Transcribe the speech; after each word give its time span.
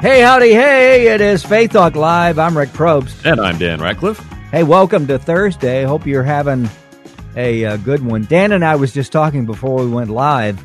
Hey, 0.00 0.20
howdy, 0.20 0.52
hey, 0.52 1.08
it 1.08 1.22
is 1.22 1.42
Faith 1.42 1.72
Talk 1.72 1.96
Live. 1.96 2.38
I'm 2.38 2.56
Rick 2.56 2.68
Probst. 2.70 3.24
And 3.24 3.40
I'm 3.40 3.56
Dan 3.58 3.80
Ratcliffe. 3.80 4.18
Hey, 4.50 4.62
welcome 4.62 5.06
to 5.06 5.18
Thursday. 5.18 5.84
Hope 5.84 6.06
you're 6.06 6.22
having 6.22 6.68
a, 7.34 7.64
uh 7.64 7.76
good 7.78 8.04
one. 8.04 8.26
Dan 8.26 8.52
and 8.52 8.62
I 8.62 8.76
was 8.76 8.92
just 8.92 9.10
talking 9.10 9.46
before 9.46 9.82
we 9.82 9.90
went 9.90 10.10
live 10.10 10.62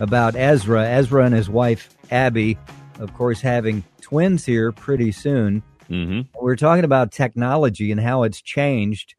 about 0.00 0.36
Ezra. 0.36 0.86
Ezra 0.86 1.24
and 1.24 1.34
his 1.34 1.48
wife, 1.48 1.88
Abby, 2.10 2.58
of 3.00 3.14
course, 3.14 3.40
having 3.40 3.84
twins 4.02 4.44
here 4.44 4.70
pretty 4.70 5.12
soon. 5.12 5.62
Mm-hmm. 5.88 6.28
We're 6.40 6.56
talking 6.56 6.84
about 6.84 7.10
technology 7.10 7.90
and 7.90 8.00
how 8.00 8.24
it's 8.24 8.42
changed. 8.42 9.14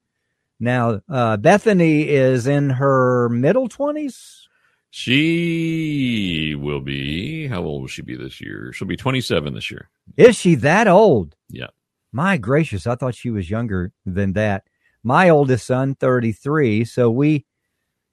Now, 0.60 1.02
uh, 1.10 1.38
Bethany 1.38 2.08
is 2.08 2.46
in 2.46 2.70
her 2.70 3.30
middle 3.30 3.68
20s. 3.68 4.44
She 4.92 6.56
will 6.58 6.82
be, 6.82 7.48
how 7.48 7.62
old 7.62 7.82
will 7.82 7.88
she 7.88 8.02
be 8.02 8.16
this 8.16 8.42
year? 8.42 8.72
She'll 8.74 8.88
be 8.88 8.98
27 8.98 9.54
this 9.54 9.70
year. 9.70 9.90
Is 10.18 10.36
she 10.36 10.56
that 10.56 10.88
old? 10.88 11.36
Yeah. 11.48 11.68
My 12.12 12.38
gracious, 12.38 12.88
I 12.88 12.96
thought 12.96 13.14
she 13.14 13.30
was 13.30 13.50
younger 13.50 13.92
than 14.06 14.34
that. 14.34 14.64
My 15.04 15.30
oldest 15.30 15.68
son, 15.68 15.94
33. 15.96 16.86
So 16.86 17.12
we, 17.12 17.46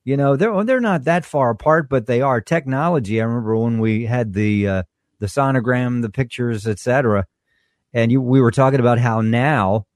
you 0.05 0.17
know, 0.17 0.37
they're 0.37 0.65
they're 0.65 0.81
not 0.81 1.05
that 1.05 1.25
far 1.25 1.51
apart, 1.51 1.89
but 1.89 2.07
they 2.07 2.21
are. 2.21 2.41
Technology. 2.41 3.21
I 3.21 3.25
remember 3.25 3.57
when 3.57 3.81
we 3.81 4.05
had 4.05 4.35
the 4.35 4.69
uh, 4.69 4.83
the 5.19 5.27
sonogram, 5.27 6.03
the 6.03 6.11
pictures, 6.11 6.67
etc. 6.67 7.27
And 7.93 8.13
you, 8.13 8.21
we 8.21 8.41
were 8.41 8.53
talking 8.53 8.79
about 8.79 8.99
how 8.99 9.21
now, 9.21 9.87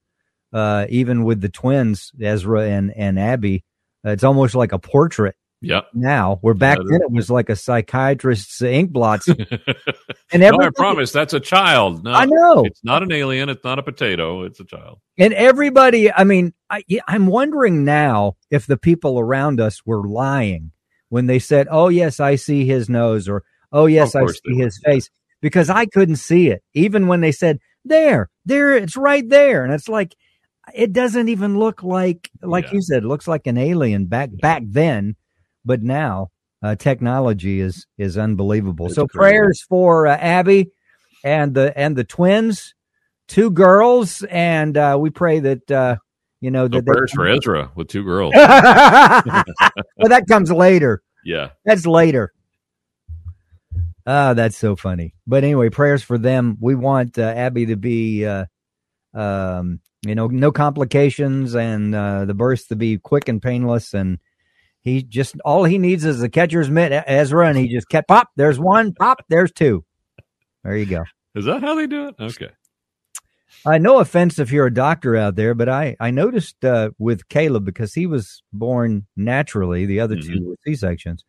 uh, 0.51 0.87
even 0.89 1.23
with 1.23 1.39
the 1.39 1.47
twins, 1.47 2.11
Ezra 2.19 2.63
and 2.63 2.91
and 2.93 3.17
Abby, 3.17 3.63
it's 4.03 4.25
almost 4.25 4.53
like 4.53 4.73
a 4.73 4.79
portrait 4.79 5.35
Yep. 5.61 5.89
now. 5.93 6.39
we're 6.41 6.53
back 6.55 6.77
Yeah, 6.79 6.85
then 6.89 7.01
it 7.03 7.11
was 7.11 7.29
like 7.29 7.49
a 7.49 7.55
psychiatrist's 7.55 8.61
ink 8.61 8.91
blots, 8.91 9.27
and 10.31 10.41
no, 10.41 10.57
I 10.59 10.69
promise 10.75 11.11
that's 11.11 11.33
a 11.33 11.39
child. 11.39 12.03
No, 12.03 12.11
I 12.13 12.25
know. 12.25 12.65
It's 12.65 12.83
not 12.83 13.03
an 13.03 13.11
alien. 13.11 13.49
It's 13.49 13.63
not 13.63 13.77
a 13.79 13.83
potato. 13.83 14.43
It's 14.43 14.59
a 14.59 14.65
child. 14.65 14.99
And 15.17 15.33
everybody, 15.33 16.11
I 16.11 16.23
mean, 16.23 16.53
I, 16.69 16.83
I'm 17.07 17.27
wondering 17.27 17.85
now 17.85 18.37
if 18.49 18.65
the 18.65 18.77
people 18.77 19.19
around 19.19 19.59
us 19.59 19.85
were 19.85 20.07
lying 20.07 20.71
when 21.09 21.27
they 21.27 21.39
said, 21.39 21.67
"Oh 21.69 21.89
yes, 21.89 22.19
I 22.19 22.35
see 22.35 22.65
his 22.65 22.89
nose," 22.89 23.29
or 23.29 23.43
"Oh 23.71 23.85
yes, 23.85 24.15
I 24.15 24.25
see 24.25 24.39
were, 24.55 24.63
his 24.63 24.79
face," 24.83 25.09
because 25.41 25.69
I 25.69 25.85
couldn't 25.85 26.15
see 26.15 26.49
it. 26.49 26.63
Even 26.73 27.05
when 27.07 27.21
they 27.21 27.31
said, 27.31 27.59
"There, 27.85 28.29
there, 28.45 28.75
it's 28.75 28.97
right 28.97 29.27
there," 29.29 29.63
and 29.63 29.73
it's 29.73 29.87
like 29.89 30.15
it 30.73 30.93
doesn't 30.93 31.29
even 31.29 31.57
look 31.59 31.83
like, 31.83 32.29
like 32.41 32.65
Yeah. 32.65 32.73
you 32.73 32.81
said, 32.81 33.03
it 33.03 33.07
looks 33.07 33.27
like 33.27 33.47
an 33.47 33.57
alien 33.57 34.05
back 34.05 34.29
back 34.41 34.63
then, 34.65 35.15
but 35.65 35.81
now 35.81 36.29
uh, 36.63 36.75
technology 36.75 37.59
is 37.59 37.85
is 37.97 38.17
unbelievable. 38.17 38.87
It's 38.87 38.95
so 38.95 39.07
crazy. 39.07 39.19
prayers 39.33 39.65
for 39.67 40.07
uh, 40.07 40.15
Abby 40.17 40.71
and 41.23 41.53
the 41.53 41.77
and 41.77 41.95
the 41.95 42.03
twins, 42.03 42.73
two 43.27 43.51
girls, 43.51 44.23
and 44.29 44.77
uh, 44.77 44.97
we 44.99 45.09
pray 45.09 45.39
that 45.39 45.71
uh, 45.71 45.95
you 46.39 46.51
know 46.51 46.67
that 46.67 46.85
they- 46.85 46.91
prayers 46.91 47.11
for 47.13 47.27
Ezra 47.27 47.71
with 47.75 47.87
two 47.87 48.03
girls. 48.03 48.33
well, 48.35 48.43
that 50.09 50.25
comes 50.27 50.51
later. 50.51 51.01
yeah. 51.25 51.49
That's 51.65 51.85
later. 51.85 52.33
Ah, 54.05 54.33
that's 54.33 54.57
so 54.57 54.75
funny. 54.75 55.13
But 55.27 55.43
anyway, 55.43 55.69
prayers 55.69 56.01
for 56.03 56.17
them. 56.17 56.57
We 56.59 56.73
want 56.73 57.19
uh, 57.19 57.21
Abby 57.21 57.67
to 57.67 57.75
be, 57.75 58.25
uh, 58.25 58.45
um, 59.13 59.79
you 60.03 60.15
know, 60.15 60.25
no 60.27 60.51
complications, 60.51 61.55
and 61.55 61.93
uh, 61.93 62.25
the 62.25 62.33
birth 62.33 62.67
to 62.69 62.75
be 62.75 62.97
quick 62.97 63.29
and 63.29 63.39
painless. 63.41 63.93
And 63.93 64.17
he 64.81 65.03
just 65.03 65.35
all 65.45 65.63
he 65.63 65.77
needs 65.77 66.05
is 66.05 66.19
the 66.19 66.29
catcher's 66.29 66.69
mitt, 66.69 66.91
Ezra, 67.07 67.47
and 67.47 67.57
he 67.57 67.67
just 67.67 67.87
kept 67.89 68.07
pop. 68.07 68.29
There's 68.35 68.59
one, 68.59 68.93
pop. 68.93 69.23
There's 69.29 69.51
two. 69.51 69.83
There 70.63 70.75
you 70.75 70.85
go. 70.85 71.03
Is 71.35 71.45
that 71.45 71.61
how 71.61 71.75
they 71.75 71.87
do 71.87 72.07
it? 72.09 72.15
Okay. 72.19 72.49
Uh, 73.65 73.77
no 73.77 73.99
offense 73.99 74.39
if 74.39 74.51
you're 74.51 74.65
a 74.65 74.73
doctor 74.73 75.15
out 75.15 75.35
there, 75.35 75.53
but 75.53 75.69
I 75.69 75.95
I 75.99 76.09
noticed 76.11 76.65
uh, 76.65 76.89
with 76.97 77.29
Caleb 77.29 77.63
because 77.63 77.93
he 77.93 78.07
was 78.07 78.41
born 78.51 79.05
naturally. 79.15 79.85
The 79.85 79.99
other 79.99 80.15
two 80.17 80.43
were 80.47 80.55
C 80.65 80.75
sections, 80.75 81.23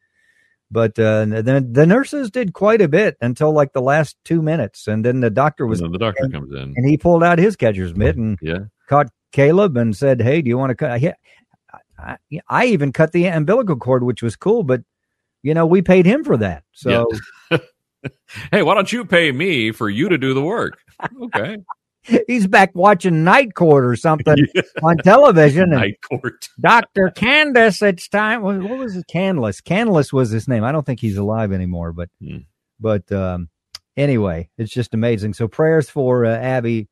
but 0.70 0.98
uh, 0.98 1.26
the 1.26 1.66
the 1.70 1.86
nurses 1.86 2.30
did 2.30 2.54
quite 2.54 2.80
a 2.80 2.88
bit 2.88 3.18
until 3.20 3.52
like 3.52 3.74
the 3.74 3.82
last 3.82 4.16
two 4.24 4.40
minutes, 4.40 4.86
and 4.88 5.04
then 5.04 5.20
the 5.20 5.28
doctor 5.28 5.66
was 5.66 5.82
And 5.82 5.92
the 5.92 5.98
doctor 5.98 6.26
comes 6.30 6.50
in. 6.52 6.72
and 6.74 6.88
he 6.88 6.96
pulled 6.96 7.22
out 7.22 7.38
his 7.38 7.54
catcher's 7.54 7.94
mitt 7.94 8.16
and 8.16 8.38
Yeah. 8.40 8.60
caught 8.88 9.10
Caleb 9.32 9.76
and 9.76 9.94
said, 9.94 10.22
"Hey, 10.22 10.40
do 10.40 10.48
you 10.48 10.56
want 10.56 10.70
to 10.70 10.74
cut?" 10.74 11.02
I, 12.02 12.40
I, 12.48 12.66
even 12.66 12.92
cut 12.92 13.12
the 13.12 13.26
umbilical 13.26 13.76
cord, 13.76 14.02
which 14.02 14.22
was 14.22 14.36
cool, 14.36 14.62
but 14.62 14.82
you 15.42 15.54
know 15.54 15.66
we 15.66 15.82
paid 15.82 16.06
him 16.06 16.24
for 16.24 16.36
that, 16.38 16.64
so. 16.72 17.08
Hey, 18.50 18.62
why 18.62 18.74
don't 18.74 18.92
you 18.92 19.04
pay 19.04 19.30
me 19.30 19.70
for 19.70 19.88
you 19.88 20.08
to 20.08 20.18
do 20.18 20.34
the 20.34 20.42
work? 20.42 20.78
Okay. 21.22 21.58
He's 22.26 22.48
back 22.48 22.72
watching 22.74 23.22
Night 23.22 23.54
Court 23.54 23.84
or 23.84 23.94
something 23.94 24.44
on 24.82 24.96
television. 24.98 25.70
Night 25.70 26.00
court. 26.02 26.48
Dr. 26.60 27.10
Candace, 27.10 27.80
it's 27.80 28.08
time. 28.08 28.42
What 28.42 28.58
was 28.78 28.96
it? 28.96 29.06
Canless. 29.12 29.62
Canless 29.62 30.12
was 30.12 30.30
his 30.30 30.48
name. 30.48 30.64
I 30.64 30.72
don't 30.72 30.84
think 30.84 30.98
he's 30.98 31.16
alive 31.16 31.52
anymore, 31.52 31.92
but, 31.92 32.08
Hmm. 32.20 32.38
but, 32.80 33.10
um, 33.12 33.48
anyway, 33.96 34.48
it's 34.58 34.72
just 34.72 34.94
amazing. 34.94 35.34
So 35.34 35.46
prayers 35.46 35.88
for 35.88 36.26
uh, 36.26 36.36
Abby 36.36 36.88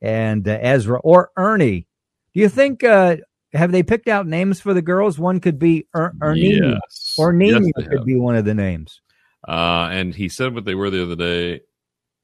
and 0.00 0.46
uh, 0.46 0.58
Ezra 0.60 1.00
or 1.00 1.30
Ernie. 1.36 1.88
Do 2.34 2.40
you 2.40 2.48
think, 2.48 2.84
uh, 2.84 3.16
have 3.52 3.72
they 3.72 3.82
picked 3.82 4.08
out 4.08 4.26
names 4.26 4.60
for 4.60 4.74
the 4.74 4.82
girls? 4.82 5.18
One 5.18 5.40
could 5.40 5.58
be 5.58 5.86
er- 5.94 6.14
Ernie 6.20 6.56
Yes. 6.58 7.14
or 7.18 7.34
Yes, 7.34 7.62
could 7.76 7.92
have. 7.92 8.04
be 8.04 8.16
one 8.16 8.36
of 8.36 8.44
the 8.44 8.54
names. 8.54 9.00
Uh, 9.46 9.88
and 9.90 10.14
he 10.14 10.28
said 10.28 10.54
what 10.54 10.64
they 10.64 10.74
were 10.74 10.90
the 10.90 11.02
other 11.02 11.16
day, 11.16 11.60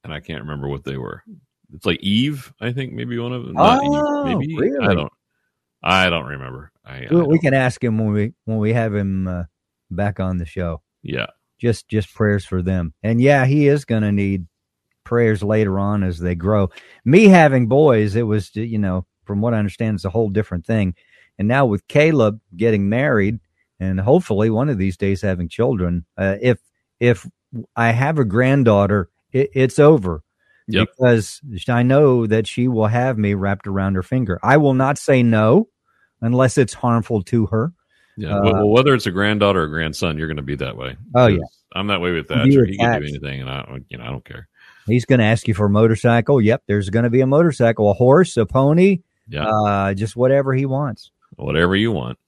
and 0.04 0.12
I 0.12 0.20
can't 0.20 0.40
remember 0.42 0.68
what 0.68 0.84
they 0.84 0.96
were. 0.96 1.22
It's 1.74 1.84
like 1.84 2.00
Eve, 2.00 2.52
I 2.60 2.72
think, 2.72 2.92
maybe 2.92 3.18
one 3.18 3.32
of 3.32 3.44
them. 3.44 3.54
Oh, 3.58 4.28
Eve, 4.30 4.38
maybe 4.38 4.56
really? 4.56 4.86
I 4.86 4.94
don't. 4.94 5.12
I 5.82 6.08
don't 6.10 6.26
remember. 6.26 6.70
I, 6.84 6.96
I 7.04 7.08
We, 7.10 7.16
we 7.16 7.22
don't- 7.26 7.38
can 7.40 7.54
ask 7.54 7.82
him 7.82 7.98
when 7.98 8.12
we, 8.12 8.32
when 8.44 8.58
we 8.58 8.72
have 8.72 8.94
him, 8.94 9.28
uh, 9.28 9.44
back 9.90 10.20
on 10.20 10.38
the 10.38 10.46
show. 10.46 10.82
yeah. 11.02 11.26
just 11.58 11.88
just 11.88 12.14
prayers 12.14 12.44
for 12.44 12.62
them 12.62 12.92
and 13.02 13.20
yeah 13.20 13.44
he 13.46 13.66
is 13.66 13.84
going 13.84 14.02
to 14.02 14.12
need 14.12 14.46
prayers 15.02 15.42
later 15.42 15.78
on 15.78 16.02
as 16.04 16.18
they 16.20 16.34
grow 16.36 16.68
me 17.04 17.24
having 17.26 17.66
boys 17.66 18.14
it 18.14 18.22
was 18.22 18.54
you 18.54 18.78
know 18.78 19.04
from 19.24 19.40
what 19.40 19.54
i 19.54 19.58
understand 19.58 19.94
it's 19.96 20.04
a 20.04 20.10
whole 20.10 20.28
different 20.28 20.64
thing 20.66 20.94
and 21.38 21.48
now 21.48 21.64
with 21.66 21.86
caleb 21.88 22.40
getting 22.56 22.88
married 22.88 23.38
and 23.80 24.00
hopefully 24.00 24.50
one 24.50 24.68
of 24.68 24.78
these 24.78 24.96
days 24.96 25.22
having 25.22 25.48
children 25.48 26.04
uh, 26.16 26.36
if 26.40 26.58
if 27.00 27.26
i 27.76 27.90
have 27.90 28.18
a 28.18 28.24
granddaughter 28.24 29.08
it, 29.32 29.50
it's 29.54 29.78
over 29.78 30.22
Yep. 30.70 30.88
because 30.98 31.40
i 31.68 31.82
know 31.82 32.26
that 32.26 32.46
she 32.46 32.68
will 32.68 32.86
have 32.88 33.16
me 33.16 33.34
wrapped 33.34 33.66
around 33.66 33.94
her 33.94 34.02
finger 34.02 34.38
i 34.42 34.56
will 34.58 34.74
not 34.74 34.98
say 34.98 35.22
no 35.22 35.68
unless 36.20 36.58
it's 36.58 36.74
harmful 36.74 37.22
to 37.24 37.46
her 37.46 37.72
Yeah. 38.16 38.36
Uh, 38.36 38.42
well, 38.42 38.68
whether 38.68 38.94
it's 38.94 39.06
a 39.06 39.12
granddaughter 39.12 39.62
or 39.62 39.68
grandson, 39.68 40.18
you're 40.18 40.26
going 40.26 40.38
to 40.38 40.42
be 40.42 40.56
that 40.56 40.76
way. 40.76 40.96
Oh, 41.14 41.28
yeah. 41.28 41.38
I'm 41.72 41.86
that 41.86 42.00
way 42.00 42.10
with 42.10 42.26
that. 42.28 42.46
he 42.46 42.56
can 42.56 43.00
do 43.00 43.06
anything, 43.06 43.40
and 43.42 43.48
I, 43.48 43.62
don't- 43.62 43.84
you 43.88 43.96
know, 43.98 44.02
I 44.04 44.08
don't 44.10 44.24
care. 44.24 44.48
He's 44.88 45.04
going 45.04 45.20
to 45.20 45.24
ask 45.24 45.46
you 45.46 45.54
for 45.54 45.66
a 45.66 45.70
motorcycle. 45.70 46.40
Yep, 46.40 46.64
there's 46.66 46.90
going 46.90 47.04
to 47.04 47.10
be 47.10 47.20
a 47.20 47.26
motorcycle, 47.28 47.88
a 47.88 47.94
horse, 47.94 48.36
a 48.36 48.44
pony, 48.44 49.02
Yeah. 49.28 49.46
uh, 49.46 49.94
just 49.94 50.16
whatever 50.16 50.52
he 50.52 50.66
wants. 50.66 51.12
Whatever 51.38 51.76
you 51.76 51.92
want. 51.92 52.18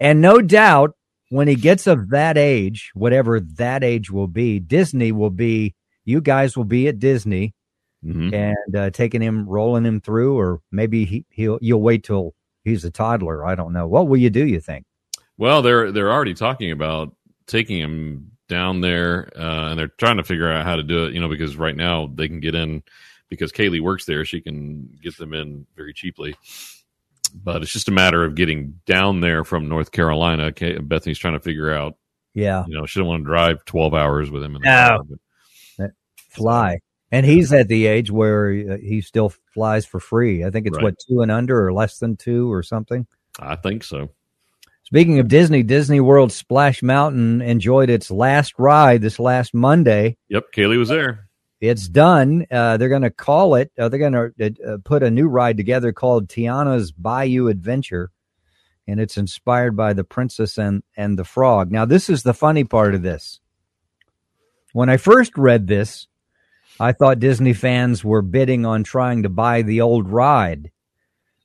And 0.00 0.20
no 0.20 0.40
doubt, 0.40 0.96
when 1.28 1.48
he 1.48 1.54
gets 1.54 1.86
of 1.86 2.10
that 2.10 2.36
age, 2.36 2.90
whatever 2.94 3.40
that 3.40 3.84
age 3.84 4.10
will 4.10 4.26
be, 4.26 4.60
Disney 4.60 5.12
will 5.12 5.30
be. 5.30 5.74
You 6.04 6.20
guys 6.20 6.56
will 6.56 6.64
be 6.64 6.88
at 6.88 6.98
Disney 6.98 7.54
hmm 8.02 8.34
and 8.34 8.76
uh, 8.76 8.90
taking 8.90 9.22
him, 9.22 9.48
rolling 9.48 9.84
him 9.84 10.00
through, 10.00 10.38
or 10.38 10.60
maybe 10.70 11.04
he, 11.06 11.24
he'll 11.30 11.58
you'll 11.62 11.80
wait 11.80 12.04
till 12.04 12.34
he's 12.62 12.84
a 12.84 12.90
toddler. 12.90 13.44
I 13.44 13.54
don't 13.54 13.72
know. 13.72 13.86
What 13.86 14.08
will 14.08 14.18
you 14.18 14.30
do? 14.30 14.46
You 14.46 14.60
think? 14.60 14.84
Well, 15.38 15.62
they're 15.62 15.90
they're 15.90 16.12
already 16.12 16.34
talking 16.34 16.70
about 16.70 17.14
taking 17.46 17.78
him 17.78 18.30
down 18.48 18.82
there, 18.82 19.30
uh, 19.36 19.70
and 19.70 19.78
they're 19.78 19.88
trying 19.88 20.18
to 20.18 20.24
figure 20.24 20.50
out 20.50 20.66
how 20.66 20.76
to 20.76 20.82
do 20.82 21.06
it. 21.06 21.14
You 21.14 21.20
know, 21.20 21.28
because 21.28 21.56
right 21.56 21.76
now 21.76 22.10
they 22.14 22.28
can 22.28 22.40
get 22.40 22.54
in 22.54 22.82
because 23.28 23.52
Kaylee 23.52 23.80
works 23.80 24.04
there. 24.04 24.24
She 24.24 24.40
can 24.40 24.88
get 25.02 25.16
them 25.16 25.32
in 25.32 25.66
very 25.74 25.94
cheaply. 25.94 26.36
But 27.34 27.62
it's 27.62 27.72
just 27.72 27.88
a 27.88 27.92
matter 27.92 28.24
of 28.24 28.34
getting 28.34 28.80
down 28.86 29.20
there 29.20 29.44
from 29.44 29.68
North 29.68 29.90
Carolina. 29.92 30.44
Okay, 30.46 30.78
Bethany's 30.78 31.18
trying 31.18 31.34
to 31.34 31.40
figure 31.40 31.72
out. 31.72 31.96
Yeah, 32.34 32.64
You 32.66 32.76
know, 32.78 32.86
she 32.86 32.98
don't 32.98 33.08
want 33.08 33.22
to 33.22 33.26
drive 33.26 33.64
twelve 33.64 33.94
hours 33.94 34.30
with 34.30 34.42
him. 34.42 34.56
In 34.56 34.62
the 34.62 34.68
No. 34.68 35.04
car, 35.78 35.94
fly. 36.30 36.78
And 37.12 37.24
he's 37.24 37.52
at 37.52 37.68
the 37.68 37.86
age 37.86 38.10
where 38.10 38.72
uh, 38.72 38.76
he 38.78 39.00
still 39.00 39.32
flies 39.52 39.86
for 39.86 40.00
free. 40.00 40.44
I 40.44 40.50
think 40.50 40.66
it's 40.66 40.76
Right. 40.76 40.84
what 40.84 40.98
two 40.98 41.20
and 41.20 41.30
under 41.30 41.64
or 41.64 41.72
less 41.72 41.98
than 41.98 42.16
two 42.16 42.52
or 42.52 42.62
something. 42.64 43.06
I 43.38 43.54
think 43.56 43.84
so. 43.84 44.10
Speaking 44.82 45.18
of 45.20 45.28
Disney, 45.28 45.62
Disney 45.62 46.00
World 46.00 46.32
Splash 46.32 46.82
Mountain 46.82 47.40
enjoyed 47.40 47.88
its 47.88 48.10
last 48.10 48.54
ride 48.58 49.00
this 49.00 49.18
last 49.20 49.54
Monday. 49.54 50.16
Yep, 50.28 50.46
Kaylee 50.54 50.78
was 50.78 50.88
there. 50.88 51.23
It's 51.64 51.88
done. 51.88 52.46
Uh, 52.50 52.76
they're 52.76 52.90
going 52.90 53.02
to 53.02 53.10
call 53.10 53.54
it. 53.54 53.72
Uh, 53.78 53.88
they're 53.88 53.98
going 53.98 54.12
to 54.12 54.54
uh, 54.66 54.76
put 54.84 55.02
a 55.02 55.10
new 55.10 55.28
ride 55.28 55.56
together 55.56 55.92
called 55.92 56.28
Tiana's 56.28 56.92
Bayou 56.92 57.48
Adventure, 57.48 58.10
and 58.86 59.00
it's 59.00 59.16
inspired 59.16 59.74
by 59.74 59.94
the 59.94 60.04
Princess 60.04 60.58
and 60.58 60.82
and 60.94 61.18
the 61.18 61.24
Frog. 61.24 61.72
Now, 61.72 61.86
this 61.86 62.10
is 62.10 62.22
the 62.22 62.34
funny 62.34 62.64
part 62.64 62.94
of 62.94 63.02
this. 63.02 63.40
When 64.74 64.90
I 64.90 64.98
first 64.98 65.38
read 65.38 65.66
this, 65.66 66.06
I 66.78 66.92
thought 66.92 67.18
Disney 67.18 67.54
fans 67.54 68.04
were 68.04 68.22
bidding 68.22 68.66
on 68.66 68.84
trying 68.84 69.22
to 69.22 69.30
buy 69.30 69.62
the 69.62 69.80
old 69.80 70.10
ride, 70.10 70.70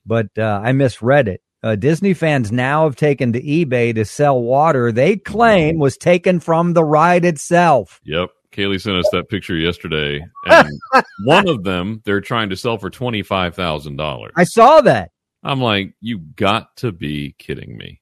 but 0.04 0.26
uh, 0.36 0.60
I 0.62 0.72
misread 0.72 1.28
it. 1.28 1.42
Uh, 1.62 1.76
Disney 1.76 2.12
fans 2.12 2.52
now 2.52 2.84
have 2.84 2.96
taken 2.96 3.32
to 3.32 3.40
eBay 3.40 3.94
to 3.94 4.04
sell 4.04 4.40
water 4.40 4.92
they 4.92 5.16
claim 5.16 5.78
was 5.78 5.96
taken 5.96 6.40
from 6.40 6.74
the 6.74 6.84
ride 6.84 7.24
itself. 7.24 8.00
Yep. 8.04 8.30
Kaylee 8.52 8.80
sent 8.80 8.96
us 8.96 9.08
that 9.12 9.28
picture 9.28 9.56
yesterday, 9.56 10.24
and 10.46 10.68
one 11.24 11.48
of 11.48 11.62
them 11.62 12.02
they're 12.04 12.20
trying 12.20 12.50
to 12.50 12.56
sell 12.56 12.78
for 12.78 12.90
twenty 12.90 13.22
five 13.22 13.54
thousand 13.54 13.96
dollars. 13.96 14.32
I 14.36 14.44
saw 14.44 14.80
that. 14.82 15.10
I'm 15.42 15.60
like, 15.60 15.94
you 16.00 16.18
got 16.18 16.76
to 16.78 16.92
be 16.92 17.34
kidding 17.38 17.76
me. 17.76 18.00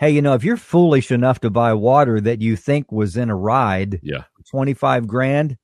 Hey, 0.00 0.10
you 0.10 0.22
know, 0.22 0.34
if 0.34 0.44
you're 0.44 0.56
foolish 0.56 1.10
enough 1.10 1.40
to 1.40 1.50
buy 1.50 1.74
water 1.74 2.20
that 2.20 2.40
you 2.40 2.56
think 2.56 2.92
was 2.92 3.16
in 3.16 3.30
a 3.30 3.36
ride, 3.36 3.98
Yeah, 4.02 4.22
25 4.50 5.08
grand, 5.08 5.58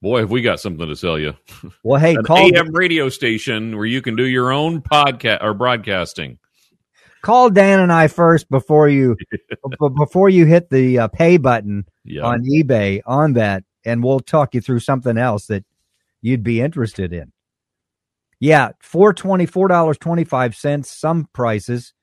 boy, 0.00 0.20
have 0.20 0.30
we 0.30 0.40
got 0.40 0.60
something 0.60 0.86
to 0.86 0.94
sell 0.96 1.18
you. 1.18 1.34
well, 1.82 2.00
hey, 2.00 2.14
An 2.16 2.22
call, 2.22 2.38
AM 2.38 2.72
radio 2.72 3.08
station 3.08 3.76
where 3.76 3.84
you 3.86 4.00
can 4.00 4.14
do 4.14 4.24
your 4.24 4.52
own 4.52 4.80
podcast 4.82 5.42
or 5.42 5.52
broadcasting. 5.52 6.38
Call 7.22 7.50
Dan 7.50 7.80
and 7.80 7.92
I 7.92 8.08
first 8.08 8.50
before 8.50 8.88
you, 8.88 9.16
b- 9.30 9.88
before 9.96 10.28
you 10.28 10.44
hit 10.44 10.68
the 10.70 10.98
uh, 11.00 11.08
pay 11.08 11.36
button 11.38 11.86
Yeah, 12.04 12.22
on 12.22 12.44
eBay 12.44 13.00
on 13.06 13.32
that, 13.34 13.64
and 13.84 14.02
we'll 14.04 14.20
talk 14.20 14.54
you 14.54 14.60
through 14.60 14.80
something 14.80 15.16
else 15.16 15.46
that 15.46 15.64
you'd 16.20 16.42
be 16.42 16.60
interested 16.60 17.12
in. 17.12 17.32
Yeah, 18.40 18.70
four 18.80 19.12
twenty 19.14 19.46
four 19.46 19.68
dollars 19.68 19.98
twenty 19.98 20.24
five 20.24 20.54
cents. 20.56 20.90
Some 20.90 21.28
prices, 21.32 21.94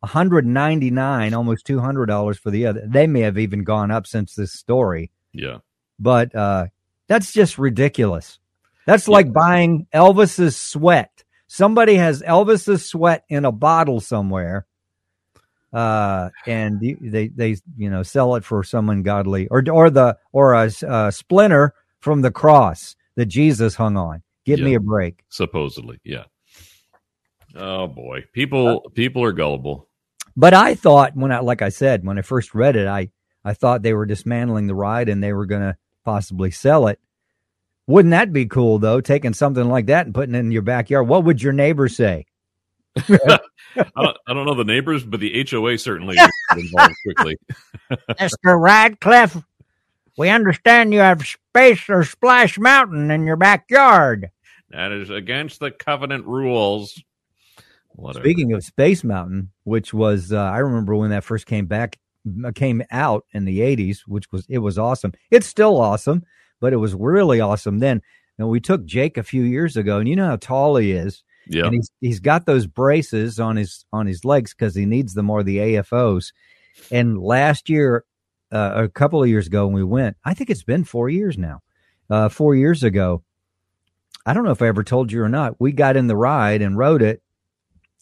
one 0.00 0.10
hundred 0.10 0.44
ninety 0.46 0.90
nine, 0.90 1.34
almost 1.34 1.64
two 1.66 1.78
hundred 1.80 2.06
dollars 2.06 2.36
for 2.38 2.50
the 2.50 2.66
other. 2.66 2.82
They 2.86 3.06
may 3.06 3.20
have 3.20 3.38
even 3.38 3.62
gone 3.64 3.90
up 3.90 4.06
since 4.06 4.34
this 4.34 4.52
story. 4.52 5.10
yeah. 5.32 5.58
but 5.98 6.34
uh, 6.34 6.66
that's 7.08 7.32
just 7.32 7.58
ridiculous. 7.58 8.38
That's 8.86 9.08
like 9.08 9.32
buying 9.32 9.86
Elvis's 9.94 10.56
sweat. 10.56 11.23
Somebody 11.54 11.94
has 11.94 12.20
Elvis's 12.20 12.84
sweat 12.84 13.24
in 13.28 13.44
a 13.44 13.52
bottle 13.52 14.00
somewhere, 14.00 14.66
uh, 15.72 16.30
and 16.48 16.80
they 16.80 17.28
they 17.28 17.56
you 17.76 17.88
know 17.88 18.02
sell 18.02 18.34
it 18.34 18.44
for 18.44 18.64
some 18.64 18.90
ungodly 18.90 19.46
or 19.46 19.62
or 19.70 19.88
the 19.88 20.18
or 20.32 20.54
a, 20.54 20.68
a 20.88 21.12
splinter 21.12 21.72
from 22.00 22.22
the 22.22 22.32
cross 22.32 22.96
that 23.14 23.26
Jesus 23.26 23.76
hung 23.76 23.96
on. 23.96 24.24
Give 24.44 24.58
me 24.58 24.74
a 24.74 24.80
break. 24.80 25.22
Supposedly, 25.28 26.00
yeah. 26.02 26.24
Oh 27.54 27.86
boy, 27.86 28.24
people 28.32 28.90
people 28.92 29.22
are 29.22 29.30
gullible. 29.30 29.88
But 30.36 30.54
I 30.54 30.74
thought 30.74 31.14
when 31.14 31.30
I 31.30 31.38
like 31.38 31.62
I 31.62 31.68
said 31.68 32.04
when 32.04 32.18
I 32.18 32.22
first 32.22 32.52
read 32.56 32.74
it, 32.74 32.88
I 32.88 33.10
I 33.44 33.54
thought 33.54 33.82
they 33.82 33.94
were 33.94 34.06
dismantling 34.06 34.66
the 34.66 34.74
ride 34.74 35.08
and 35.08 35.22
they 35.22 35.32
were 35.32 35.46
going 35.46 35.62
to 35.62 35.76
possibly 36.04 36.50
sell 36.50 36.88
it. 36.88 36.98
Wouldn't 37.86 38.12
that 38.12 38.32
be 38.32 38.46
cool 38.46 38.78
though? 38.78 39.00
Taking 39.00 39.34
something 39.34 39.68
like 39.68 39.86
that 39.86 40.06
and 40.06 40.14
putting 40.14 40.34
it 40.34 40.38
in 40.38 40.50
your 40.50 40.62
backyard. 40.62 41.08
What 41.08 41.24
would 41.24 41.42
your 41.42 41.52
neighbor 41.52 41.88
say? 41.88 42.26
I 42.96 43.38
don't, 43.76 44.16
I 44.26 44.34
don't 44.34 44.46
know 44.46 44.54
the 44.54 44.64
neighbors, 44.64 45.04
but 45.04 45.20
the 45.20 45.44
HOA 45.50 45.78
certainly 45.78 46.16
involved 46.56 46.94
quickly. 47.04 47.36
Mr. 47.90 48.60
Ratcliffe, 48.60 49.36
we 50.16 50.28
understand 50.28 50.92
you 50.92 51.00
have 51.00 51.26
space 51.26 51.88
or 51.88 52.04
splash 52.04 52.58
mountain 52.58 53.10
in 53.10 53.26
your 53.26 53.36
backyard. 53.36 54.30
That 54.70 54.92
is 54.92 55.10
against 55.10 55.60
the 55.60 55.70
covenant 55.70 56.24
rules. 56.26 57.02
Whatever. 57.90 58.24
Speaking 58.24 58.52
of 58.52 58.64
Space 58.64 59.04
Mountain, 59.04 59.50
which 59.64 59.94
was 59.94 60.32
uh, 60.32 60.40
I 60.40 60.58
remember 60.58 60.96
when 60.96 61.10
that 61.10 61.24
first 61.24 61.46
came 61.46 61.66
back 61.66 61.98
came 62.54 62.82
out 62.90 63.24
in 63.32 63.44
the 63.44 63.60
80s, 63.60 64.00
which 64.06 64.30
was 64.32 64.46
it 64.48 64.58
was 64.58 64.78
awesome. 64.78 65.12
It's 65.30 65.46
still 65.46 65.80
awesome, 65.80 66.24
but 66.64 66.72
it 66.72 66.78
was 66.78 66.94
really 66.94 67.42
awesome 67.42 67.78
then. 67.78 68.00
And 68.38 68.48
we 68.48 68.58
took 68.58 68.86
Jake 68.86 69.18
a 69.18 69.22
few 69.22 69.42
years 69.42 69.76
ago, 69.76 69.98
and 69.98 70.08
you 70.08 70.16
know 70.16 70.28
how 70.28 70.36
tall 70.36 70.76
he 70.76 70.92
is. 70.92 71.22
yeah, 71.46 71.66
and 71.66 71.74
he's 71.74 71.90
he's 72.00 72.20
got 72.20 72.46
those 72.46 72.66
braces 72.66 73.38
on 73.38 73.56
his 73.56 73.84
on 73.92 74.06
his 74.06 74.24
legs 74.24 74.54
because 74.54 74.74
he 74.74 74.86
needs 74.86 75.12
them 75.12 75.28
or 75.28 75.42
the 75.42 75.58
AFOs. 75.58 76.32
And 76.90 77.20
last 77.20 77.68
year, 77.68 78.06
uh, 78.50 78.72
a 78.76 78.88
couple 78.88 79.22
of 79.22 79.28
years 79.28 79.46
ago, 79.46 79.66
when 79.66 79.74
we 79.74 79.84
went, 79.84 80.16
I 80.24 80.32
think 80.32 80.48
it's 80.48 80.62
been 80.62 80.84
four 80.84 81.10
years 81.10 81.36
now. 81.36 81.60
Uh, 82.08 82.30
four 82.30 82.54
years 82.54 82.82
ago, 82.82 83.22
I 84.24 84.32
don't 84.32 84.44
know 84.44 84.50
if 84.50 84.62
I 84.62 84.68
ever 84.68 84.84
told 84.84 85.12
you 85.12 85.22
or 85.22 85.28
not. 85.28 85.60
We 85.60 85.70
got 85.72 85.98
in 85.98 86.06
the 86.06 86.16
ride 86.16 86.62
and 86.62 86.78
rode 86.78 87.02
it, 87.02 87.20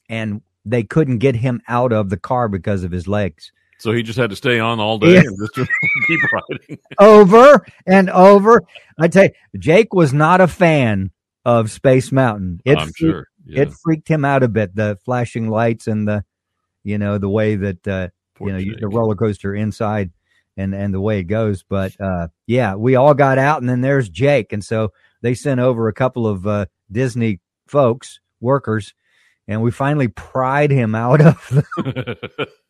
and 0.08 0.40
they 0.64 0.84
couldn't 0.84 1.18
get 1.18 1.34
him 1.34 1.60
out 1.66 1.92
of 1.92 2.10
the 2.10 2.16
car 2.16 2.48
because 2.48 2.84
of 2.84 2.92
his 2.92 3.08
legs. 3.08 3.50
So 3.82 3.92
he 3.92 4.02
just 4.02 4.18
had 4.18 4.30
to 4.30 4.36
stay 4.36 4.58
on 4.60 4.80
all 4.80 4.98
day 4.98 5.14
Yeah. 5.14 5.20
and 5.26 5.38
just 5.54 5.70
keep 6.06 6.20
riding. 6.32 6.78
over 6.98 7.64
and 7.86 8.08
over. 8.10 8.62
I 8.98 9.08
tell 9.08 9.24
you, 9.24 9.30
Jake 9.58 9.92
was 9.92 10.12
not 10.12 10.40
a 10.40 10.48
fan 10.48 11.10
of 11.44 11.70
Space 11.70 12.12
Mountain. 12.12 12.60
It 12.64 12.78
I'm 12.78 12.84
freaked- 12.86 12.98
sure. 12.98 13.26
Yeah. 13.44 13.62
it 13.62 13.72
freaked 13.82 14.06
him 14.08 14.24
out 14.24 14.42
a 14.44 14.48
bit. 14.48 14.74
The 14.76 14.96
flashing 15.04 15.48
lights 15.48 15.88
and 15.88 16.06
the, 16.06 16.24
you 16.84 16.96
know, 16.98 17.18
the 17.18 17.28
way 17.28 17.56
that 17.56 17.88
uh, 17.88 18.08
Poor 18.36 18.46
you 18.48 18.52
know 18.52 18.58
you- 18.60 18.76
the 18.76 18.88
roller 18.88 19.16
coaster 19.16 19.54
inside 19.54 20.10
and 20.56 20.74
and 20.74 20.94
the 20.94 21.00
way 21.00 21.18
it 21.18 21.24
goes. 21.24 21.64
But 21.68 22.00
uh, 22.00 22.28
yeah, 22.46 22.76
we 22.76 22.94
all 22.94 23.14
got 23.14 23.38
out, 23.38 23.60
and 23.60 23.68
then 23.68 23.80
there's 23.80 24.08
Jake, 24.08 24.52
and 24.52 24.64
so 24.64 24.92
they 25.22 25.34
sent 25.34 25.58
over 25.60 25.88
a 25.88 25.92
couple 25.92 26.26
of 26.28 26.46
uh, 26.46 26.66
Disney 26.90 27.40
folks 27.66 28.20
workers. 28.40 28.94
And 29.48 29.60
we 29.60 29.72
finally 29.72 30.06
pried 30.06 30.70
him 30.70 30.94
out 30.94 31.20
of. 31.20 31.34
The, 31.50 32.48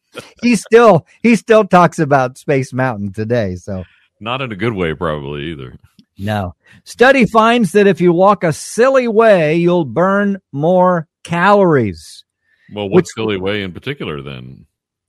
he 0.42 0.56
still 0.56 1.06
he 1.22 1.36
still 1.36 1.64
talks 1.64 1.98
about 1.98 2.38
Space 2.38 2.72
Mountain 2.72 3.12
today. 3.12 3.56
So 3.56 3.84
Not 4.20 4.40
in 4.42 4.52
a 4.52 4.56
good 4.56 4.72
way, 4.74 4.94
probably 4.94 5.44
either. 5.52 5.76
no. 6.18 6.54
Study 6.84 7.26
finds 7.26 7.72
that 7.72 7.86
if 7.86 8.00
you 8.00 8.12
walk 8.12 8.44
a 8.44 8.52
silly 8.52 9.08
way, 9.08 9.56
you'll 9.56 9.84
burn 9.84 10.38
more 10.52 11.06
calories. 11.24 12.24
Well, 12.72 12.88
what 12.88 12.96
Which- 12.96 13.08
silly 13.14 13.36
way 13.38 13.62
in 13.62 13.72
particular 13.72 14.22
then? 14.22 14.66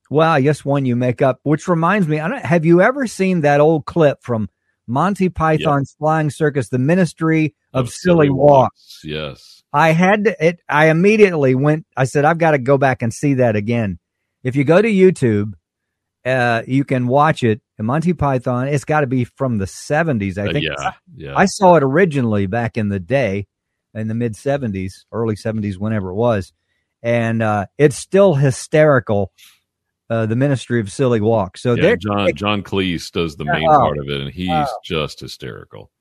Well, 0.10 0.30
I 0.30 0.42
guess 0.42 0.64
one 0.64 0.86
you 0.86 0.96
make 0.96 1.22
up, 1.24 1.40
which 1.44 1.68
reminds 1.68 2.08
me, 2.08 2.20
I 2.20 2.28
don't, 2.28 2.46
have 2.46 2.66
you 2.66 2.82
ever 2.82 3.08
seen 3.08 3.42
that 3.42 3.60
old 3.62 3.86
clip 3.86 4.22
from 4.22 4.48
Monty 4.86 5.30
Python's 5.30 5.96
Flying 5.98 6.30
Circus, 6.30 6.70
The 6.70 6.78
Ministry 6.78 7.56
of, 7.74 7.90
Silly, 7.90 8.30
Walks? 8.30 9.00
Yes. 9.04 9.64
I 9.72 9.90
had 9.92 10.26
to, 10.26 10.46
it, 10.46 10.60
I 10.70 10.90
immediately 10.90 11.56
went, 11.56 11.88
I 11.98 12.04
said, 12.04 12.26
I've 12.26 12.38
got 12.38 12.52
to 12.52 12.60
go 12.60 12.78
back 12.78 13.02
and 13.02 13.12
see 13.12 13.36
that 13.36 13.56
again. 13.56 13.98
If 14.44 14.56
you 14.56 14.64
go 14.64 14.82
to 14.82 14.88
YouTube, 14.90 15.54
uh, 16.26 16.64
you 16.68 16.84
can 16.84 17.08
watch 17.08 17.44
it. 17.44 17.62
Monty 17.80 18.14
Python, 18.14 18.68
it's 18.70 18.86
got 18.86 19.02
to 19.02 19.08
be 19.08 19.26
from 19.26 19.58
the 19.58 19.66
70s, 19.66 20.38
I 20.38 20.48
Uh, 20.48 20.54
think. 20.54 20.66
yeah. 20.66 20.92
Yeah. 21.16 21.34
I 21.36 21.46
saw 21.46 21.76
it 21.76 21.84
originally 21.84 22.46
back 22.46 22.78
in 22.78 22.88
the 22.90 23.00
day, 23.00 23.46
in 23.94 24.08
the 24.08 24.14
mid 24.14 24.34
'70s, 24.36 25.06
early 25.12 25.36
'70s, 25.36 25.78
whenever 25.78 26.10
it 26.12 26.16
was, 26.16 26.54
and 27.02 27.42
uh, 27.44 27.66
it's 27.78 27.98
still 27.98 28.36
hysterical. 28.36 29.32
Uh, 30.10 30.26
the 30.26 30.36
Ministry 30.36 30.80
of 30.80 30.92
Silly 30.92 31.20
Walk. 31.22 31.58
So 31.58 31.74
yeah, 31.74 31.96
John 31.96 32.30
John 32.36 32.62
Cleese 32.64 33.12
does 33.12 33.36
the 33.36 33.46
main 33.46 33.68
Oh. 33.68 33.80
part 33.80 33.98
of 33.98 34.08
it, 34.10 34.22
and 34.22 34.32
he's 34.32 34.68
just 34.86 35.20
hysterical. 35.22 35.92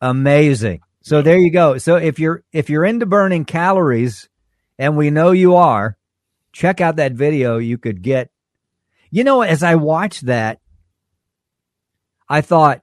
amazing. 0.00 0.80
So 1.02 1.16
Yeah. 1.18 1.22
there 1.22 1.38
you 1.38 1.50
go. 1.50 1.78
So 1.78 1.96
if 1.96 2.18
you're 2.18 2.42
if 2.52 2.70
you're 2.70 2.84
into 2.84 3.06
burning 3.06 3.44
calories, 3.44 4.28
and 4.78 4.96
we 4.96 5.10
know 5.10 5.30
you 5.32 5.54
are, 5.56 5.96
check 6.56 6.80
out 6.80 6.96
that 6.96 7.12
video. 7.12 7.58
You 7.58 7.76
could 7.78 8.00
get. 8.02 8.30
You 9.10 9.24
know, 9.24 9.42
as 9.42 9.62
I 9.62 9.74
watched 9.76 10.26
that, 10.26 10.58
I 12.28 12.40
thought, 12.40 12.82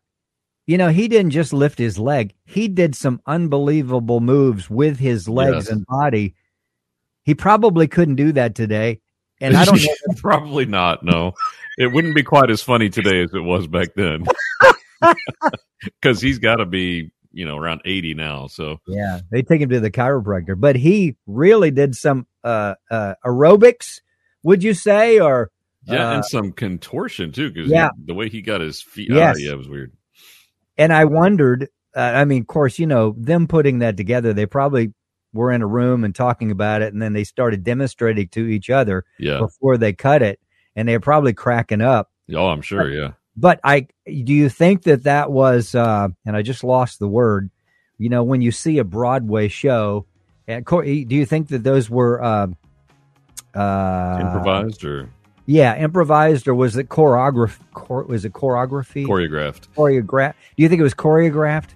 you 0.66 0.78
know, 0.78 0.90
he 0.90 1.08
didn't 1.08 1.32
just 1.32 1.52
lift 1.52 1.78
his 1.80 1.98
leg; 2.00 2.34
he 2.46 2.68
did 2.68 2.96
some 2.96 3.20
unbelievable 3.26 4.22
moves 4.22 4.70
with 4.70 5.00
his 5.00 5.28
legs 5.28 5.66
Yes. 5.66 5.70
and 5.70 5.86
body. 5.86 6.36
He 7.24 7.36
probably 7.36 7.88
couldn't 7.88 8.16
do 8.16 8.32
that 8.34 8.56
today, 8.56 9.02
and 9.42 9.56
I 9.58 9.66
don't 9.66 9.82
know. 9.84 10.16
Probably 10.18 10.66
not. 10.66 11.04
No, 11.04 11.34
it 11.78 11.88
wouldn't 11.88 12.16
be 12.16 12.24
quite 12.24 12.50
as 12.50 12.62
funny 12.62 12.90
today 12.90 13.22
as 13.24 13.34
it 13.34 13.42
was 13.44 13.68
back 13.68 13.90
then. 13.96 14.26
Because 16.02 16.22
he's 16.22 16.40
got 16.40 16.56
to 16.58 16.66
be 16.66 17.12
you 17.34 17.46
know 17.46 17.58
around 17.58 17.82
eighty 17.86 18.14
now. 18.14 18.48
So 18.48 18.80
Yeah, 18.88 19.20
they 19.32 19.42
take 19.42 19.60
him 19.62 19.70
to 19.70 19.80
the 19.80 19.92
chiropractor, 19.92 20.60
but 20.60 20.76
he 20.76 21.16
really 21.28 21.72
did 21.72 21.96
some 21.96 22.28
uh, 22.44 22.76
uh, 22.90 23.16
aerobics. 23.26 24.00
Would 24.44 24.64
you 24.64 24.74
say, 24.74 25.20
or 25.20 25.52
yeah, 25.86 26.10
Uh, 26.12 26.16
and 26.16 26.26
some 26.26 26.52
contortion 26.54 27.32
too, 27.32 27.52
because 27.52 27.70
yeah. 27.70 27.90
the 28.06 28.14
way 28.14 28.30
he 28.30 28.42
got 28.42 28.62
his 28.62 28.82
feet. 28.82 29.10
Yes. 29.12 29.36
Ah, 29.38 29.40
yeah, 29.42 29.52
it 29.52 29.58
was 29.58 29.68
weird. 29.70 29.92
and 30.78 30.94
I 30.94 31.06
wondered. 31.06 31.70
Uh, 31.96 32.00
I 32.00 32.26
mean, 32.26 32.42
of 32.42 32.48
course, 32.48 32.80
you 32.80 32.88
know 32.88 33.14
them 33.18 33.48
putting 33.48 33.80
that 33.80 33.98
together. 33.98 34.34
They 34.34 34.46
probably 34.48 34.94
were 35.32 35.52
in 35.52 35.62
a 35.62 35.68
room 35.68 36.04
and 36.04 36.14
talking 36.16 36.50
about 36.52 36.82
it, 36.82 36.92
and 36.94 37.02
then 37.02 37.14
they 37.14 37.24
started 37.24 37.64
demonstrating 37.64 38.28
to 38.30 38.46
each 38.48 38.70
other 38.70 39.04
Yeah. 39.20 39.40
before 39.40 39.78
they 39.78 39.94
cut 39.94 40.22
it, 40.22 40.40
and 40.76 40.88
they're 40.88 41.00
probably 41.00 41.34
cracking 41.34 41.82
up. 41.82 42.10
Oh, 42.34 42.48
I'm 42.48 42.62
sure. 42.62 42.90
Yeah. 42.90 43.12
But 43.36 43.60
I 43.64 43.88
do 44.06 44.34
you 44.34 44.50
think 44.50 44.84
that 44.84 45.04
that 45.04 45.32
was? 45.32 45.74
Uh, 45.74 46.10
and 46.26 46.36
I 46.36 46.42
just 46.42 46.64
lost 46.64 47.00
the 47.00 47.08
word. 47.08 47.50
You 47.98 48.10
know, 48.10 48.24
when 48.24 48.42
you 48.42 48.52
see 48.52 48.80
a 48.80 48.84
Broadway 48.84 49.48
show, 49.48 50.06
and 50.48 50.66
do 50.66 50.84
you 51.16 51.26
think 51.26 51.50
that 51.50 51.64
those 51.64 51.90
were 51.90 52.22
uh, 52.24 52.48
uh, 53.58 54.18
Improvised 54.20 54.84
or 54.84 55.10
Yeah, 55.46 55.76
improvised, 55.78 56.48
or 56.48 56.56
was 56.56 56.76
it 56.78 56.90
choreograph? 56.90 57.58
Chor- 57.74 58.04
was 58.04 58.26
it 58.26 58.34
choreography? 58.34 59.08
choreographed. 59.08 59.68
Choreograph? 59.76 60.34
Do 60.56 60.64
you 60.64 60.70
think 60.70 60.80
it 60.80 60.84
was 60.84 60.94
choreographed? 60.94 61.70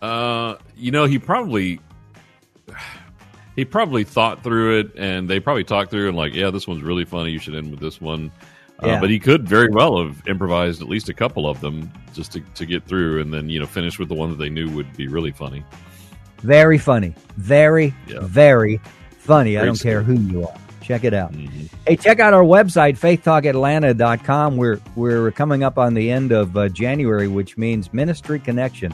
Uh, 0.00 0.56
you 0.76 0.90
know, 0.90 1.06
he 1.06 1.18
probably 1.18 1.80
he 3.56 3.64
probably 3.64 4.04
thought 4.04 4.42
through 4.42 4.80
it, 4.80 4.92
and 4.96 5.28
they 5.28 5.40
probably 5.40 5.64
talked 5.64 5.90
through 5.90 6.08
and 6.08 6.16
like, 6.16 6.34
yeah, 6.34 6.50
this 6.50 6.66
one's 6.66 6.82
really 6.82 7.04
funny. 7.04 7.30
You 7.30 7.38
should 7.38 7.54
end 7.54 7.70
with 7.70 7.80
this 7.80 8.00
one. 8.00 8.30
Uh, 8.82 9.00
But 9.00 9.10
he 9.10 9.18
could 9.18 9.48
very 9.48 9.68
well 9.70 10.02
have 10.04 10.22
improvised 10.26 10.82
at 10.82 10.88
least 10.88 11.08
a 11.08 11.14
couple 11.14 11.48
of 11.48 11.60
them 11.60 11.90
just 12.12 12.32
to, 12.32 12.40
to 12.40 12.66
get 12.66 12.84
through, 12.84 13.20
and 13.20 13.32
then 13.32 13.48
you 13.48 13.60
know 13.60 13.66
finish 13.66 13.98
with 13.98 14.08
the 14.08 14.14
one 14.14 14.30
that 14.30 14.36
they 14.36 14.50
knew 14.50 14.68
would 14.70 14.96
be 14.96 15.06
really 15.08 15.30
funny. 15.32 15.64
Very 16.38 16.78
funny, 16.78 17.14
very, 17.36 17.94
Yeah. 18.08 18.18
very 18.22 18.80
funny. 19.18 19.56
I 19.58 19.64
don't 19.64 19.80
care 19.80 20.02
who 20.02 20.14
you 20.14 20.42
are. 20.46 20.54
Check 20.80 21.04
it 21.04 21.14
out. 21.14 21.32
Mhm. 21.32 21.68
Hey, 21.86 21.94
check 21.96 22.18
out 22.18 22.34
our 22.34 22.42
website, 22.42 22.98
faithtalkatlanta.com. 22.98 24.56
We're 24.56 24.80
we're 24.96 25.30
coming 25.30 25.62
up 25.62 25.78
on 25.78 25.94
the 25.94 26.10
end 26.10 26.32
of 26.32 26.56
uh, 26.56 26.68
January, 26.68 27.28
which 27.28 27.56
means 27.56 27.92
Ministry 27.92 28.38
Connection. 28.40 28.92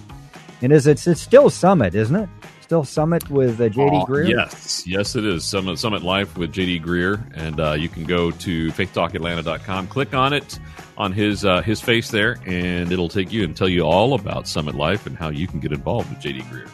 And 0.61 0.73
is 0.73 0.87
it, 0.87 1.07
it's 1.07 1.21
still 1.23 1.49
Summit, 1.50 1.95
isn't 1.95 2.14
it? 2.16 2.28
Still 2.68 2.84
Summit 2.84 3.30
with 3.30 3.62
uh, 3.62 3.70
JD 3.70 3.92
Aw, 3.92 4.04
Greear. 4.04 4.28
Yes, 4.28 4.87
yes, 4.87 5.16
it 5.16 5.25
is 5.25 5.42
Summit 5.42 5.78
Summit 5.78 6.02
Life 6.02 6.37
with 6.37 6.52
JD 6.52 6.84
Greear, 6.84 7.26
and 7.34 7.58
uh, 7.58 7.72
you 7.72 7.88
can 7.88 8.04
go 8.04 8.30
to 8.30 8.68
faithtalkatlanta.com, 8.72 9.87
click 9.87 10.12
on 10.12 10.34
it 10.34 10.58
on 10.98 11.10
his 11.10 11.46
uh, 11.46 11.62
his 11.62 11.80
face 11.80 12.10
there, 12.10 12.37
and 12.44 12.92
it'll 12.92 13.08
take 13.08 13.32
you 13.32 13.42
and 13.44 13.56
tell 13.56 13.70
you 13.70 13.84
all 13.84 14.12
about 14.12 14.46
Summit 14.46 14.75
Life 14.75 15.06
and 15.06 15.16
how 15.16 15.30
you 15.30 15.46
can 15.46 15.60
get 15.60 15.72
involved 15.72 16.10
with 16.10 16.18
JD 16.18 16.42
Greear. 16.42 16.68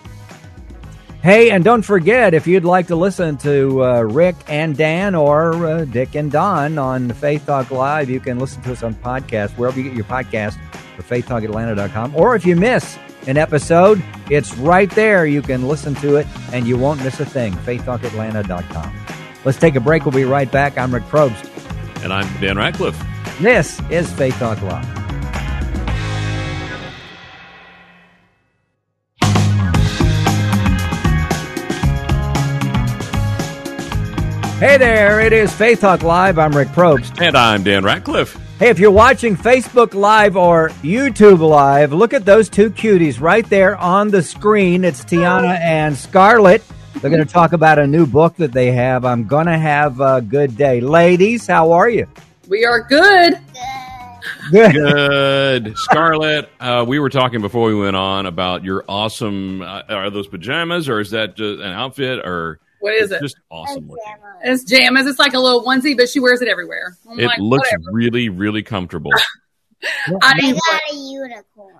Hey, 1.22 1.50
and 1.50 1.62
don't 1.62 1.82
forget 1.82 2.34
if 2.34 2.48
you'd 2.48 2.64
like 2.64 2.88
to 2.88 2.96
listen 2.96 3.36
to 3.38 3.84
uh, 3.84 4.00
Rick 4.00 4.34
and 4.48 4.76
Dan 4.76 5.14
or 5.14 5.64
uh, 5.64 5.84
Dick 5.84 6.16
and 6.16 6.32
Don 6.32 6.76
on 6.76 7.12
Faith 7.12 7.46
Talk 7.46 7.70
Live, 7.70 8.10
you 8.10 8.18
can 8.18 8.40
listen 8.40 8.60
to 8.62 8.72
us 8.72 8.82
on 8.82 8.96
podcast 8.96 9.56
wherever 9.56 9.78
you 9.78 9.84
get 9.84 9.94
your 9.94 10.06
podcast 10.06 10.58
or 10.98 11.04
faithtalkatlanta.com. 11.04 12.16
Or 12.16 12.34
if 12.34 12.44
you 12.44 12.56
miss 12.56 12.98
an 13.26 13.36
episode, 13.36 14.02
it's 14.30 14.54
right 14.56 14.90
there. 14.90 15.26
You 15.26 15.42
can 15.42 15.66
listen 15.66 15.94
to 15.96 16.16
it 16.16 16.26
and 16.52 16.66
you 16.66 16.76
won't 16.76 17.02
miss 17.02 17.20
a 17.20 17.26
thing. 17.26 17.52
faithtalkatlanta.com. 17.52 19.06
Let's 19.44 19.58
take 19.58 19.76
a 19.76 19.80
break. 19.80 20.04
We'll 20.04 20.12
be 20.12 20.24
right 20.24 20.50
back. 20.50 20.78
I'm 20.78 20.92
Rick 20.92 21.04
Probst. 21.04 21.50
And 22.02 22.12
I'm 22.12 22.26
Dan 22.40 22.56
Ratcliffe. 22.56 23.02
This 23.40 23.80
is 23.90 24.10
Faith 24.12 24.38
Talk 24.38 24.60
Live. 24.62 24.84
Hey 34.60 34.78
there, 34.78 35.20
it 35.20 35.32
is 35.32 35.52
Faith 35.52 35.80
Talk 35.80 36.02
Live. 36.02 36.38
I'm 36.38 36.52
Rick 36.52 36.68
Probst. 36.68 37.20
And 37.20 37.36
I'm 37.36 37.64
Dan 37.64 37.84
Ratcliffe. 37.84 38.38
Hey, 38.64 38.70
if 38.70 38.78
you're 38.78 38.90
watching 38.90 39.36
Facebook 39.36 39.92
Live 39.92 40.38
or 40.38 40.70
YouTube 40.80 41.40
Live, 41.40 41.92
look 41.92 42.14
at 42.14 42.24
those 42.24 42.48
two 42.48 42.70
cuties 42.70 43.20
right 43.20 43.46
there 43.50 43.76
on 43.76 44.08
the 44.08 44.22
screen. 44.22 44.84
It's 44.84 45.04
Tiana 45.04 45.60
and 45.60 45.94
Scarlett. 45.94 46.62
They're 46.94 47.10
going 47.10 47.22
to 47.22 47.30
talk 47.30 47.52
about 47.52 47.78
a 47.78 47.86
new 47.86 48.06
book 48.06 48.36
that 48.36 48.52
they 48.52 48.72
have. 48.72 49.04
I'm 49.04 49.26
going 49.26 49.44
to 49.48 49.58
have 49.58 50.00
a 50.00 50.22
good 50.22 50.56
day. 50.56 50.80
Ladies, 50.80 51.46
how 51.46 51.72
are 51.72 51.90
you? 51.90 52.08
We 52.48 52.64
are 52.64 52.80
good. 52.80 53.38
Good. 54.50 54.72
Good. 54.72 55.76
Scarlett, 55.76 56.48
uh, 56.58 56.86
we 56.88 56.98
were 56.98 57.10
talking 57.10 57.42
before 57.42 57.68
we 57.68 57.74
went 57.74 57.96
on 57.96 58.24
about 58.24 58.64
your 58.64 58.82
awesome. 58.88 59.60
Uh, 59.60 59.82
are 59.90 60.08
those 60.08 60.26
pajamas 60.26 60.88
or 60.88 61.00
is 61.00 61.10
that 61.10 61.36
just 61.36 61.60
an 61.60 61.70
outfit 61.70 62.20
or 62.20 62.60
What 62.84 62.94
is 62.94 63.10
it? 63.12 63.22
just 63.22 63.36
awesome 63.50 63.88
looking? 63.88 64.04
It's 64.42 64.70
jammies. 64.70 65.08
It's 65.08 65.18
like 65.18 65.32
a 65.32 65.38
little 65.38 65.64
onesie, 65.64 65.96
but 65.96 66.06
she 66.08 66.20
wears 66.20 66.42
it 66.42 66.48
everywhere. 66.48 66.96
I'm 67.10 67.18
It 67.18 67.24
like, 67.26 67.38
looks 67.38 67.66
whatever. 67.72 67.84
really, 67.92 68.28
really 68.28 68.62
comfortable. 68.62 69.10
I 70.22 70.32
I 70.34 70.52
got 70.52 70.80
a 70.92 70.94
unicorn. 70.96 71.74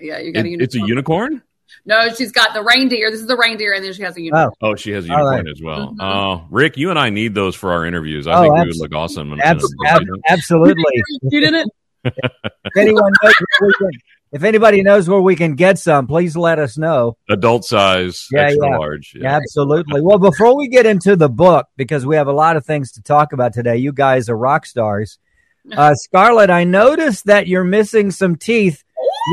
Yeah, 0.00 0.18
you 0.18 0.32
got 0.32 0.44
a 0.44 0.48
It- 0.48 0.60
it's 0.62 0.74
a 0.74 0.78
unicorn. 0.78 1.32
unicorn. 1.32 1.42
No, 1.86 2.08
she's 2.14 2.32
got 2.32 2.54
the 2.54 2.62
reindeer. 2.64 3.10
This 3.10 3.20
is 3.20 3.26
the 3.28 3.36
reindeer, 3.36 3.72
and 3.72 3.84
then 3.84 3.92
she 3.92 4.02
has 4.02 4.16
a 4.16 4.20
unicorn. 4.20 4.50
Oh, 4.62 4.70
Oh, 4.70 4.74
she 4.74 4.90
has 4.92 5.04
a 5.04 5.08
unicorn 5.08 5.44
right. 5.44 5.48
as 5.48 5.62
well. 5.62 5.94
Mhm. 5.94 5.96
Oh, 6.00 6.46
Rick, 6.50 6.76
you 6.76 6.90
and 6.90 6.98
I 6.98 7.10
need 7.10 7.34
those 7.36 7.54
for 7.54 7.70
our 7.72 7.86
interviews. 7.86 8.26
I 8.26 8.34
Oh, 8.34 8.42
think 8.42 8.54
we 8.54 8.66
would 8.66 8.76
look 8.78 8.94
awesome. 8.94 9.32
in- 9.32 9.40
abs- 9.40 9.62
in 9.64 9.86
a- 9.86 9.90
ab- 9.90 10.02
absolutely. 10.28 10.82
You 11.22 11.40
didn't? 11.40 11.70
If 12.04 12.76
anyone 12.76 13.12
knows 13.22 13.32
where 13.60 13.68
we 13.68 13.74
can, 13.74 13.90
if 14.32 14.42
anybody 14.44 14.82
knows 14.82 15.08
where 15.08 15.20
we 15.20 15.36
can 15.36 15.54
get 15.54 15.78
some, 15.78 16.06
please 16.06 16.36
let 16.36 16.58
us 16.58 16.76
know. 16.78 17.16
adult 17.28 17.64
size, 17.64 18.26
Yeah, 18.32 18.42
extra 18.42 18.68
yeah. 18.70 18.76
large. 18.78 19.12
Yeah. 19.14 19.36
Absolutely. 19.36 20.00
Well, 20.00 20.18
before 20.18 20.56
we 20.56 20.68
get 20.68 20.86
into 20.86 21.16
the 21.16 21.28
book, 21.28 21.66
because 21.76 22.04
we 22.06 22.16
have 22.16 22.28
a 22.28 22.32
lot 22.32 22.56
of 22.56 22.64
things 22.66 22.92
to 22.92 23.02
talk 23.02 23.32
about 23.32 23.52
today, 23.52 23.76
you 23.76 23.92
guys 23.92 24.28
are 24.28 24.36
rock 24.36 24.66
stars. 24.66 25.18
Uh, 25.76 25.94
Scarlett, 25.94 26.48
I 26.48 26.64
noticed 26.64 27.26
that 27.26 27.46
you're 27.46 27.62
missing 27.64 28.10
some 28.10 28.36
teeth. 28.36 28.82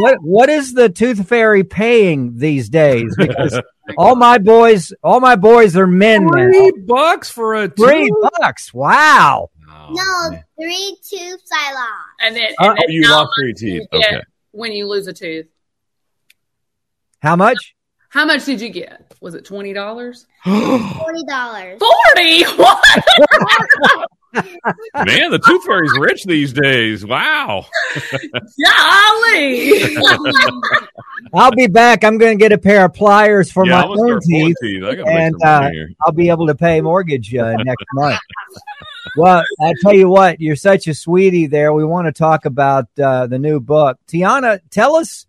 What 0.02 0.18
what 0.22 0.50
is 0.50 0.74
the 0.74 0.90
tooth 0.90 1.26
fairy 1.30 1.64
paying 1.64 2.38
these 2.38 2.68
days? 2.68 3.16
Because 3.18 3.58
all 3.98 4.18
my 4.18 4.38
boys, 4.38 4.92
all 5.02 5.22
my 5.22 5.38
boys 5.38 5.78
are 5.78 5.88
men 5.88 6.26
now. 6.26 6.32
Three 6.52 6.72
bucks 6.86 7.30
for 7.32 7.56
a 7.56 7.70
Three 7.70 8.10
tooth? 8.10 8.30
bucks. 8.42 8.74
Wow. 8.74 9.50
Oh, 9.72 9.94
No, 9.94 10.32
man. 10.32 10.44
three 10.60 10.98
tubes 11.10 11.44
I 11.54 11.74
lost. 11.74 11.92
And 12.20 12.36
then, 12.36 12.48
Uh, 12.60 12.70
and 12.72 12.78
then 12.80 12.86
Oh, 12.90 12.92
you 12.92 13.10
lost 13.10 13.30
three 13.40 13.54
do 13.54 13.66
teeth. 13.80 13.88
get 13.94 13.98
Okay. 14.06 14.22
When 14.56 14.72
you 14.72 14.88
lose 14.88 15.06
a 15.08 15.14
tooth, 15.14 15.48
How 17.20 17.36
much? 17.36 17.76
how 18.10 18.24
much 18.24 18.46
did 18.46 18.62
you 18.62 18.70
get? 18.70 19.14
Was 19.20 19.36
it 19.36 19.44
twenty 19.44 19.74
dollars? 19.74 20.26
Forty 20.46 21.24
dollars. 21.28 21.78
Forty? 21.78 22.44
What? 22.56 22.80
Man, 25.06 25.32
the 25.32 25.42
tooth 25.46 25.64
fairy's 25.66 25.92
rich 26.00 26.24
these 26.24 26.54
days. 26.54 27.06
Wow. 27.06 27.66
Golly! 28.64 29.96
I'll 31.34 31.52
be 31.52 31.68
back. 31.68 32.04
I'm 32.06 32.18
going 32.18 32.38
to 32.38 32.42
get 32.42 32.52
a 32.54 32.58
pair 32.58 32.86
of 32.86 32.94
pliers 32.94 33.52
for 33.52 33.66
yeah, 33.66 33.82
my 33.82 33.88
own 33.88 34.20
teeth. 34.22 34.56
teeth. 34.62 34.84
I 34.84 34.94
and, 35.10 35.36
uh. 35.44 35.70
I'll 36.06 36.12
be 36.14 36.30
able 36.30 36.48
to 36.48 36.56
pay 36.56 36.80
mortgage 36.82 37.34
uh, 37.36 37.56
next 37.58 37.86
month. 37.94 38.20
Well, 39.18 39.44
I 39.62 39.74
tell 39.82 39.94
you 39.94 40.10
what, 40.10 40.42
you're 40.42 40.56
such 40.56 40.88
a 40.88 40.94
sweetie 40.94 41.48
there. 41.48 41.74
We 41.74 41.86
want 41.86 42.08
to 42.08 42.12
talk 42.12 42.46
about 42.46 42.88
uh, 43.02 43.28
the 43.28 43.40
new 43.40 43.60
book. 43.60 43.98
Tiana, 44.08 44.60
tell 44.70 44.96
us 44.96 45.26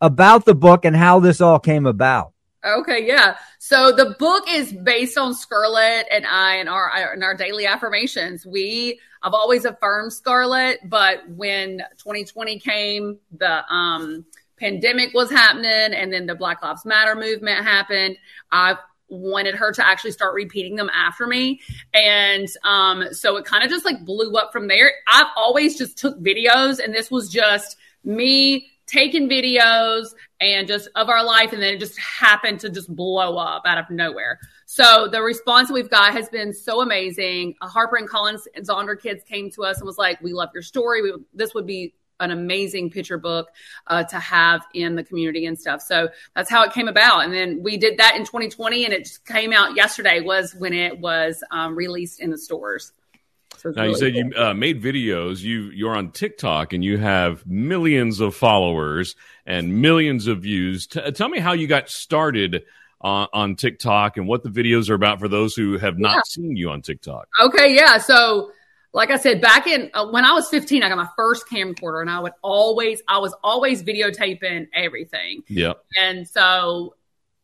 about 0.00 0.44
the 0.44 0.54
book 0.54 0.84
and 0.84 0.94
how 0.94 1.20
this 1.20 1.40
all 1.40 1.58
came 1.58 1.86
about. 1.86 2.32
Okay, 2.64 3.06
yeah. 3.06 3.36
So 3.58 3.92
the 3.92 4.16
book 4.18 4.44
is 4.48 4.72
based 4.72 5.18
on 5.18 5.34
Scarlett 5.34 6.06
and 6.10 6.26
I 6.26 6.56
and 6.56 6.68
our 6.68 6.90
and 7.12 7.22
our 7.22 7.34
daily 7.34 7.66
affirmations. 7.66 8.46
We 8.46 9.00
I've 9.22 9.34
always 9.34 9.66
affirmed 9.66 10.12
Scarlett, 10.12 10.80
but 10.88 11.28
when 11.28 11.78
2020 11.98 12.58
came, 12.60 13.18
the 13.36 13.70
um 13.72 14.24
pandemic 14.56 15.12
was 15.12 15.30
happening 15.30 15.94
and 15.94 16.10
then 16.12 16.26
the 16.26 16.34
Black 16.34 16.62
Lives 16.62 16.86
Matter 16.86 17.14
movement 17.14 17.64
happened. 17.64 18.16
I 18.50 18.76
wanted 19.14 19.54
her 19.54 19.72
to 19.72 19.86
actually 19.86 20.12
start 20.12 20.34
repeating 20.34 20.76
them 20.76 20.90
after 20.92 21.26
me. 21.26 21.60
And 21.92 22.48
um 22.64 23.12
so 23.12 23.36
it 23.36 23.44
kind 23.44 23.64
of 23.64 23.70
just 23.70 23.84
like 23.84 24.04
blew 24.04 24.34
up 24.36 24.52
from 24.52 24.68
there. 24.68 24.92
I've 25.06 25.28
always 25.36 25.78
just 25.78 25.98
took 25.98 26.18
videos 26.20 26.78
and 26.82 26.94
this 26.94 27.10
was 27.10 27.28
just 27.28 27.76
me 28.04 28.70
taking 28.86 29.28
videos 29.28 30.08
and 30.40 30.68
just 30.68 30.88
of 30.94 31.08
our 31.08 31.24
life 31.24 31.52
and 31.52 31.62
then 31.62 31.74
it 31.74 31.80
just 31.80 31.98
happened 31.98 32.60
to 32.60 32.68
just 32.68 32.94
blow 32.94 33.38
up 33.38 33.62
out 33.64 33.78
of 33.78 33.88
nowhere 33.88 34.38
so 34.66 35.08
the 35.10 35.22
response 35.22 35.70
we've 35.72 35.88
got 35.88 36.12
has 36.12 36.28
been 36.28 36.52
so 36.52 36.82
amazing 36.82 37.54
harper 37.62 37.96
and 37.96 38.08
collins 38.08 38.46
and 38.54 38.66
Zonderkidz 38.66 39.24
came 39.24 39.50
to 39.52 39.64
us 39.64 39.78
and 39.78 39.86
was 39.86 39.96
like 39.96 40.20
we 40.20 40.34
love 40.34 40.50
your 40.52 40.62
story 40.62 41.00
we, 41.00 41.14
this 41.32 41.54
would 41.54 41.66
be 41.66 41.94
an 42.20 42.30
amazing 42.30 42.90
picture 42.90 43.18
book 43.18 43.48
uh, 43.88 44.04
to 44.04 44.18
have 44.18 44.62
in 44.74 44.94
the 44.94 45.02
community 45.04 45.46
and 45.46 45.58
stuff 45.58 45.82
so 45.82 46.08
that's 46.36 46.48
how 46.50 46.62
it 46.62 46.72
came 46.72 46.88
about 46.88 47.24
and 47.24 47.32
then 47.34 47.62
we 47.62 47.76
did 47.76 47.98
that 47.98 48.14
in 48.16 48.22
2020 48.22 48.84
and 48.84 48.94
it 48.94 49.04
just 49.04 49.24
came 49.26 49.52
out 49.52 49.74
yesterday 49.76 50.20
was 50.20 50.54
when 50.54 50.72
it 50.72 50.98
was 50.98 51.42
um, 51.50 51.74
released 51.74 52.20
in 52.20 52.30
the 52.30 52.38
stores 52.38 52.92
So 53.58 53.70
Now 53.70 53.84
you 53.84 53.96
said 53.96 54.12
cool. 54.12 54.22
you 54.24 54.32
uh, 54.36 54.54
made 54.54 54.82
videos. 54.82 55.40
You 55.40 55.70
you're 55.70 55.96
on 55.96 56.10
TikTok 56.12 56.72
and 56.72 56.84
you 56.84 56.98
have 56.98 57.46
millions 57.46 58.20
of 58.20 58.34
followers 58.36 59.16
and 59.46 59.80
millions 59.80 60.26
of 60.26 60.42
views. 60.42 60.86
T- 60.86 61.10
tell 61.12 61.28
me 61.28 61.38
how 61.40 61.52
you 61.54 61.66
got 61.66 61.88
started 61.88 62.64
on, 63.00 63.28
on 63.32 63.56
TikTok 63.56 64.16
and 64.18 64.26
what 64.26 64.42
the 64.42 64.50
videos 64.50 64.88
are 64.90 64.94
about 64.94 65.18
for 65.20 65.28
those 65.28 65.54
who 65.54 65.78
have 65.78 65.98
not 65.98 66.16
Yeah. 66.16 66.20
seen 66.26 66.56
you 66.56 66.70
on 66.70 66.82
TikTok. 66.82 67.26
Okay, 67.40 67.74
yeah. 67.74 67.98
So, 67.98 68.50
like 68.94 69.10
I 69.10 69.16
said, 69.16 69.40
back 69.40 69.66
in 69.66 69.90
uh, 69.92 70.06
when 70.06 70.24
I 70.24 70.32
was 70.32 70.48
15, 70.48 70.82
I 70.82 70.88
got 70.88 70.96
my 70.96 71.08
first 71.16 71.46
camcorder, 71.48 72.00
and 72.00 72.08
I 72.08 72.20
would 72.20 72.32
always, 72.42 73.02
I 73.08 73.18
was 73.18 73.34
always 73.42 73.82
videotaping 73.82 74.68
everything, 74.72 75.42
Yeah. 75.48 75.74
and 76.00 76.26
so 76.26 76.94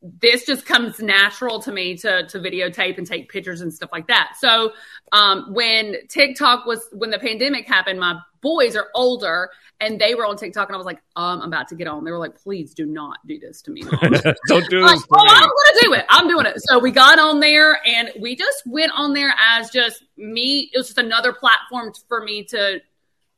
this 0.03 0.47
just 0.47 0.65
comes 0.65 0.99
natural 1.01 1.61
to 1.61 1.73
me 1.73 1.97
to 1.99 2.27
to 2.29 2.39
videotape 2.39 2.97
and 2.99 3.07
take 3.07 3.31
pictures 3.31 3.61
and 3.61 3.73
stuff 3.73 3.91
like 3.93 4.07
that. 4.07 4.33
So, 4.39 4.73
um, 5.13 5.53
when 5.53 5.97
TikTok 6.09 6.65
was 6.67 6.81
when 6.93 7.11
the 7.11 7.19
pandemic 7.19 7.67
happened, 7.69 8.01
my 8.01 8.19
boys 8.41 8.77
are 8.77 8.89
older 8.95 9.51
and 9.83 9.99
they 9.99 10.15
were 10.15 10.27
on 10.27 10.37
TikTok, 10.37 10.69
and 10.69 10.75
I 10.75 10.79
was 10.79 10.85
like, 10.87 11.03
um, 11.17 11.41
I'm 11.41 11.49
about 11.49 11.69
to 11.69 11.75
get 11.75 11.87
on. 11.87 12.05
They 12.05 12.11
were 12.11 12.19
like, 12.19 12.35
please 12.43 12.75
do 12.75 12.85
not 12.87 13.17
do 13.27 13.39
this 13.39 13.63
to 13.63 13.71
me. 13.71 13.83
Mom. 13.83 13.99
Don't 14.49 14.69
do 14.69 14.81
Like, 14.81 14.97
this. 14.97 15.07
oh. 15.11 15.25
I'm 15.27 15.41
gonna 15.41 15.81
do 15.83 15.93
it. 15.95 16.05
I'm 16.09 16.29
doing 16.29 16.47
it. 16.47 16.55
So 16.63 16.79
we 16.79 16.91
got 16.91 17.19
on 17.19 17.41
there 17.41 17.81
and 17.87 18.11
we 18.21 18.37
just 18.37 18.63
went 18.67 18.93
on 18.95 19.15
there 19.15 19.35
as 19.51 19.71
just 19.71 20.05
me. 20.17 20.71
It 20.73 20.79
was 20.79 20.89
just 20.89 20.99
another 20.99 21.33
platform 21.33 21.93
for 22.09 22.23
me 22.23 22.45
to 22.45 22.81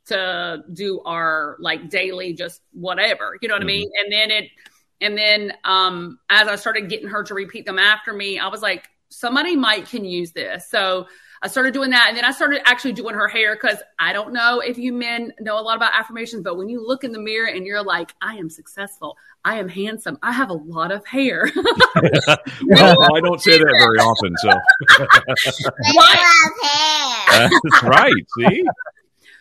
to 0.07 0.65
do 0.73 1.01
our 1.07 1.57
like 1.61 1.89
daily 1.89 2.33
just 2.35 2.61
whatever. 2.73 3.37
You 3.41 3.49
know 3.49 3.55
what 3.55 3.63
I 3.63 3.67
mean? 3.67 3.89
And 4.03 4.13
then 4.13 4.31
it 4.33 4.49
and 5.03 5.19
then 5.19 5.53
um 5.65 6.19
as 6.31 6.49
I 6.49 6.57
started 6.57 6.89
getting 6.89 7.09
her 7.09 7.23
to 7.25 7.35
repeat 7.35 7.67
them 7.67 7.79
after 7.79 8.13
me, 8.13 8.39
I 8.39 8.49
was 8.49 8.63
like, 8.63 8.89
somebody 9.11 9.57
might 9.57 9.87
can 9.87 10.05
use 10.05 10.33
this. 10.33 10.71
So 10.71 11.07
I 11.45 11.49
started 11.49 11.75
doing 11.75 11.91
that, 11.91 12.07
and 12.07 12.17
then 12.17 12.25
I 12.25 12.31
started 12.31 12.63
actually 12.67 12.93
doing 12.93 13.17
her 13.17 13.27
hair 13.27 13.57
because 13.57 13.79
I 13.99 14.13
don't 14.13 14.33
know 14.33 14.61
if 14.61 14.79
you 14.79 14.93
men 14.93 15.33
know 15.41 15.59
a 15.59 15.61
lot 15.61 15.77
about 15.77 15.91
affirmations, 15.93 16.45
but 16.45 16.57
when 16.57 16.69
you 16.69 16.87
look 16.87 17.03
in 17.03 17.11
the 17.11 17.19
mirror 17.19 17.49
and 17.49 17.67
you're 17.67 17.83
like, 17.83 18.15
I 18.23 18.37
am 18.37 18.49
successful, 18.49 19.17
I 19.45 19.59
am 19.59 19.69
handsome, 19.69 20.19
I 20.23 20.31
have 20.31 20.51
a 20.51 20.55
lot 20.55 20.93
of 20.93 21.05
hair. 21.05 21.51
well, 21.57 23.15
I 23.15 23.21
don't 23.21 23.41
say 23.41 23.59
that 23.59 23.75
very 23.77 23.99
often, 23.99 24.37
so 24.37 24.51
They 25.83 25.97
What? 25.97 26.19
love 26.21 26.71
hair. 26.71 27.51
that's 27.65 27.83
right. 27.83 28.13
See, 28.39 28.63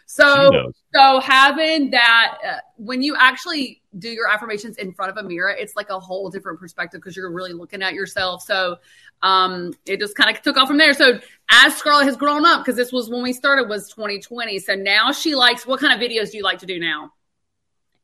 So, 0.08 0.72
so 0.96 1.20
having 1.20 1.92
that, 1.92 2.38
uh, 2.46 2.58
when 2.78 3.02
you 3.02 3.16
actually 3.18 3.81
do 3.98 4.10
your 4.10 4.30
affirmations 4.30 4.78
in 4.78 4.94
front 4.94 5.12
of 5.12 5.24
a 5.24 5.28
mirror, 5.28 5.50
it's 5.50 5.76
like 5.76 5.90
a 5.90 6.00
whole 6.00 6.30
different 6.30 6.60
perspective 6.60 7.02
because 7.02 7.16
you're 7.16 7.32
really 7.32 7.54
looking 7.54 7.82
at 7.82 7.94
yourself. 7.94 8.42
So, 8.44 8.78
um, 9.22 9.74
it 9.86 10.00
just 10.00 10.16
kind 10.16 10.36
of 10.36 10.42
took 10.42 10.58
off 10.58 10.68
from 10.68 10.78
there. 10.78 10.94
So, 10.94 11.20
as 11.52 11.76
Scarlett 11.76 12.06
has 12.06 12.16
grown 12.16 12.46
up, 12.46 12.64
because 12.64 12.78
this 12.78 12.92
was 12.92 13.10
when 13.10 13.22
we 13.22 13.34
started 13.34 13.68
was 13.68 13.90
2020. 13.90 14.60
So 14.60 14.74
now 14.76 15.12
she 15.12 15.36
likes. 15.36 15.68
What 15.68 15.80
kind 15.80 15.94
of 15.94 16.00
videos 16.00 16.32
do 16.32 16.38
you 16.38 16.44
like 16.44 16.60
to 16.60 16.66
do 16.66 16.80
now? 16.80 17.12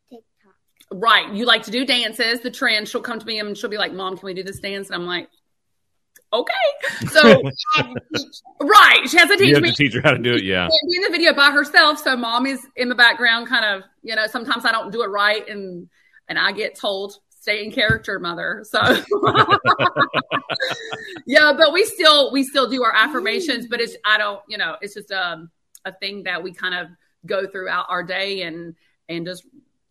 TikTok. 0.10 0.56
Right, 0.92 1.34
you 1.34 1.46
like 1.46 1.64
to 1.64 1.72
do 1.72 1.86
dances. 1.86 2.42
The 2.42 2.52
trend. 2.52 2.88
She'll 2.90 3.02
come 3.02 3.20
to 3.20 3.26
me 3.26 3.40
and 3.40 3.58
she'll 3.58 3.70
be 3.70 3.78
like, 3.78 3.94
"Mom, 3.94 4.18
can 4.18 4.26
we 4.26 4.34
do 4.34 4.44
this 4.44 4.60
dance?" 4.60 4.88
And 4.90 4.96
I'm 4.96 5.08
like, 5.08 5.30
"Okay." 6.34 7.08
So, 7.10 7.22
I 7.22 7.52
have 7.78 7.88
a 7.92 8.18
teacher. 8.18 8.30
right, 8.62 9.10
she 9.10 9.18
has 9.18 9.28
to 9.30 9.34
You 9.34 9.38
teach 9.46 9.54
have 9.56 9.64
me. 9.64 9.70
to 9.72 9.76
teach 9.76 9.94
her 9.94 10.02
how 10.04 10.12
to 10.12 10.18
do 10.20 10.34
it. 10.34 10.44
Yeah. 10.44 10.68
can't 10.68 10.96
in 10.96 11.02
the 11.04 11.10
video 11.12 11.34
by 11.34 11.52
herself. 11.52 12.00
So 12.00 12.16
mom 12.18 12.46
is 12.46 12.66
in 12.76 12.90
the 12.90 12.96
background, 12.96 13.48
kind 13.48 13.66
of, 13.66 13.84
you 14.04 14.16
know, 14.16 14.28
sometimes 14.28 14.66
I 14.66 14.72
don't 14.72 14.92
do 14.92 15.04
it 15.04 15.08
right 15.08 15.48
and 15.48 15.90
and 16.30 16.38
I 16.38 16.52
get 16.52 16.76
told, 16.76 17.16
stay 17.30 17.64
in 17.64 17.72
character, 17.72 18.20
mother. 18.20 18.64
So 18.70 18.80
yeah, 21.26 21.54
but 21.58 21.74
we 21.74 21.86
still 21.86 22.32
we 22.32 22.44
still 22.44 22.70
do 22.70 22.84
our 22.84 22.94
affirmations, 22.94 23.68
but 23.68 23.80
it's 23.82 23.96
I 24.06 24.18
don't, 24.18 24.42
you 24.48 24.58
know, 24.58 24.76
it's 24.82 24.94
just 24.94 25.12
um 25.12 25.50
a 25.86 25.94
thing 25.94 26.24
that 26.24 26.42
we 26.44 26.54
kind 26.54 26.74
of 26.76 26.88
go 27.26 27.48
throughout 27.48 27.86
our 27.90 28.04
day 28.04 28.42
and 28.44 28.76
and 29.10 29.26
just 29.26 29.44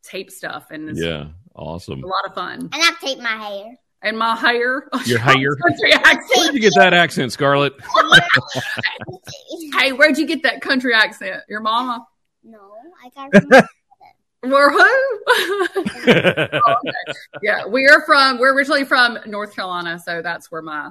tape 0.02 0.30
stuff 0.30 0.70
and 0.70 0.90
it's 0.90 1.00
Yeah. 1.00 1.28
Awesome. 1.54 2.04
a 2.04 2.06
lot 2.06 2.26
of 2.26 2.34
fun. 2.34 2.60
And 2.60 2.74
I 2.74 2.92
tape 3.00 3.18
my 3.18 3.28
hair. 3.28 3.76
And 4.06 4.16
my 4.18 4.36
hair. 4.36 4.88
Your 5.04 5.18
hair? 5.18 5.56
Country 5.66 5.92
accent. 5.92 6.30
Where'd 6.36 6.54
you 6.54 6.60
get 6.60 6.72
that 6.76 6.94
accent, 6.94 7.32
Scarlett? 7.32 7.74
Hey, 9.78 9.92
where'd 9.92 10.16
you 10.16 10.26
get 10.26 10.42
that 10.44 10.60
country 10.62 10.94
accent? 10.94 11.42
Your 11.48 11.60
mama? 11.60 12.06
no, 12.42 12.58
I 13.04 13.10
got 13.10 13.28
it 13.32 13.64
from 14.40 14.52
Or 14.52 14.70
who? 14.76 15.10
yeah, 17.42 17.66
we 17.66 17.86
are 17.88 18.02
from. 18.06 18.38
We're 18.38 18.54
originally 18.54 18.84
from 18.84 19.18
North 19.26 19.54
Carolina, 19.54 19.98
so 19.98 20.22
that's 20.22 20.50
where 20.50 20.62
my 20.62 20.90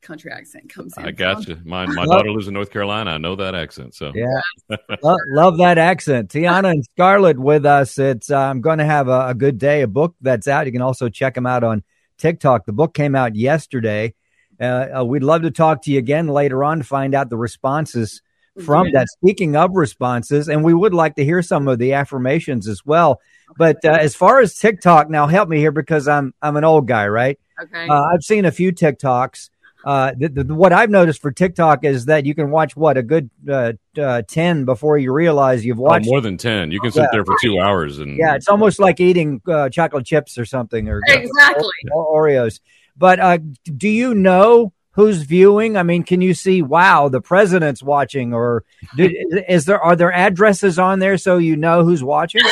country 0.00 0.30
accent 0.32 0.72
comes 0.72 0.96
in. 0.96 1.04
I 1.04 1.10
got 1.10 1.46
you. 1.48 1.58
My 1.64 1.86
my 1.86 2.06
Well- 2.06 2.18
daughter 2.18 2.30
lives 2.30 2.48
in 2.48 2.54
North 2.54 2.70
Carolina. 2.70 3.10
I 3.12 3.18
know 3.18 3.36
that 3.36 3.54
accent. 3.54 3.94
So 3.94 4.12
Yeah. 4.14 4.76
Lo- 5.02 5.16
love 5.30 5.58
that 5.58 5.78
accent. 5.78 6.30
Tiana 6.30 6.70
and 6.70 6.84
Scarlett 6.84 7.38
with 7.38 7.66
us. 7.66 7.98
It's 7.98 8.30
uh, 8.30 8.38
I'm 8.38 8.60
going 8.60 8.78
to 8.78 8.84
have 8.86 9.08
a, 9.08 9.28
a 9.28 9.34
good 9.34 9.58
day. 9.58 9.82
A 9.82 9.88
book 9.88 10.14
that's 10.20 10.48
out. 10.48 10.66
You 10.66 10.72
can 10.72 10.82
also 10.82 11.08
check 11.08 11.34
them 11.34 11.46
out 11.46 11.64
on 11.64 11.82
TikTok. 12.18 12.66
The 12.66 12.72
book 12.72 12.94
came 12.94 13.14
out 13.14 13.34
yesterday. 13.34 14.14
Uh, 14.60 14.88
uh, 14.98 15.04
we'd 15.04 15.22
love 15.22 15.42
to 15.42 15.50
talk 15.50 15.82
to 15.82 15.92
you 15.92 15.98
again 15.98 16.26
later 16.26 16.64
on 16.64 16.78
to 16.78 16.84
find 16.84 17.14
out 17.14 17.30
the 17.30 17.36
responses 17.36 18.22
from 18.64 18.90
that. 18.92 19.06
Speaking 19.08 19.56
of 19.56 19.70
responses, 19.74 20.48
and 20.48 20.64
we 20.64 20.74
would 20.74 20.94
like 20.94 21.14
to 21.16 21.24
hear 21.24 21.42
some 21.42 21.68
of 21.68 21.78
the 21.78 21.92
affirmations 21.92 22.66
as 22.66 22.84
well. 22.84 23.20
But 23.56 23.84
uh, 23.84 23.90
as 23.90 24.14
far 24.14 24.40
as 24.40 24.56
TikTok, 24.56 25.08
now 25.08 25.26
help 25.26 25.48
me 25.48 25.58
here 25.58 25.72
because 25.72 26.08
I'm 26.08 26.34
I'm 26.42 26.56
an 26.56 26.64
old 26.64 26.86
guy, 26.86 27.06
right? 27.08 27.38
Okay. 27.62 27.88
Uh, 27.88 28.02
I've 28.12 28.22
seen 28.22 28.44
a 28.44 28.52
few 28.52 28.72
TikToks. 28.72 29.50
Uh, 29.84 30.12
the, 30.16 30.28
the, 30.28 30.54
what 30.54 30.72
I've 30.72 30.90
noticed 30.90 31.22
for 31.22 31.30
TikTok 31.30 31.84
is 31.84 32.06
that 32.06 32.26
you 32.26 32.34
can 32.34 32.50
watch 32.50 32.76
what 32.76 32.96
a 32.96 33.02
good 33.02 33.30
uh, 33.48 33.74
uh, 33.96 34.22
ten 34.26 34.64
before 34.64 34.98
you 34.98 35.12
realize 35.12 35.64
you've 35.64 35.78
oh, 35.78 35.84
watched. 35.84 36.06
more 36.06 36.20
than 36.20 36.36
ten. 36.36 36.70
You 36.70 36.80
can 36.80 36.90
sit 36.90 37.02
Yeah. 37.02 37.08
there 37.12 37.24
for 37.24 37.36
two 37.40 37.60
hours 37.60 37.98
and 37.98 38.16
yeah, 38.16 38.34
it's 38.34 38.48
almost 38.48 38.78
like 38.78 39.00
eating 39.00 39.40
uh, 39.46 39.68
chocolate 39.68 40.04
chips 40.04 40.36
or 40.36 40.44
something, 40.44 40.88
or 40.88 41.00
exactly. 41.06 41.70
or 41.92 42.22
Oreos. 42.22 42.60
But 42.96 43.20
uh, 43.20 43.38
do 43.76 43.88
you 43.88 44.14
know 44.14 44.72
who's 44.90 45.22
viewing? 45.22 45.76
I 45.76 45.84
mean, 45.84 46.02
can 46.02 46.20
you 46.20 46.34
see? 46.34 46.60
Wow, 46.60 47.08
the 47.08 47.20
president's 47.20 47.80
watching, 47.80 48.34
or 48.34 48.64
did, 48.96 49.14
is 49.48 49.64
there 49.64 49.80
are 49.80 49.94
there 49.94 50.12
addresses 50.12 50.76
on 50.80 50.98
there 50.98 51.16
so 51.16 51.38
you 51.38 51.54
know 51.56 51.84
who's 51.84 52.02
watching? 52.02 52.42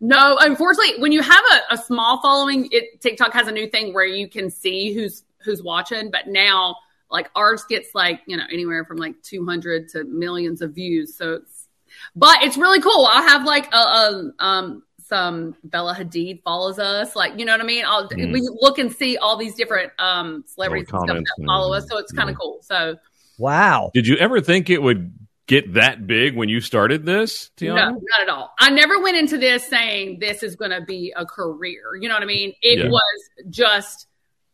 No, 0.00 0.36
unfortunately, 0.38 1.00
when 1.00 1.12
you 1.12 1.22
have 1.22 1.42
a, 1.50 1.74
a 1.74 1.78
small 1.78 2.20
following, 2.20 2.68
it 2.72 3.00
TikTok 3.00 3.32
has 3.32 3.48
a 3.48 3.52
new 3.52 3.66
thing 3.66 3.94
where 3.94 4.04
you 4.04 4.28
can 4.28 4.50
see 4.50 4.92
who's 4.92 5.22
who's 5.44 5.62
watching. 5.62 6.10
But 6.10 6.26
now, 6.28 6.76
like 7.10 7.30
ours 7.34 7.64
gets 7.68 7.94
like 7.94 8.20
you 8.26 8.36
know 8.36 8.44
anywhere 8.52 8.84
from 8.84 8.96
like 8.98 9.20
two 9.22 9.44
hundred 9.44 9.88
to 9.90 10.04
millions 10.04 10.62
of 10.62 10.74
views. 10.74 11.16
So 11.16 11.34
it's, 11.34 11.68
but 12.16 12.42
it's 12.42 12.56
really 12.56 12.80
cool. 12.80 13.06
I'll 13.10 13.28
have 13.28 13.44
like 13.44 13.72
a, 13.72 13.76
a 13.76 14.32
um 14.38 14.82
some 15.06 15.54
Bella 15.64 15.94
Hadid 15.94 16.42
follows 16.42 16.78
us, 16.78 17.14
like 17.14 17.38
you 17.38 17.44
know 17.44 17.52
what 17.52 17.60
I 17.60 17.64
mean. 17.64 17.84
I'll 17.86 18.08
Mm. 18.08 18.32
we 18.32 18.40
look 18.60 18.78
and 18.78 18.90
see 18.90 19.16
all 19.18 19.36
these 19.36 19.54
different 19.54 19.92
um 19.98 20.44
celebrities 20.46 20.84
and 20.84 20.88
stuff 20.88 21.06
comments 21.08 21.30
that 21.36 21.42
and 21.42 21.46
follow 21.48 21.74
us. 21.74 21.86
So 21.88 21.98
it's 21.98 22.12
kind 22.12 22.28
of 22.30 22.34
Yeah. 22.34 22.38
cool. 22.40 22.58
So 22.62 22.96
Wow. 23.38 23.90
Did 23.92 24.06
you 24.06 24.16
ever 24.16 24.40
think 24.40 24.70
it 24.70 24.80
would 24.80 25.12
get 25.46 25.74
that 25.74 26.06
big 26.06 26.36
when 26.36 26.48
you 26.48 26.60
started 26.60 27.04
this, 27.04 27.50
Tiana? 27.56 27.74
No, 27.74 27.90
not 27.90 28.20
at 28.22 28.28
all. 28.28 28.54
I 28.58 28.70
never 28.70 29.00
went 29.02 29.16
into 29.16 29.36
this 29.38 29.66
saying 29.66 30.20
this 30.20 30.42
is 30.42 30.56
going 30.56 30.70
to 30.70 30.80
be 30.80 31.12
a 31.16 31.26
career. 31.26 31.96
You 32.00 32.08
know 32.08 32.14
what 32.14 32.22
I 32.22 32.26
mean? 32.26 32.52
It 32.62 32.78
Yeah. 32.78 32.88
was 32.88 33.30
just 33.50 34.06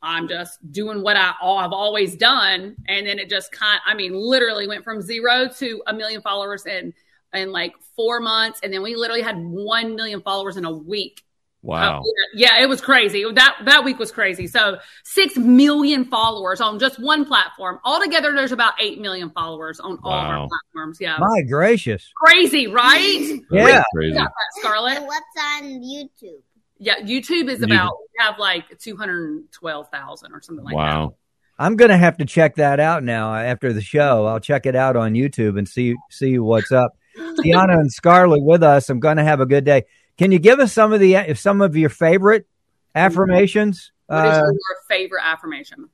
I'm 0.02 0.28
just 0.28 0.58
doing 0.72 1.02
what 1.02 1.16
I 1.16 1.32
all 1.40 1.58
I've 1.58 1.72
always 1.72 2.16
done, 2.16 2.76
and 2.88 3.06
then 3.06 3.18
it 3.18 3.28
just 3.28 3.52
kind. 3.52 3.80
I 3.84 3.94
mean, 3.94 4.12
literally 4.14 4.66
went 4.66 4.84
from 4.84 5.00
zero 5.02 5.48
to 5.58 5.82
a 5.86 5.92
million 5.92 6.22
followers 6.22 6.66
in 6.66 6.94
in 7.34 7.52
like 7.52 7.74
four 7.96 8.20
months, 8.20 8.60
and 8.62 8.72
then 8.72 8.82
we 8.82 8.96
literally 8.96 9.22
had 9.22 9.36
one 9.38 9.94
million 9.96 10.20
followers 10.22 10.56
in 10.56 10.64
a 10.64 10.72
week. 10.72 11.22
Wow. 11.62 12.00
Uh, 12.00 12.02
yeah, 12.34 12.48
yeah, 12.56 12.62
it 12.62 12.68
was 12.70 12.80
crazy. 12.80 13.22
That 13.34 13.54
that 13.66 13.84
week 13.84 13.98
was 13.98 14.10
crazy. 14.10 14.46
So 14.46 14.78
six 15.04 15.36
million 15.36 16.06
followers 16.06 16.62
on 16.62 16.78
just 16.78 16.98
one 16.98 17.26
platform. 17.26 17.78
Altogether, 17.84 18.32
there's 18.34 18.52
about 18.52 18.72
eight 18.80 18.98
million 18.98 19.28
followers 19.30 19.78
on 19.78 19.98
all 20.02 20.12
of 20.12 20.24
our 20.26 20.48
platforms. 20.48 20.96
Yeah, 20.98 21.18
My 21.18 21.42
gracious. 21.46 22.10
crazy, 22.16 22.66
right? 22.66 23.38
That 23.50 23.56
Yeah. 23.68 23.78
is 23.80 23.84
crazy. 23.94 24.14
Yeah, 24.16 24.26
Scarlett. 24.60 24.96
And 24.96 25.06
what's 25.06 25.26
on 25.38 25.64
YouTube? 25.82 26.40
Yeah, 26.82 26.96
YouTube 27.00 27.50
is 27.50 27.62
about 27.62 27.92
we 28.00 28.24
have 28.24 28.38
like 28.38 28.78
two 28.78 28.96
hundred 28.96 29.52
twelve 29.52 29.88
thousand 29.90 30.32
or 30.32 30.40
something 30.40 30.64
like 30.64 30.72
that. 30.72 30.76
Wow. 30.76 31.14
I'm 31.58 31.76
gonna 31.76 31.98
have 31.98 32.16
to 32.16 32.24
check 32.24 32.54
that 32.56 32.80
out 32.80 33.04
now 33.04 33.34
after 33.34 33.74
the 33.74 33.82
show. 33.82 34.24
I'll 34.24 34.40
check 34.40 34.64
it 34.64 34.74
out 34.74 34.96
on 34.96 35.12
YouTube 35.12 35.58
and 35.58 35.68
see 35.68 35.94
see 36.10 36.38
what's 36.38 36.72
up. 36.72 36.96
Tiana 37.18 37.78
and 37.78 37.92
Scarlett 37.92 38.42
with 38.42 38.62
us. 38.62 38.88
I'm 38.88 38.98
gonna 38.98 39.24
have 39.24 39.40
a 39.40 39.46
good 39.46 39.64
day. 39.64 39.84
Can 40.16 40.32
you 40.32 40.38
give 40.38 40.58
us 40.58 40.72
some 40.72 40.94
of 40.94 41.00
the 41.00 41.16
if 41.16 41.38
some 41.38 41.60
of 41.60 41.76
your 41.76 41.90
favorite 41.90 42.46
affirmations? 42.94 43.92
that. 44.08 44.16
What 44.24 44.26
is 44.26 44.38
Uh, 44.38 44.44
your 44.46 44.76
favorite 44.88 45.22
affirmation? 45.22 45.90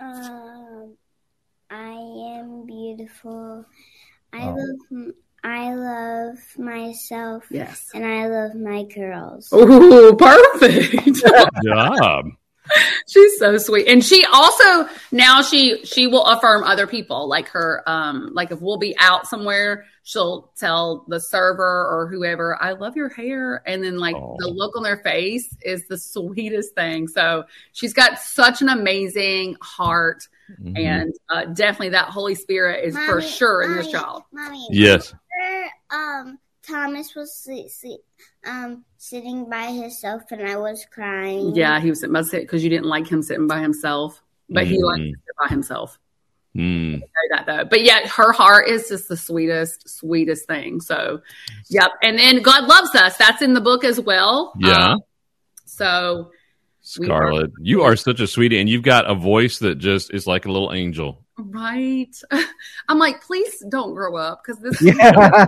Um, 0.00 0.96
I 1.70 1.92
am 1.92 2.66
beautiful. 2.66 3.64
I 4.32 4.42
Oh. 4.48 4.54
love 4.54 4.76
m- 4.90 5.14
I 5.44 5.74
love 5.74 6.38
myself 6.56 7.44
Yes. 7.50 7.90
and 7.94 8.04
I 8.04 8.26
love 8.28 8.54
my 8.54 8.84
girls. 8.84 9.52
Ooh, 9.52 10.16
perfect. 10.16 11.04
Good 11.04 11.14
job. 11.64 12.24
She's 13.06 13.38
so 13.38 13.58
sweet. 13.58 13.86
And 13.88 14.02
she 14.02 14.24
also 14.24 14.88
now 15.12 15.42
she 15.42 15.84
she 15.84 16.06
will 16.06 16.24
affirm 16.24 16.64
other 16.64 16.86
people. 16.86 17.28
Like 17.28 17.48
her 17.48 17.82
um 17.86 18.30
like 18.32 18.50
if 18.52 18.62
we'll 18.62 18.78
be 18.78 18.96
out 18.98 19.26
somewhere, 19.26 19.84
she'll 20.02 20.50
tell 20.56 21.04
the 21.08 21.20
server 21.20 21.62
or 21.90 22.08
whoever, 22.10 22.56
I 22.58 22.72
love 22.72 22.96
your 22.96 23.10
hair. 23.10 23.62
And 23.66 23.84
then 23.84 23.98
like 23.98 24.16
Aw. 24.16 24.36
the 24.38 24.48
look 24.48 24.76
on 24.78 24.82
their 24.82 24.96
face 24.96 25.54
is 25.60 25.86
the 25.88 25.98
sweetest 25.98 26.74
thing. 26.74 27.06
So 27.06 27.44
she's 27.72 27.92
got 27.92 28.18
such 28.18 28.62
an 28.62 28.70
amazing 28.70 29.56
heart 29.60 30.26
Mhm. 30.60 30.78
and 30.78 31.14
uh, 31.30 31.44
definitely 31.46 31.90
that 31.90 32.08
Holy 32.08 32.34
Spirit 32.34 32.84
is 32.84 32.94
for 32.94 33.16
Mommy, 33.16 33.26
sure 33.28 33.62
in 33.62 33.76
this 33.76 33.90
child. 33.90 34.24
Mommy, 34.32 34.66
Yes. 34.70 35.14
remember, 35.40 35.70
um, 35.90 36.38
Thomas 36.66 37.14
was 37.14 37.34
si- 37.34 37.68
si- 37.68 37.98
um 38.46 38.84
sitting 38.96 39.48
by 39.48 39.66
himself 39.66 40.22
and 40.30 40.46
I 40.46 40.56
was 40.56 40.86
crying. 40.90 41.54
Yeah, 41.54 41.80
he 41.80 41.90
was 41.90 42.00
sitting 42.00 42.12
by 42.14 42.22
because 42.22 42.62
you 42.64 42.70
didn't 42.70 42.86
like 42.86 43.06
him 43.06 43.22
sitting 43.22 43.46
by 43.46 43.60
himself, 43.60 44.22
but 44.48 44.66
he 44.66 44.82
liked 44.82 44.98
to 45.00 45.04
Mhm. 45.08 45.12
sit 45.12 45.36
by 45.40 45.48
himself. 45.48 45.98
Mm. 46.56 47.00
know 47.00 47.06
that 47.30 47.46
though. 47.46 47.64
But 47.64 47.82
yet 47.82 48.06
her 48.06 48.30
heart 48.32 48.68
is 48.68 48.88
just 48.88 49.08
the 49.08 49.16
sweetest, 49.16 49.88
sweetest 49.88 50.46
thing. 50.46 50.80
So, 50.80 51.20
yep. 51.68 51.90
And 52.00 52.16
then 52.16 52.42
God 52.42 52.68
loves 52.68 52.94
us. 52.94 53.16
That's 53.16 53.42
in 53.42 53.54
the 53.54 53.60
book 53.60 53.82
as 53.82 54.00
well. 54.00 54.52
Yeah. 54.60 54.92
Um, 54.92 55.00
so 55.64 56.30
We 56.98 57.08
are- 57.08 57.46
you 57.60 57.82
are 57.82 57.96
such 57.96 58.20
a 58.20 58.26
sweetie, 58.26 58.58
and 58.60 58.68
you've 58.68 58.82
got 58.82 59.10
a 59.10 59.14
voice 59.14 59.58
that 59.60 59.76
just 59.78 60.12
is 60.12 60.26
like 60.26 60.44
a 60.44 60.52
little 60.52 60.72
angel. 60.72 61.20
right, 61.38 62.14
I'm 62.88 62.98
like, 62.98 63.22
please 63.22 63.64
don't 63.70 63.94
grow 63.94 64.16
up 64.16 64.42
because 64.44 64.60
this 64.62 64.80
Yeah. 64.82 65.46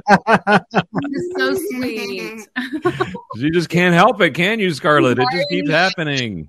is 1.13 1.33
so 1.37 1.55
sweet. 1.71 2.49
You 3.37 3.51
just 3.51 3.69
can't 3.69 3.95
help 3.95 4.21
it, 4.23 4.31
can 4.35 4.59
you, 4.61 4.73
Scarlett? 4.73 5.19
It 5.19 5.29
just 5.31 5.49
keeps 5.51 5.71
happening. 5.71 6.49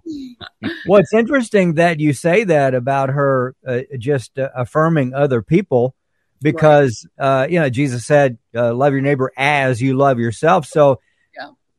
well, 0.88 1.02
it's 1.02 1.14
interesting 1.14 1.74
that 1.74 2.00
you 2.00 2.14
say 2.14 2.46
that 2.46 2.74
about 2.74 3.10
her 3.10 3.56
uh, 3.68 3.82
just 4.00 4.40
uh, 4.40 4.50
affirming 4.56 5.14
other 5.14 5.42
people 5.42 5.94
because, 6.42 7.06
uh, 7.20 7.46
you 7.50 7.60
know, 7.60 7.70
Jesus 7.70 8.06
said, 8.06 8.38
uh, 8.56 8.74
love 8.74 8.94
your 8.94 9.02
neighbor 9.02 9.32
as 9.36 9.82
you 9.82 9.98
love 9.98 10.18
yourself. 10.18 10.66
So 10.66 10.92
Yeah. 10.92 10.96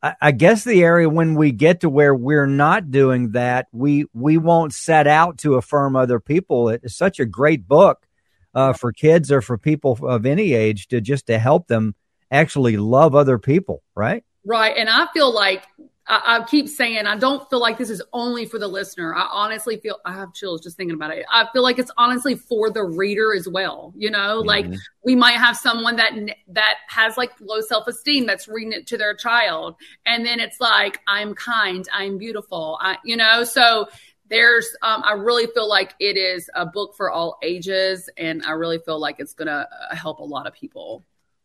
I, 0.03 0.31
guess 0.31 0.63
the 0.63 0.83
area 0.85 1.09
when 1.09 1.35
we 1.35 1.51
get 1.51 1.81
to 1.81 1.91
where 1.91 2.15
we're 2.15 2.47
not 2.47 2.91
doing 2.91 3.33
that, 3.33 3.67
we, 3.73 4.07
we 4.13 4.39
won't 4.39 4.73
set 4.73 5.09
out 5.09 5.39
to 5.39 5.55
affirm 5.55 5.97
other 5.97 6.21
people. 6.21 6.69
It's 6.69 6.97
such 6.97 7.19
a 7.19 7.27
great 7.27 7.67
book 7.67 8.07
uh, 8.55 8.73
for 8.75 8.93
kids 8.93 9.33
or 9.33 9.41
for 9.41 9.59
people 9.59 9.99
of 10.03 10.25
any 10.25 10.53
age 10.53 10.89
to 10.89 11.01
just 11.01 11.27
to 11.27 11.39
help 11.39 11.67
them 11.67 11.97
actually 12.31 12.77
love 12.77 13.15
other 13.15 13.39
people, 13.39 13.83
right? 13.97 14.25
Right. 14.45 14.77
And 14.77 14.89
I 14.89 15.07
feel 15.13 15.35
like 15.35 15.65
I, 16.09 16.39
I 16.39 16.45
keep 16.45 16.69
saying 16.69 17.07
I 17.07 17.17
don't 17.17 17.49
feel 17.51 17.61
like 17.61 17.79
this 17.79 17.91
is 17.91 18.03
only 18.13 18.47
for 18.47 18.59
the 18.59 18.69
listener. 18.69 19.15
I 19.15 19.29
honestly 19.31 19.77
feel 19.77 19.99
I 20.05 20.13
have 20.15 20.33
chills 20.33 20.61
just 20.63 20.77
thinking 20.77 20.95
about 20.95 21.11
it. 21.11 21.27
I 21.31 21.47
feel 21.53 21.63
like 21.63 21.79
it's 21.79 21.91
honestly 21.97 22.35
for 22.35 22.71
the 22.71 22.83
reader 22.83 23.35
as 23.35 23.49
well. 23.49 23.93
You 23.97 24.11
know, 24.11 24.41
like 24.41 24.67
Mhm. 24.67 24.79
we 25.05 25.15
might 25.17 25.37
have 25.37 25.57
someone 25.57 25.97
that 25.97 26.13
that 26.49 26.75
has 26.89 27.17
like 27.17 27.33
low 27.41 27.61
self-esteem 27.61 28.27
that's 28.27 28.49
reading 28.49 28.73
it 28.73 28.87
to 28.89 28.99
their 28.99 29.15
child 29.15 29.77
and 30.07 30.25
then 30.25 30.41
it's 30.41 30.61
like 30.61 31.01
i'm 31.07 31.35
kind 31.35 31.89
i'm 31.93 32.19
beautiful 32.19 32.79
I, 32.81 32.99
you 33.05 33.17
know 33.17 33.45
so 33.45 33.89
there's 34.29 34.69
um, 34.83 35.03
i 35.05 35.13
really 35.13 35.47
feel 35.47 35.69
like 35.69 35.95
it 35.99 36.17
is 36.17 36.51
a 36.55 36.67
book 36.67 36.95
for 36.97 37.11
all 37.11 37.39
ages 37.43 38.11
and 38.17 38.43
i 38.45 38.53
really 38.53 38.79
feel 38.79 38.99
like 39.01 39.17
it's 39.19 39.35
gonna 39.35 39.69
uh, 39.91 39.95
help 39.95 40.19
a 40.19 40.25
lot 40.25 40.47
of 40.47 40.53
people 40.53 41.05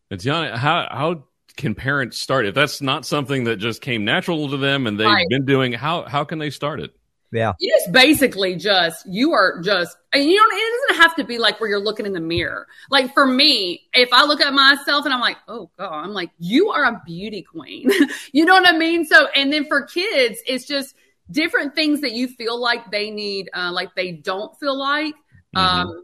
And 0.10 0.20
Tiana, 0.20 0.56
how 0.56 0.88
how 0.92 1.24
can 1.58 1.76
parents 1.76 2.18
start 2.18 2.46
if 2.46 2.56
that's 2.56 2.82
not 2.82 3.06
something 3.06 3.44
that 3.46 3.58
just 3.58 3.82
came 3.82 4.06
natural 4.06 4.50
to 4.50 4.58
them 4.58 4.88
and 4.88 5.00
they've 5.00 5.06
Right. 5.08 5.28
been 5.30 5.46
doing? 5.46 5.74
How 5.74 6.04
how 6.04 6.24
can 6.24 6.40
they 6.40 6.50
start 6.50 6.80
it? 6.80 6.92
Yeah. 7.32 7.54
it's 7.60 7.90
basically 7.90 8.56
just 8.56 9.08
you 9.08 9.32
are 9.34 9.60
just 9.62 9.98
and 10.14 10.24
you 10.24 10.38
don't 10.38 10.54
it 10.54 10.90
doesn't 10.92 11.02
have 11.02 11.16
to 11.16 11.24
be 11.24 11.40
like 11.40 11.60
where 11.60 11.68
you're 11.68 11.80
looking 11.80 12.06
in 12.06 12.14
the 12.14 12.20
mirror 12.20 12.68
like 12.92 13.12
for 13.16 13.26
me 13.26 13.82
if 13.92 14.10
i 14.14 14.24
look 14.24 14.40
at 14.40 14.54
myself 14.54 15.06
and 15.06 15.12
i'm 15.12 15.20
like 15.20 15.38
oh 15.48 15.68
god 15.80 16.04
i'm 16.04 16.12
like 16.12 16.30
you 16.38 16.70
are 16.70 16.84
a 16.84 17.02
beauty 17.08 17.42
queen 17.42 17.90
you 18.34 18.46
know 18.46 18.54
what 18.54 18.68
i 18.68 18.78
mean 18.78 19.04
so 19.04 19.26
and 19.36 19.52
then 19.52 19.66
for 19.66 19.82
kids 19.82 20.38
it's 20.46 20.68
just 20.68 20.94
different 21.32 21.74
things 21.74 22.02
that 22.02 22.12
you 22.12 22.28
feel 22.28 22.62
like 22.62 22.92
they 22.92 23.10
need 23.10 23.50
uh, 23.56 23.72
like 23.72 23.96
they 23.96 24.12
don't 24.12 24.56
feel 24.60 24.78
like 24.78 25.16
um 25.56 26.04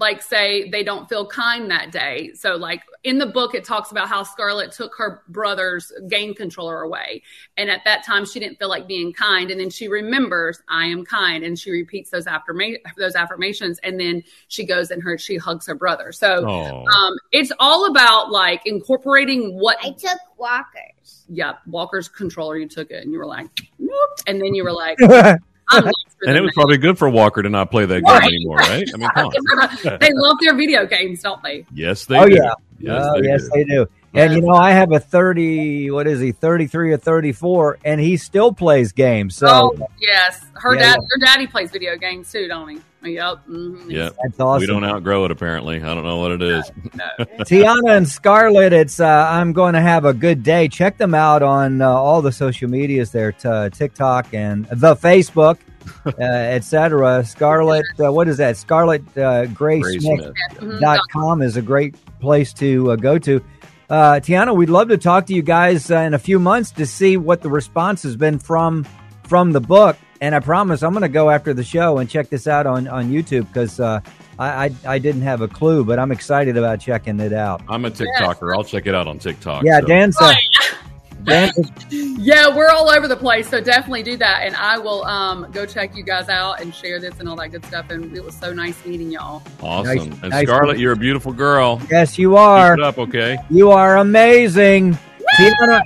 like 0.00 0.22
say 0.22 0.68
they 0.70 0.82
don't 0.82 1.08
feel 1.08 1.26
kind 1.26 1.70
that 1.70 1.92
day 1.92 2.32
so 2.34 2.56
like 2.56 2.82
in 3.04 3.18
the 3.18 3.26
book 3.26 3.54
it 3.54 3.64
talks 3.64 3.90
about 3.90 4.08
how 4.08 4.22
scarlett 4.22 4.72
took 4.72 4.92
her 4.96 5.22
brother's 5.28 5.92
game 6.08 6.34
controller 6.34 6.80
away 6.80 7.22
and 7.56 7.70
at 7.70 7.84
that 7.84 8.04
time, 8.04 8.24
she 8.24 8.40
didn't 8.40 8.58
feel 8.58 8.68
like 8.68 8.86
being 8.86 9.12
kind. 9.12 9.50
And 9.50 9.60
then 9.60 9.68
she 9.70 9.88
remembers, 9.88 10.62
I 10.68 10.86
am 10.86 11.04
kind. 11.04 11.44
And 11.44 11.58
she 11.58 11.70
repeats 11.70 12.10
those, 12.10 12.24
affirma- 12.24 12.78
those 12.96 13.14
affirmations. 13.14 13.78
And 13.82 14.00
then 14.00 14.22
she 14.48 14.64
goes 14.64 14.90
and 14.90 15.02
her, 15.02 15.18
she 15.18 15.36
hugs 15.36 15.66
her 15.66 15.74
brother. 15.74 16.12
So 16.12 16.46
um, 16.46 17.14
it's 17.32 17.52
all 17.58 17.90
about 17.90 18.30
like 18.30 18.62
incorporating 18.64 19.58
what, 19.58 19.76
I 19.82 19.90
took 19.90 20.18
walkers. 20.38 21.26
yeah, 21.28 21.54
Walker's 21.66 22.08
controller, 22.08 22.56
you 22.56 22.68
took 22.68 22.90
it 22.90 23.02
and 23.02 23.12
you 23.12 23.18
were 23.18 23.26
like, 23.26 23.48
nope. 23.78 24.10
And 24.26 24.40
then 24.40 24.54
you 24.54 24.64
were 24.64 24.72
like, 24.72 24.96
I'm 25.02 25.08
nicer 25.10 25.38
and 26.26 26.36
it 26.36 26.40
was 26.40 26.52
probably 26.54 26.78
good 26.78 26.98
for 26.98 27.08
Walker 27.08 27.42
to 27.42 27.48
not 27.48 27.70
play 27.70 27.86
that 27.86 28.02
game 28.04 28.22
anymore, 28.22 28.56
right? 28.58 28.88
I 28.92 28.96
mean, 28.96 29.10
come 29.14 29.26
on. 29.26 29.98
they 30.00 30.10
love 30.12 30.36
their 30.40 30.54
video 30.54 30.86
games, 30.86 31.22
don't 31.22 31.42
they? 31.42 31.64
Yes, 31.72 32.04
they 32.06 32.18
Oh, 32.18 32.26
do. 32.26 32.34
yeah. 32.34 32.52
Yes, 32.78 33.04
oh, 33.06 33.20
they 33.20 33.26
yes, 33.28 33.42
do. 33.42 33.50
they 33.54 33.64
do. 33.64 33.86
And 34.14 34.32
you 34.34 34.40
know, 34.40 34.54
I 34.54 34.72
have 34.72 34.90
a 34.92 34.98
thirty. 34.98 35.90
What 35.90 36.06
is 36.08 36.18
he? 36.18 36.32
Thirty-three 36.32 36.92
or 36.92 36.96
thirty-four, 36.96 37.78
and 37.84 38.00
he 38.00 38.16
still 38.16 38.52
plays 38.52 38.92
games. 38.92 39.36
So 39.36 39.46
oh, 39.78 39.88
yes. 40.00 40.44
Her 40.54 40.74
Yeah, 40.74 40.80
dad, 40.80 40.98
your 41.10 41.26
daddy 41.26 41.46
plays 41.46 41.70
video 41.70 41.96
games 41.96 42.32
too, 42.32 42.48
don't 42.48 42.68
he? 42.68 42.80
Yep. 43.02 43.38
hmm 43.46 43.90
Yep. 43.90 44.16
that's 44.22 44.40
awesome. 44.40 44.60
We 44.60 44.66
don't 44.66 44.84
outgrow 44.84 45.24
it, 45.24 45.30
apparently. 45.30 45.76
I 45.82 45.94
don't 45.94 46.04
know 46.04 46.18
what 46.18 46.32
it 46.32 46.42
is. 46.42 46.70
Tiana 47.40 47.96
and 47.96 48.08
Scarlett, 48.08 48.72
it's 48.72 49.00
uh, 49.00 49.26
I'm 49.30 49.52
going 49.52 49.74
to 49.74 49.80
have 49.80 50.04
a 50.04 50.12
good 50.12 50.42
day. 50.42 50.68
Check 50.68 50.98
them 50.98 51.14
out 51.14 51.42
on 51.42 51.80
uh, 51.80 51.88
all 51.90 52.20
the 52.22 52.32
social 52.32 52.68
medias 52.68 53.10
there, 53.10 53.32
t- 53.32 53.48
uh, 53.48 53.70
TikTok 53.70 54.34
and 54.34 54.66
the 54.66 54.94
Facebook, 54.96 55.58
uh, 56.06 56.10
etc. 56.22 57.24
Scarlett, 57.24 57.86
uh, 58.04 58.12
what 58.12 58.28
is 58.28 58.36
that? 58.36 58.56
Scarlett 58.56 59.02
uh, 59.16 59.46
Gray, 59.46 59.80
Gray 59.80 59.98
Smith. 59.98 60.20
Smith. 60.20 60.34
Mhm. 60.60 60.80
dot 60.80 61.00
com 61.10 61.40
is 61.42 61.56
a 61.56 61.62
great 61.62 61.94
place 62.20 62.52
to 62.54 62.90
uh, 62.92 62.96
go 62.96 63.18
to. 63.18 63.42
Uh, 63.88 64.20
Tiana, 64.20 64.54
we'd 64.54 64.68
love 64.70 64.88
to 64.88 64.98
talk 64.98 65.26
to 65.26 65.34
you 65.34 65.42
guys 65.42 65.90
uh, 65.90 65.96
in 65.96 66.14
a 66.14 66.18
few 66.18 66.38
months 66.38 66.70
to 66.72 66.86
see 66.86 67.16
what 67.16 67.40
the 67.42 67.50
response 67.50 68.02
has 68.02 68.14
been 68.14 68.38
from 68.38 68.84
from 69.24 69.52
the 69.52 69.60
book. 69.60 69.96
And 70.20 70.34
I 70.34 70.40
promise 70.40 70.82
I'm 70.82 70.92
going 70.92 71.02
to 71.02 71.08
go 71.08 71.30
after 71.30 71.54
the 71.54 71.64
show 71.64 71.98
and 71.98 72.08
check 72.08 72.28
this 72.28 72.46
out 72.46 72.66
on 72.66 72.86
on 72.88 73.10
YouTube 73.10 73.48
because 73.48 73.80
uh, 73.80 74.00
I, 74.38 74.66
I 74.66 74.74
I 74.86 74.98
didn't 74.98 75.22
have 75.22 75.40
a 75.40 75.48
clue, 75.48 75.84
but 75.84 75.98
I'm 75.98 76.12
excited 76.12 76.56
about 76.56 76.80
checking 76.80 77.18
it 77.20 77.32
out. 77.32 77.62
I'm 77.68 77.84
a 77.86 77.90
TikToker. 77.90 78.54
I'll 78.54 78.64
check 78.64 78.86
it 78.86 78.94
out 78.94 79.06
on 79.06 79.18
TikTok. 79.18 79.64
Yeah, 79.64 79.80
so. 79.80 79.86
Dan's 79.86 80.16
uh, 80.20 80.34
Dan's 81.24 81.58
Yeah, 81.90 82.54
we're 82.54 82.68
all 82.68 82.90
over 82.90 83.08
the 83.08 83.16
place, 83.16 83.48
so 83.48 83.60
definitely 83.60 84.02
do 84.02 84.16
that, 84.18 84.42
and 84.42 84.54
I 84.56 84.78
will 84.78 85.04
um, 85.04 85.50
go 85.52 85.64
check 85.64 85.96
you 85.96 86.02
guys 86.02 86.28
out 86.28 86.60
and 86.60 86.74
share 86.74 87.00
this 87.00 87.18
and 87.18 87.28
all 87.28 87.36
that 87.36 87.48
good 87.48 87.64
stuff. 87.64 87.90
And 87.90 88.14
it 88.14 88.22
was 88.22 88.34
so 88.34 88.52
nice 88.52 88.84
meeting 88.84 89.10
y'all. 89.10 89.42
Awesome. 89.62 89.96
Nice- 89.96 90.22
and 90.22 90.30
nice 90.30 90.46
Scarlett, 90.46 90.76
one. 90.76 90.80
you're 90.80 90.92
a 90.92 90.96
beautiful 90.96 91.32
girl. 91.32 91.80
yes, 91.90 92.18
you 92.18 92.36
are. 92.36 92.76
Keep 92.76 92.80
it 92.80 92.84
up, 92.84 92.98
okay? 92.98 93.38
You 93.48 93.70
are 93.70 93.98
amazing. 93.98 94.98
Tiana, 95.38 95.82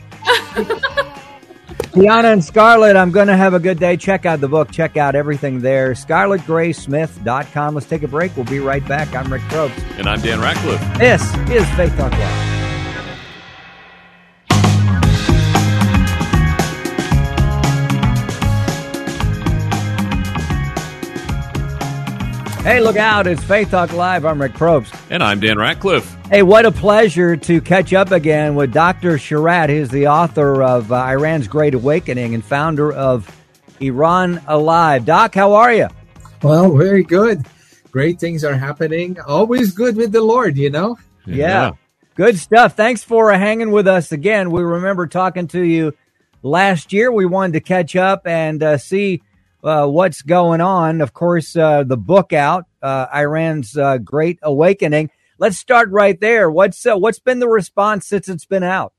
Tiana 1.95 2.33
and 2.33 2.45
Scarlett, 2.45 2.97
I'm 2.97 3.11
going 3.11 3.29
to 3.29 3.37
have 3.37 3.55
a 3.55 3.61
good 3.61 3.79
day. 3.79 3.97
Check 3.97 4.27
out 4.27 4.41
the 4.41 4.49
book. 4.49 4.71
Check 4.71 4.97
out 4.97 5.15
everything 5.15 5.61
there. 5.61 5.93
ScarlettGraySmith.com. 5.93 7.75
Let's 7.75 7.87
take 7.87 8.03
a 8.03 8.09
break. 8.09 8.37
We'll 8.37 8.47
be 8.47 8.59
right 8.59 8.87
back. 8.87 9.15
I'm 9.15 9.33
Rick 9.33 9.43
Probst. 9.43 9.99
And 9.99 10.09
I'm 10.09 10.21
Dan 10.21 10.41
Ratcliffe. 10.41 10.81
This 10.99 11.23
is 11.51 11.69
Faith 11.77 11.97
Talk 11.97 12.13
Live. 12.13 12.54
Hey, 22.65 22.81
look 22.81 22.97
out. 22.97 23.27
It's 23.27 23.45
Faith 23.45 23.73
Talk 23.73 23.93
Live. 23.93 24.25
I'm 24.25 24.41
Rick 24.41 24.55
Probst. 24.55 24.99
And 25.11 25.23
I'm 25.23 25.39
Dan 25.39 25.59
Ratcliffe. 25.59 26.17
Hey, 26.31 26.43
what 26.43 26.65
a 26.65 26.73
pleasure 26.73 27.37
to 27.37 27.61
catch 27.61 27.93
up 27.93 28.11
again 28.11 28.55
with 28.55 28.73
Dr. 28.73 29.19
Shariat. 29.19 29.69
He's 29.69 29.91
the 29.91 30.07
author 30.07 30.63
of 30.63 30.91
uh, 30.91 30.95
Iran's 30.95 31.47
Great 31.47 31.75
Awakening 31.75 32.35
and 32.35 32.43
founder 32.43 32.91
of 32.91 33.31
Iran 33.81 34.41
Alive. 34.47 35.05
Doc, 35.05 35.35
how 35.35 35.53
are 35.53 35.75
you? 35.75 35.89
Well, 36.43 36.75
very 36.75 37.03
good. 37.03 37.45
Great 37.91 38.19
things 38.19 38.45
are 38.45 38.55
happening. 38.55 39.21
Always 39.21 39.75
good 39.75 39.95
with 39.95 40.13
the 40.13 40.23
Lord, 40.23 40.57
you 40.57 40.71
know? 40.71 40.97
Yeah. 41.27 41.73
Good 42.15 42.39
stuff. 42.39 42.77
Thanks 42.77 43.05
for 43.05 43.31
uh, 43.31 43.39
hanging 43.39 43.73
with 43.73 43.87
us 43.87 44.11
again. 44.11 44.51
We 44.51 44.63
remember 44.63 45.07
talking 45.07 45.49
to 45.49 45.61
you 45.61 45.93
last 46.43 46.95
year. 46.95 47.13
We 47.13 47.27
wanted 47.27 47.53
to 47.53 47.61
catch 47.61 47.95
up 47.95 48.27
and 48.27 48.63
uh, 48.63 48.79
see 48.79 49.23
uh, 49.65 49.87
what's 49.87 50.23
going 50.23 50.61
on. 50.61 51.01
Of 51.01 51.13
course, 51.13 51.57
uh, 51.57 51.85
the 51.85 51.97
book 51.97 52.33
out, 52.33 52.67
uh, 52.83 53.07
Iran's 53.15 53.77
uh, 53.77 53.99
Great 53.99 54.39
Awakening. 54.43 55.11
Let's 55.39 55.59
start 55.59 55.91
right 55.91 56.21
there. 56.21 56.51
What's 56.51 56.87
uh, 56.87 56.97
what's 56.97 57.19
been 57.19 57.41
the 57.41 57.49
response 57.49 58.07
since 58.07 58.29
it's 58.29 58.45
been 58.45 58.63
out? 58.63 58.93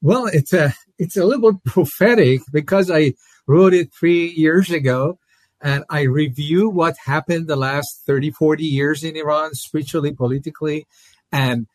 Well, 0.00 0.26
it's 0.26 0.52
a 0.52 0.74
it's 0.98 1.16
a 1.16 1.24
little 1.24 1.60
prophetic 1.66 2.40
because 2.52 2.90
I 2.90 3.14
wrote 3.46 3.74
it 3.74 3.92
three 3.92 4.28
years 4.28 4.70
ago. 4.70 5.18
And 5.60 5.84
I 5.90 6.02
review 6.02 6.68
what 6.68 6.94
happened 7.04 7.48
the 7.48 7.56
last 7.56 8.02
30, 8.06 8.30
40 8.30 8.64
years 8.64 9.02
in 9.02 9.16
Iran, 9.16 9.54
spiritually, 9.54 10.12
politically, 10.12 10.86
and 11.32 11.66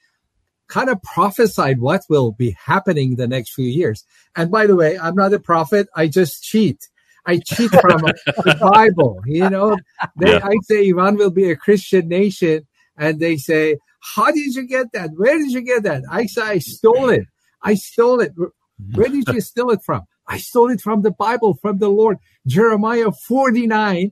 kind 0.70 0.90
of 0.90 1.02
prophesied 1.02 1.82
what 1.82 2.02
will 2.10 2.32
be 2.32 2.56
happening 2.66 3.16
the 3.16 3.28
next 3.28 3.54
few 3.54 3.68
years. 3.68 4.06
And 4.38 4.50
by 4.50 4.68
the 4.68 4.76
way, 4.78 4.98
I'm 4.98 5.16
not 5.16 5.34
a 5.34 5.40
prophet. 5.40 5.90
I 5.94 6.08
just 6.08 6.44
cheat. 6.44 6.88
I 7.26 7.38
cheat 7.38 7.72
from 7.72 8.02
the 8.02 8.58
Bible. 8.60 9.22
You 9.26 9.50
know, 9.50 9.78
they, 10.18 10.34
yeah. 10.34 10.40
I 10.44 10.56
say 10.64 10.88
Iran 10.88 11.16
will 11.16 11.32
be 11.32 11.50
a 11.50 11.56
Christian 11.56 12.08
nation, 12.08 12.68
and 12.98 13.20
they 13.20 13.38
say, 13.38 13.78
"How 14.16 14.32
did 14.32 14.56
you 14.56 14.68
get 14.68 14.92
that? 14.94 15.12
Where 15.16 15.38
did 15.38 15.52
you 15.52 15.62
get 15.62 15.84
that?" 15.84 16.04
I 16.10 16.26
say, 16.26 16.42
"I 16.42 16.58
stole 16.60 17.10
it. 17.10 17.26
I 17.62 17.76
stole 17.76 18.20
it. 18.20 18.36
Mm-hmm. 18.36 18.96
Where 18.96 19.10
did 19.10 19.28
you 19.28 19.42
steal 19.42 19.70
it 19.70 19.84
from?" 19.84 20.04
I 20.28 20.38
stole 20.38 20.70
it 20.72 20.82
from 20.82 21.02
the 21.02 21.12
Bible, 21.12 21.56
from 21.62 21.80
the 21.80 21.90
Lord. 21.90 22.18
Jeremiah 22.48 23.12
49, 23.12 24.12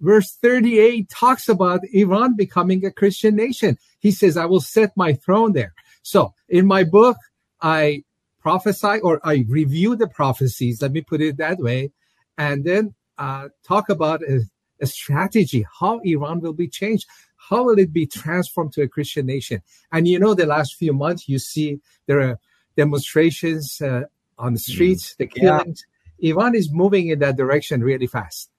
verse 0.00 0.36
38 0.42 1.08
talks 1.08 1.48
about 1.48 1.80
Iran 1.92 2.36
becoming 2.36 2.84
a 2.84 2.90
Christian 2.90 3.36
nation. 3.36 3.78
He 3.98 4.10
says, 4.10 4.36
I 4.36 4.44
will 4.44 4.60
set 4.60 4.96
my 4.96 5.14
throne 5.14 5.52
there. 5.52 5.72
So 6.02 6.34
in 6.48 6.66
my 6.66 6.84
book, 6.84 7.16
I 7.60 8.04
prophesy 8.40 9.00
or 9.00 9.20
I 9.24 9.44
review 9.48 9.96
the 9.96 10.08
prophecies. 10.08 10.80
Let 10.80 10.92
me 10.92 11.00
put 11.00 11.20
it 11.20 11.38
that 11.38 11.58
way. 11.58 11.92
And 12.38 12.64
then 12.64 12.94
uh, 13.18 13.48
talk 13.64 13.90
about 13.90 14.22
a, 14.22 14.40
a 14.80 14.86
strategy, 14.86 15.66
how 15.80 15.98
Iran 16.04 16.40
will 16.40 16.52
be 16.54 16.68
changed. 16.68 17.06
How 17.36 17.64
will 17.64 17.78
it 17.78 17.92
be 17.92 18.06
transformed 18.06 18.72
to 18.74 18.82
a 18.82 18.88
Christian 18.88 19.26
nation? 19.26 19.62
And 19.92 20.06
you 20.06 20.18
know, 20.18 20.34
the 20.34 20.46
last 20.46 20.76
few 20.76 20.92
months, 20.92 21.28
you 21.28 21.38
see 21.38 21.80
there 22.06 22.20
are 22.20 22.38
demonstrations 22.76 23.80
uh, 23.80 24.02
on 24.38 24.52
the 24.52 24.58
streets, 24.58 25.16
the 25.16 25.26
killings. 25.26 25.84
Yeah. 26.18 26.32
Iran 26.32 26.54
is 26.54 26.72
moving 26.72 27.08
in 27.08 27.18
that 27.20 27.36
direction 27.36 27.82
really 27.82 28.06
fast. 28.06 28.50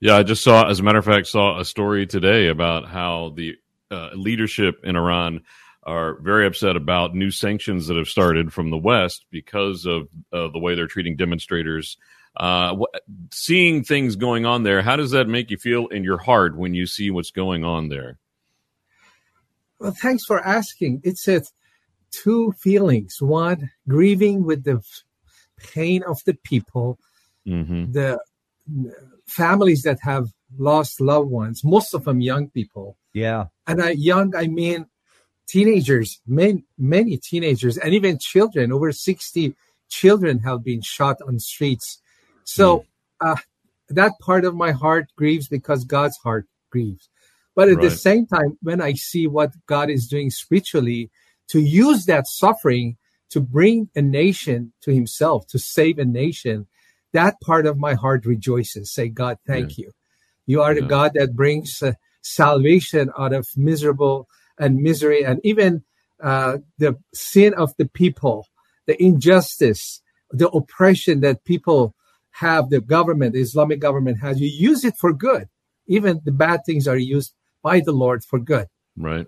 Yeah, 0.00 0.16
I 0.16 0.22
just 0.22 0.44
saw, 0.44 0.68
as 0.68 0.80
a 0.80 0.82
matter 0.82 0.98
of 0.98 1.04
fact, 1.04 1.26
saw 1.26 1.58
a 1.58 1.64
story 1.64 2.06
today 2.06 2.48
about 2.48 2.86
how 2.86 3.32
the 3.34 3.56
uh, 3.90 4.10
leadership 4.14 4.80
in 4.84 4.96
Iran 4.96 5.42
are 5.82 6.18
very 6.20 6.46
upset 6.46 6.76
about 6.76 7.14
new 7.14 7.30
sanctions 7.30 7.86
that 7.86 7.96
have 7.96 8.08
started 8.08 8.52
from 8.52 8.70
the 8.70 8.76
West 8.76 9.24
because 9.30 9.86
of 9.86 10.08
uh, 10.32 10.48
the 10.48 10.58
way 10.58 10.74
they're 10.74 10.86
treating 10.86 11.16
demonstrators. 11.16 11.96
Uh, 12.36 12.76
seeing 13.32 13.82
things 13.82 14.16
going 14.16 14.44
on 14.44 14.62
there, 14.62 14.82
how 14.82 14.96
does 14.96 15.10
that 15.12 15.28
make 15.28 15.50
you 15.50 15.56
feel 15.56 15.86
in 15.88 16.04
your 16.04 16.18
heart 16.18 16.56
when 16.56 16.74
you 16.74 16.86
see 16.86 17.10
what's 17.10 17.30
going 17.30 17.64
on 17.64 17.88
there? 17.88 18.18
Well, 19.78 19.92
thanks 19.92 20.24
for 20.24 20.40
asking. 20.40 21.00
It's 21.04 21.28
a 21.28 21.42
two 22.10 22.52
feelings. 22.52 23.20
One, 23.20 23.70
grieving 23.88 24.44
with 24.44 24.64
the 24.64 24.82
pain 25.56 26.02
of 26.02 26.18
the 26.24 26.34
people, 26.34 26.98
mm-hmm. 27.46 27.92
the 27.92 28.18
families 29.26 29.82
that 29.82 29.98
have 30.02 30.28
lost 30.58 31.00
loved 31.00 31.30
ones, 31.30 31.64
most 31.64 31.94
of 31.94 32.04
them 32.04 32.20
young 32.20 32.48
people. 32.50 32.96
Yeah. 33.12 33.46
And 33.66 33.82
I 33.82 33.90
young, 33.90 34.34
I 34.34 34.46
mean 34.46 34.86
teenagers, 35.46 36.20
many, 36.26 36.64
many 36.78 37.16
teenagers, 37.16 37.78
and 37.78 37.94
even 37.94 38.18
children, 38.18 38.72
over 38.72 38.92
60 38.92 39.54
children 39.88 40.40
have 40.40 40.64
been 40.64 40.82
shot 40.82 41.18
on 41.26 41.38
streets. 41.38 42.00
So 42.46 42.78
mm. 42.78 42.84
uh, 43.20 43.36
that 43.90 44.12
part 44.20 44.44
of 44.44 44.54
my 44.54 44.72
heart 44.72 45.08
grieves 45.16 45.48
because 45.48 45.84
God's 45.84 46.16
heart 46.16 46.46
grieves. 46.70 47.10
But 47.54 47.68
at 47.68 47.76
right. 47.76 47.82
the 47.84 47.90
same 47.90 48.26
time, 48.26 48.58
when 48.62 48.80
I 48.80 48.94
see 48.94 49.26
what 49.26 49.52
God 49.66 49.90
is 49.90 50.06
doing 50.06 50.30
spiritually, 50.30 51.10
to 51.48 51.60
use 51.60 52.06
that 52.06 52.26
suffering 52.26 52.96
to 53.30 53.40
bring 53.40 53.88
a 53.94 54.02
nation 54.02 54.72
to 54.82 54.92
himself, 54.92 55.46
to 55.48 55.58
save 55.58 55.98
a 55.98 56.04
nation, 56.04 56.66
that 57.12 57.40
part 57.40 57.66
of 57.66 57.78
my 57.78 57.94
heart 57.94 58.26
rejoices. 58.26 58.92
Say, 58.92 59.08
God, 59.08 59.38
thank 59.46 59.78
yeah. 59.78 59.86
you. 59.86 59.92
You 60.46 60.62
are 60.62 60.74
yeah. 60.74 60.80
the 60.80 60.86
God 60.86 61.12
that 61.14 61.34
brings 61.34 61.82
uh, 61.82 61.92
salvation 62.22 63.10
out 63.18 63.32
of 63.32 63.46
miserable 63.56 64.28
and 64.58 64.82
misery 64.82 65.24
and 65.24 65.40
even 65.44 65.82
uh, 66.22 66.58
the 66.78 66.96
sin 67.14 67.54
of 67.54 67.74
the 67.78 67.86
people, 67.86 68.46
the 68.86 69.00
injustice, 69.02 70.02
the 70.30 70.48
oppression 70.48 71.20
that 71.20 71.44
people 71.44 71.94
have, 72.38 72.70
the 72.70 72.80
government, 72.80 73.32
the 73.32 73.40
Islamic 73.40 73.80
government 73.80 74.20
has. 74.20 74.40
You 74.40 74.48
use 74.48 74.84
it 74.84 74.96
for 74.96 75.12
good. 75.12 75.48
Even 75.86 76.20
the 76.24 76.32
bad 76.32 76.60
things 76.66 76.86
are 76.86 76.96
used 76.96 77.34
by 77.62 77.80
the 77.80 77.92
Lord 77.92 78.24
for 78.24 78.38
good. 78.38 78.66
Right. 78.96 79.26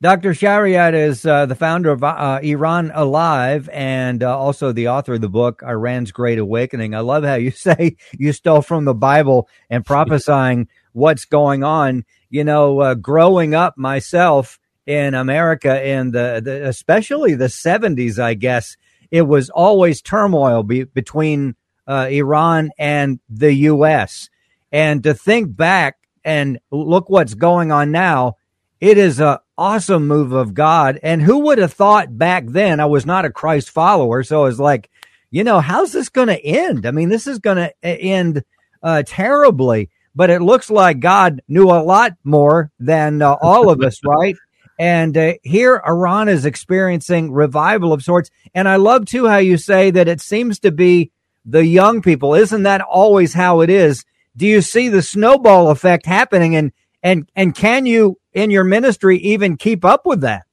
Dr. 0.00 0.32
Shariat 0.32 0.92
is 0.92 1.24
uh, 1.24 1.46
the 1.46 1.54
founder 1.54 1.90
of 1.90 2.04
uh, 2.04 2.40
Iran 2.42 2.90
Alive 2.94 3.70
and 3.72 4.22
uh, 4.22 4.36
also 4.36 4.72
the 4.72 4.88
author 4.88 5.14
of 5.14 5.20
the 5.20 5.28
book 5.28 5.62
Iran's 5.62 6.12
Great 6.12 6.38
Awakening. 6.38 6.94
I 6.94 7.00
love 7.00 7.24
how 7.24 7.36
you 7.36 7.50
say 7.52 7.96
you 8.12 8.32
stole 8.32 8.62
from 8.62 8.84
the 8.84 8.94
Bible 8.94 9.48
and 9.70 9.84
prophesying 9.84 10.68
what's 10.92 11.24
going 11.24 11.64
on. 11.64 12.04
You 12.28 12.44
know, 12.44 12.80
uh, 12.80 12.94
growing 12.94 13.54
up 13.54 13.78
myself 13.78 14.58
in 14.86 15.14
America 15.14 15.82
in 15.82 16.10
the, 16.10 16.42
the, 16.44 16.68
especially 16.68 17.34
the 17.34 17.46
70s, 17.46 18.18
I 18.18 18.34
guess 18.34 18.76
it 19.10 19.22
was 19.22 19.48
always 19.50 20.02
turmoil 20.02 20.62
be, 20.64 20.84
between 20.84 21.54
uh, 21.86 22.08
Iran 22.10 22.70
and 22.78 23.20
the 23.28 23.52
U.S. 23.52 24.28
And 24.72 25.02
to 25.04 25.14
think 25.14 25.54
back 25.54 25.96
and 26.24 26.58
look 26.70 27.08
what's 27.08 27.34
going 27.34 27.70
on 27.70 27.90
now, 27.90 28.36
it 28.80 28.98
is 28.98 29.20
a 29.20 29.40
awesome 29.56 30.06
move 30.06 30.32
of 30.32 30.54
God. 30.54 30.98
And 31.02 31.22
who 31.22 31.38
would 31.40 31.58
have 31.58 31.72
thought 31.72 32.16
back 32.16 32.44
then 32.46 32.80
I 32.80 32.86
was 32.86 33.06
not 33.06 33.24
a 33.24 33.30
Christ 33.30 33.70
follower? 33.70 34.22
So 34.22 34.42
I 34.42 34.44
was 34.44 34.60
like, 34.60 34.90
you 35.30 35.44
know, 35.44 35.60
how's 35.60 35.92
this 35.92 36.08
going 36.08 36.28
to 36.28 36.44
end? 36.44 36.86
I 36.86 36.90
mean, 36.90 37.08
this 37.08 37.26
is 37.26 37.38
going 37.38 37.56
to 37.56 37.84
end 37.84 38.44
uh, 38.82 39.02
terribly, 39.06 39.90
but 40.14 40.30
it 40.30 40.42
looks 40.42 40.70
like 40.70 41.00
God 41.00 41.42
knew 41.48 41.70
a 41.70 41.82
lot 41.82 42.12
more 42.22 42.70
than 42.78 43.22
uh, 43.22 43.36
all 43.40 43.68
of 43.68 43.80
us, 43.82 43.98
right? 44.04 44.36
And 44.78 45.16
uh, 45.16 45.34
here, 45.42 45.80
Iran 45.86 46.28
is 46.28 46.44
experiencing 46.44 47.32
revival 47.32 47.92
of 47.92 48.02
sorts. 48.02 48.30
And 48.54 48.68
I 48.68 48.76
love 48.76 49.06
too 49.06 49.26
how 49.26 49.38
you 49.38 49.56
say 49.56 49.90
that 49.92 50.08
it 50.08 50.20
seems 50.20 50.58
to 50.60 50.72
be 50.72 51.12
the 51.44 51.64
young 51.64 52.02
people. 52.02 52.34
Isn't 52.34 52.62
that 52.64 52.80
always 52.80 53.34
how 53.34 53.60
it 53.60 53.70
is? 53.70 54.04
Do 54.36 54.46
you 54.46 54.60
see 54.60 54.88
the 54.88 55.02
snowball 55.02 55.70
effect 55.70 56.06
happening? 56.06 56.56
And 56.56 56.72
and 57.02 57.28
and 57.36 57.54
can 57.54 57.86
you 57.86 58.18
in 58.32 58.50
your 58.50 58.64
ministry 58.64 59.18
even 59.18 59.56
keep 59.56 59.84
up 59.84 60.06
with 60.06 60.22
that? 60.22 60.44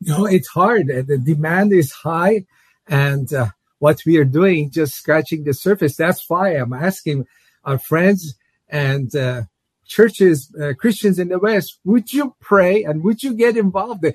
No, 0.00 0.26
it's 0.26 0.48
hard. 0.48 0.86
The 0.86 1.18
demand 1.18 1.72
is 1.72 1.92
high, 1.92 2.44
and 2.86 3.32
uh, 3.32 3.48
what 3.78 4.00
we 4.06 4.16
are 4.16 4.24
doing 4.24 4.70
just 4.70 4.94
scratching 4.94 5.44
the 5.44 5.54
surface. 5.54 5.96
That's 5.96 6.28
why 6.28 6.50
I'm 6.50 6.72
asking 6.72 7.26
our 7.64 7.78
friends 7.78 8.34
and 8.68 9.14
uh, 9.14 9.42
churches, 9.86 10.54
uh, 10.60 10.74
Christians 10.78 11.18
in 11.18 11.28
the 11.28 11.38
West, 11.38 11.78
would 11.84 12.12
you 12.12 12.36
pray 12.40 12.84
and 12.84 13.02
would 13.02 13.22
you 13.22 13.34
get 13.34 13.56
involved? 13.56 14.02
The, 14.02 14.14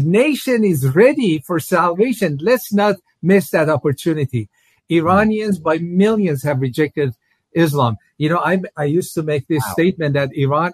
nation 0.00 0.64
is 0.64 0.94
ready 0.94 1.38
for 1.38 1.60
salvation. 1.60 2.38
Let's 2.40 2.72
not 2.72 2.96
miss 3.20 3.50
that 3.50 3.68
opportunity. 3.68 4.48
Iranians 4.90 5.58
by 5.58 5.78
millions 5.78 6.42
have 6.42 6.60
rejected 6.60 7.14
Islam. 7.54 7.96
You 8.18 8.30
know, 8.30 8.38
I, 8.38 8.60
I 8.76 8.84
used 8.84 9.14
to 9.14 9.22
make 9.22 9.46
this 9.48 9.62
wow. 9.66 9.72
statement 9.72 10.14
that 10.14 10.30
Iran 10.34 10.72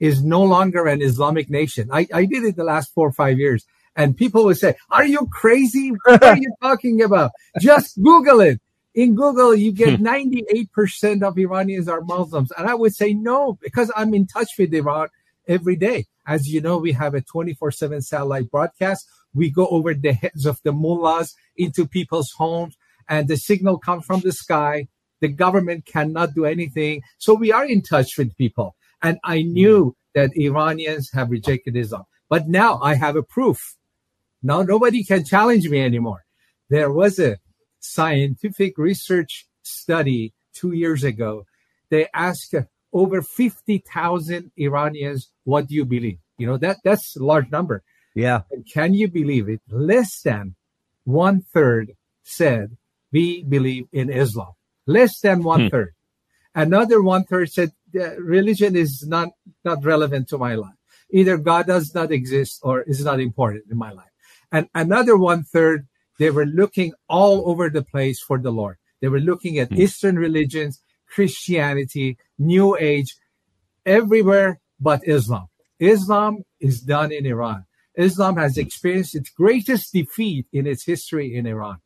is 0.00 0.22
no 0.22 0.42
longer 0.42 0.86
an 0.86 1.02
Islamic 1.02 1.48
nation. 1.50 1.88
I, 1.92 2.06
I 2.12 2.24
did 2.24 2.44
it 2.44 2.56
the 2.56 2.64
last 2.64 2.92
four 2.92 3.08
or 3.08 3.12
five 3.12 3.38
years. 3.38 3.64
And 3.96 4.16
people 4.16 4.44
would 4.44 4.58
say, 4.58 4.74
are 4.90 5.06
you 5.06 5.28
crazy? 5.32 5.92
What 6.04 6.22
are 6.24 6.36
you 6.36 6.52
talking 6.62 7.02
about? 7.02 7.30
Just 7.60 8.02
Google 8.02 8.40
it. 8.40 8.60
In 8.94 9.14
Google, 9.14 9.54
you 9.54 9.72
get 9.72 10.00
98% 10.00 11.18
hmm. 11.18 11.24
of 11.24 11.38
Iranians 11.38 11.88
are 11.88 12.00
Muslims. 12.00 12.52
And 12.56 12.68
I 12.68 12.74
would 12.74 12.94
say 12.94 13.12
no, 13.14 13.58
because 13.60 13.90
I'm 13.96 14.14
in 14.14 14.26
touch 14.26 14.50
with 14.58 14.74
Iran 14.74 15.08
every 15.48 15.76
day. 15.76 16.06
As 16.26 16.48
you 16.48 16.60
know, 16.60 16.78
we 16.78 16.92
have 16.92 17.14
a 17.14 17.20
24 17.20 17.70
7 17.70 18.00
satellite 18.02 18.50
broadcast. 18.50 19.06
We 19.34 19.50
go 19.50 19.66
over 19.66 19.94
the 19.94 20.12
heads 20.12 20.46
of 20.46 20.60
the 20.62 20.72
mullahs 20.72 21.34
into 21.56 21.86
people's 21.86 22.32
homes 22.36 22.76
and 23.08 23.28
the 23.28 23.36
signal 23.36 23.78
comes 23.78 24.04
from 24.04 24.20
the 24.20 24.32
sky. 24.32 24.88
The 25.20 25.28
government 25.28 25.86
cannot 25.86 26.34
do 26.34 26.44
anything. 26.44 27.02
So 27.18 27.34
we 27.34 27.52
are 27.52 27.64
in 27.64 27.82
touch 27.82 28.18
with 28.18 28.36
people. 28.36 28.76
And 29.02 29.18
I 29.24 29.38
mm. 29.38 29.52
knew 29.52 29.96
that 30.14 30.36
Iranians 30.36 31.10
have 31.12 31.30
rejected 31.30 31.76
Islam. 31.76 32.04
But 32.28 32.48
now 32.48 32.80
I 32.80 32.94
have 32.94 33.16
a 33.16 33.22
proof. 33.22 33.76
Now 34.42 34.62
nobody 34.62 35.04
can 35.04 35.24
challenge 35.24 35.68
me 35.68 35.80
anymore. 35.80 36.24
There 36.68 36.92
was 36.92 37.18
a 37.18 37.38
scientific 37.80 38.78
research 38.78 39.46
study 39.62 40.34
two 40.52 40.72
years 40.72 41.04
ago. 41.04 41.46
They 41.90 42.08
asked 42.14 42.54
over 42.92 43.22
50,000 43.22 44.50
Iranians, 44.56 45.30
what 45.44 45.68
do 45.68 45.74
you 45.74 45.84
believe? 45.84 46.18
You 46.38 46.46
know, 46.46 46.56
that, 46.58 46.78
that's 46.84 47.16
a 47.16 47.24
large 47.24 47.50
number. 47.50 47.82
Yeah. 48.14 48.42
And 48.50 48.64
can 48.70 48.94
you 48.94 49.08
believe 49.08 49.48
it? 49.48 49.60
Less 49.68 50.20
than 50.22 50.54
one 51.04 51.42
third 51.52 51.92
said, 52.22 52.76
we 53.14 53.44
believe 53.44 53.86
in 53.92 54.10
Islam. 54.10 54.52
Less 54.86 55.20
than 55.20 55.42
one 55.42 55.70
third. 55.70 55.92
hmm. 56.54 56.62
Another 56.64 57.00
one 57.00 57.24
third 57.24 57.48
said, 57.50 57.70
religion 58.18 58.72
is 58.84 59.06
not 59.06 59.28
not 59.64 59.84
relevant 59.84 60.28
to 60.28 60.38
my 60.46 60.54
life. 60.64 60.78
Either 61.10 61.36
God 61.38 61.66
does 61.74 61.94
not 61.94 62.10
exist 62.10 62.60
or 62.62 62.82
is 62.82 63.04
not 63.04 63.20
important 63.20 63.64
in 63.70 63.78
my 63.78 63.92
life. 63.92 64.14
And 64.50 64.68
another 64.74 65.16
one 65.16 65.42
third, 65.44 65.86
they 66.18 66.30
were 66.30 66.46
looking 66.46 66.92
all 67.08 67.48
over 67.50 67.70
the 67.70 67.86
place 67.94 68.18
for 68.20 68.38
the 68.38 68.50
Lord. 68.50 68.76
They 69.00 69.08
were 69.08 69.20
looking 69.30 69.58
at 69.58 69.72
Eastern 69.84 70.16
religions, 70.18 70.80
Christianity, 71.14 72.18
New 72.38 72.76
Age, 72.76 73.10
everywhere 73.86 74.60
but 74.80 75.00
Islam. 75.06 75.46
Islam 75.78 76.32
is 76.60 76.80
done 76.80 77.10
in 77.12 77.26
Iran. 77.26 77.60
Islam 77.96 78.36
has 78.36 78.58
experienced 78.58 79.14
its 79.14 79.30
greatest 79.30 79.92
defeat 79.92 80.46
in 80.52 80.66
its 80.66 80.84
history 80.84 81.36
in 81.36 81.46
Iran. 81.46 81.78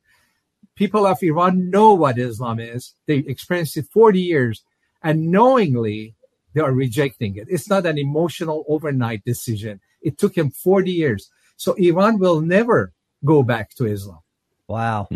People 0.78 1.06
of 1.06 1.20
Iran 1.24 1.70
know 1.70 1.92
what 1.94 2.18
Islam 2.18 2.60
is. 2.60 2.94
They 3.06 3.16
experienced 3.16 3.76
it 3.76 3.86
40 3.92 4.20
years 4.20 4.62
and 5.02 5.32
knowingly 5.32 6.14
they 6.54 6.60
are 6.60 6.72
rejecting 6.72 7.34
it. 7.34 7.48
It's 7.50 7.68
not 7.68 7.84
an 7.84 7.98
emotional 7.98 8.64
overnight 8.68 9.24
decision. 9.24 9.80
It 10.02 10.18
took 10.18 10.38
him 10.38 10.52
40 10.52 10.92
years. 10.92 11.30
So 11.56 11.74
Iran 11.74 12.20
will 12.20 12.40
never 12.40 12.92
go 13.24 13.42
back 13.42 13.74
to 13.74 13.86
Islam. 13.86 14.20
Wow. 14.68 15.08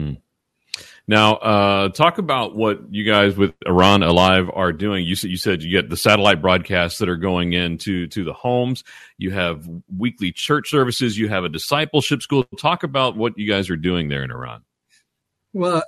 Now, 1.07 1.35
uh, 1.37 1.89
talk 1.91 2.19
about 2.19 2.57
what 2.57 2.81
you 2.91 3.05
guys 3.05 3.37
with 3.37 3.55
Iran 3.65 4.03
Alive 4.03 4.51
are 4.53 4.73
doing. 4.73 5.07
You 5.07 5.15
said 5.15 5.31
you 5.31 5.37
said 5.37 5.63
you 5.63 5.71
get 5.71 5.91
the 5.91 5.97
satellite 5.97 6.43
broadcasts 6.43 6.99
that 6.99 7.09
are 7.09 7.17
going 7.17 7.53
into 7.53 8.09
to 8.09 8.25
the 8.25 8.33
homes. 8.33 8.83
You 9.17 9.31
have 9.31 9.69
weekly 9.97 10.33
church 10.33 10.71
services. 10.71 11.17
You 11.17 11.29
have 11.29 11.45
a 11.45 11.49
discipleship 11.49 12.21
school. 12.21 12.45
Talk 12.59 12.83
about 12.83 13.17
what 13.17 13.39
you 13.39 13.49
guys 13.49 13.71
are 13.71 13.77
doing 13.77 14.09
there 14.09 14.25
in 14.25 14.33
Iran. 14.33 14.63
Well, 15.53 15.83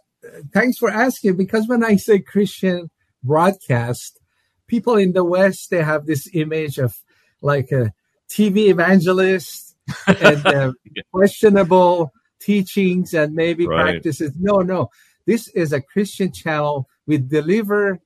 thanks 0.52 0.78
for 0.78 0.90
asking 0.90 1.36
because 1.36 1.68
when 1.68 1.84
I 1.84 1.96
say 1.96 2.18
Christian 2.18 2.90
broadcast, 3.22 4.20
people 4.66 4.96
in 4.96 5.12
the 5.12 5.24
West 5.24 5.70
they 5.70 5.82
have 5.82 6.06
this 6.06 6.28
image 6.34 6.78
of 6.78 6.94
like 7.40 7.70
a 7.72 7.92
TV 8.28 8.68
evangelist 8.68 9.76
and 10.06 10.46
uh, 10.46 10.72
questionable 11.12 12.12
teachings 12.40 13.14
and 13.14 13.34
maybe 13.34 13.66
Right. 13.66 13.92
practices. 13.92 14.32
No, 14.38 14.60
no, 14.60 14.90
this 15.26 15.48
is 15.48 15.72
a 15.72 15.80
Christian 15.80 16.32
channel. 16.32 16.88
We 17.06 17.18
deliver 17.18 18.00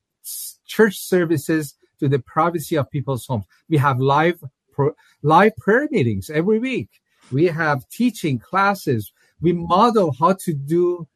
church 0.67 0.97
services 0.99 1.75
to 2.01 2.09
the 2.09 2.19
privacy 2.19 2.77
of 2.77 2.91
people's 2.91 3.27
homes. 3.27 3.45
We 3.69 3.79
have 3.79 3.99
live 3.99 4.43
pro- 4.73 4.95
live 5.23 5.57
prayer 5.57 5.89
meetings 5.91 6.31
every 6.31 6.59
week. 6.59 6.91
We 7.33 7.47
have 7.47 7.89
teaching 7.91 8.39
classes. 8.39 9.13
We 9.41 9.53
model 9.53 10.15
how 10.19 10.35
to 10.45 10.53
do 10.55 11.07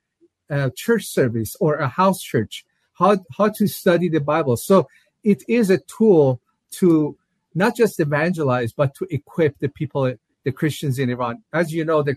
a 0.53 0.71
church 0.71 1.07
service 1.07 1.57
or 1.61 1.77
a 1.77 1.89
house 1.89 2.21
church, 2.21 2.65
how, 2.99 3.19
how 3.37 3.49
to 3.49 3.67
study 3.67 4.09
the 4.09 4.21
Bible. 4.21 4.57
So 4.57 4.87
it 5.25 5.43
is 5.49 5.71
a 5.71 5.79
tool 5.79 6.41
to 6.73 7.17
not 7.55 7.75
just 7.75 7.99
evangelize, 8.01 8.73
but 8.73 8.95
to 8.97 9.07
equip 9.11 9.59
the 9.59 9.69
people, 9.69 10.13
the 10.45 10.53
Christians 10.53 10.99
in 10.99 11.11
Iran. 11.11 11.43
As 11.53 11.73
you 11.73 11.85
know, 11.85 12.03
the, 12.03 12.17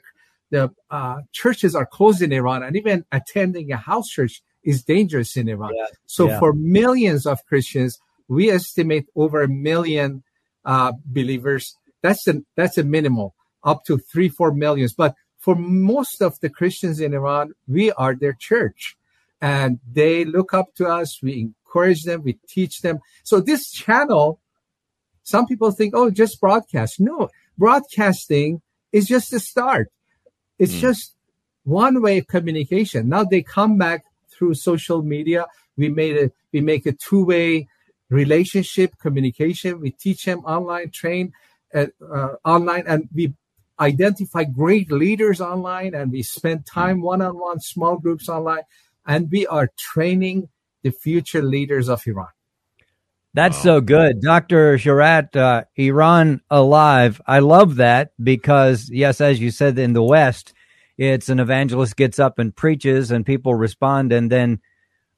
the 0.50 0.72
uh, 0.92 1.22
churches 1.32 1.76
are 1.76 1.86
closed 1.86 2.22
in 2.22 2.34
Iran 2.34 2.62
and 2.62 2.76
even 2.76 3.06
attending 3.12 3.72
a 3.72 3.78
house 3.78 4.10
church 4.10 4.42
is 4.64 4.84
dangerous 4.84 5.38
in 5.38 5.48
Iran. 5.48 5.74
Yeah, 5.76 5.86
So 6.06 6.28
yeah. 6.28 6.40
for 6.40 6.52
millions 6.54 7.26
of 7.26 7.46
Christians, 7.46 8.00
we 8.28 8.50
estimate 8.50 9.06
over 9.16 9.44
a 9.44 9.48
million 9.48 10.24
uh, 10.66 10.92
believers. 11.06 11.78
That's 12.02 12.28
a, 12.28 12.42
that's 12.56 12.78
a 12.78 12.84
minimal 12.84 13.34
up 13.64 13.86
to 13.86 13.98
three, 13.98 14.30
four 14.30 14.54
millions. 14.54 14.94
But 14.94 15.16
for 15.46 15.56
most 15.56 16.24
of 16.24 16.40
the 16.40 16.50
Christians 16.50 17.00
in 17.00 17.14
Iran, 17.14 17.54
we 17.68 17.92
are 17.92 18.16
their 18.16 18.34
church 18.34 18.98
and 19.40 19.80
they 20.00 20.26
look 20.26 20.56
up 20.56 20.74
to 20.78 20.88
us. 20.88 21.22
We 21.22 21.34
encourage 21.40 22.02
them. 22.02 22.24
We 22.24 22.40
teach 22.48 22.82
them. 22.82 22.98
So 23.24 23.40
this 23.40 23.70
channel, 23.70 24.40
some 25.22 25.46
people 25.46 25.70
think, 25.70 25.94
oh, 25.96 26.10
just 26.10 26.42
broadcast. 26.42 27.00
No, 27.00 27.30
broadcasting 27.60 28.64
is 28.92 29.06
just 29.06 29.32
a 29.34 29.40
start. 29.40 29.92
It's 30.58 30.78
Mm. 30.78 30.86
just 30.88 31.14
one 31.64 32.02
way 32.02 32.18
of 32.18 32.26
communication. 32.26 33.08
Now 33.08 33.24
they 33.24 33.44
come 33.44 33.78
back 33.78 34.04
through 34.32 34.56
social 34.56 35.04
media. 35.04 35.46
We 35.78 35.90
made 35.90 36.18
a, 36.18 36.32
we 36.54 36.62
make 36.62 36.88
a 36.88 36.94
two 36.94 37.24
way 37.24 37.68
relationship 38.10 38.98
communication. 38.98 39.80
We 39.80 39.92
teach 39.92 40.26
them 40.26 40.40
online, 40.40 40.90
train 40.90 41.34
uh, 41.72 41.86
uh, 42.02 42.34
online, 42.44 42.86
and 42.88 43.10
we 43.14 43.36
identify 43.80 44.44
great 44.44 44.92
leaders 44.92 45.42
online, 45.42 45.94
and 45.94 46.12
we 46.12 46.24
spend 46.24 46.66
time 46.66 47.02
one 47.02 47.22
on 47.22 47.38
one, 47.38 47.60
small 47.60 47.98
groups 47.98 48.30
online, 48.30 48.64
and 49.06 49.30
we 49.32 49.46
are 49.48 49.72
training 49.78 50.50
the 50.84 50.92
future 50.92 51.42
leaders 51.42 51.90
of 51.90 52.06
Iran. 52.06 52.28
That's 53.36 53.62
so 53.62 53.82
good. 53.82 54.22
Dr. 54.22 54.78
Shariat, 54.78 55.36
uh, 55.36 55.66
Iran 55.76 56.40
Alive. 56.50 57.20
I 57.28 57.40
love 57.40 57.76
that 57.76 58.14
because, 58.24 58.90
yes, 58.90 59.20
as 59.20 59.42
you 59.42 59.52
said, 59.52 59.78
in 59.78 59.92
the 59.92 60.02
West, 60.02 60.54
it's 60.98 61.28
an 61.28 61.42
evangelist 61.42 61.98
gets 61.98 62.18
up 62.18 62.40
and 62.40 62.56
preaches 62.56 63.12
and 63.12 63.26
people 63.26 63.54
respond 63.54 64.14
and 64.14 64.32
then, 64.32 64.62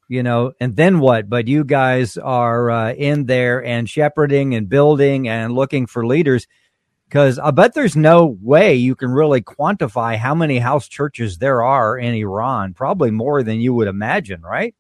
you 0.07 0.23
know, 0.23 0.53
and 0.59 0.75
then 0.75 0.99
what? 0.99 1.29
But 1.29 1.47
you 1.47 1.63
guys 1.63 2.17
are 2.17 2.71
uh, 2.71 2.93
in 2.93 3.27
there 3.27 3.63
and 3.63 3.87
shepherding 3.87 4.55
and 4.55 4.67
building 4.67 5.27
and 5.27 5.53
looking 5.53 5.85
for 5.85 6.03
leaders 6.03 6.47
because 7.07 7.39
I 7.39 7.51
bet 7.51 7.73
there's 7.73 7.95
no 7.95 8.37
way 8.41 8.75
you 8.75 8.95
can 8.95 9.09
really 9.11 9.41
quantify 9.41 10.17
how 10.17 10.35
many 10.35 10.59
house 10.59 10.87
churches 10.87 11.37
there 11.37 11.63
are 11.63 11.97
in 11.97 12.13
Iran. 12.15 12.73
Probably 12.73 13.11
more 13.11 13.43
than 13.43 13.59
you 13.59 13.73
would 13.73 13.87
imagine, 13.87 14.41
right? 14.41 14.75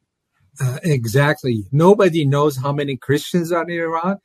Uh, 0.59 0.79
exactly. 0.83 1.65
Nobody 1.71 2.25
knows 2.25 2.57
how 2.57 2.71
many 2.71 2.97
Christians 2.97 3.51
are 3.51 3.63
in 3.63 3.79
Iran. 3.79 4.17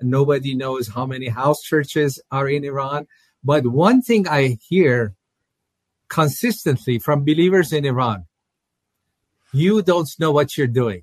Nobody 0.00 0.54
knows 0.54 0.88
how 0.88 1.06
many 1.06 1.28
house 1.28 1.60
churches 1.62 2.20
are 2.30 2.48
in 2.48 2.64
Iran. 2.64 3.06
But 3.44 3.66
one 3.66 4.02
thing 4.02 4.28
I 4.28 4.58
hear 4.68 5.14
consistently 6.08 6.98
from 6.98 7.24
believers 7.24 7.72
in 7.72 7.84
Iran 7.84 8.26
you 9.52 9.82
don't 9.82 10.08
know 10.18 10.32
what 10.32 10.56
you're 10.56 10.66
doing. 10.66 11.02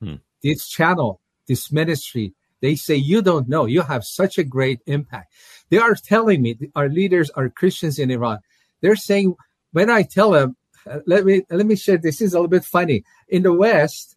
Hmm. 0.00 0.16
This 0.42 0.66
channel, 0.68 1.20
this 1.46 1.70
ministry, 1.70 2.34
they 2.60 2.74
say 2.74 2.96
you 2.96 3.22
don't 3.22 3.48
know. 3.48 3.66
You 3.66 3.82
have 3.82 4.04
such 4.04 4.38
a 4.38 4.44
great 4.44 4.80
impact. 4.86 5.32
They 5.74 5.80
are 5.80 5.96
telling 5.96 6.40
me, 6.40 6.56
our 6.76 6.88
leaders 6.88 7.30
are 7.30 7.48
Christians 7.48 7.98
in 7.98 8.12
Iran. 8.12 8.38
They're 8.80 8.94
saying, 8.94 9.34
when 9.72 9.90
I 9.90 10.04
tell 10.04 10.30
them, 10.30 10.56
uh, 10.88 11.00
let 11.04 11.24
me 11.24 11.42
let 11.50 11.66
me 11.66 11.74
share. 11.74 11.98
This 11.98 12.20
is 12.20 12.32
a 12.32 12.36
little 12.36 12.46
bit 12.46 12.64
funny. 12.64 13.02
In 13.28 13.42
the 13.42 13.52
West, 13.52 14.14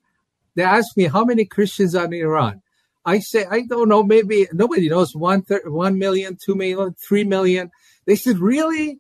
they 0.54 0.62
ask 0.62 0.96
me 0.96 1.06
how 1.06 1.26
many 1.26 1.46
Christians 1.46 1.96
are 1.96 2.06
in 2.06 2.14
Iran. 2.14 2.62
I 3.06 3.18
say 3.18 3.48
I 3.50 3.62
don't 3.62 3.90
know. 3.90 4.04
Maybe 4.04 4.48
nobody 4.54 4.88
knows. 4.88 5.16
One, 5.16 5.42
thir- 5.42 5.64
one 5.66 5.98
million, 5.98 6.38
two 6.40 6.54
million, 6.54 6.94
three 6.94 7.24
million. 7.24 7.72
They 8.06 8.18
said, 8.18 8.38
really? 8.38 9.00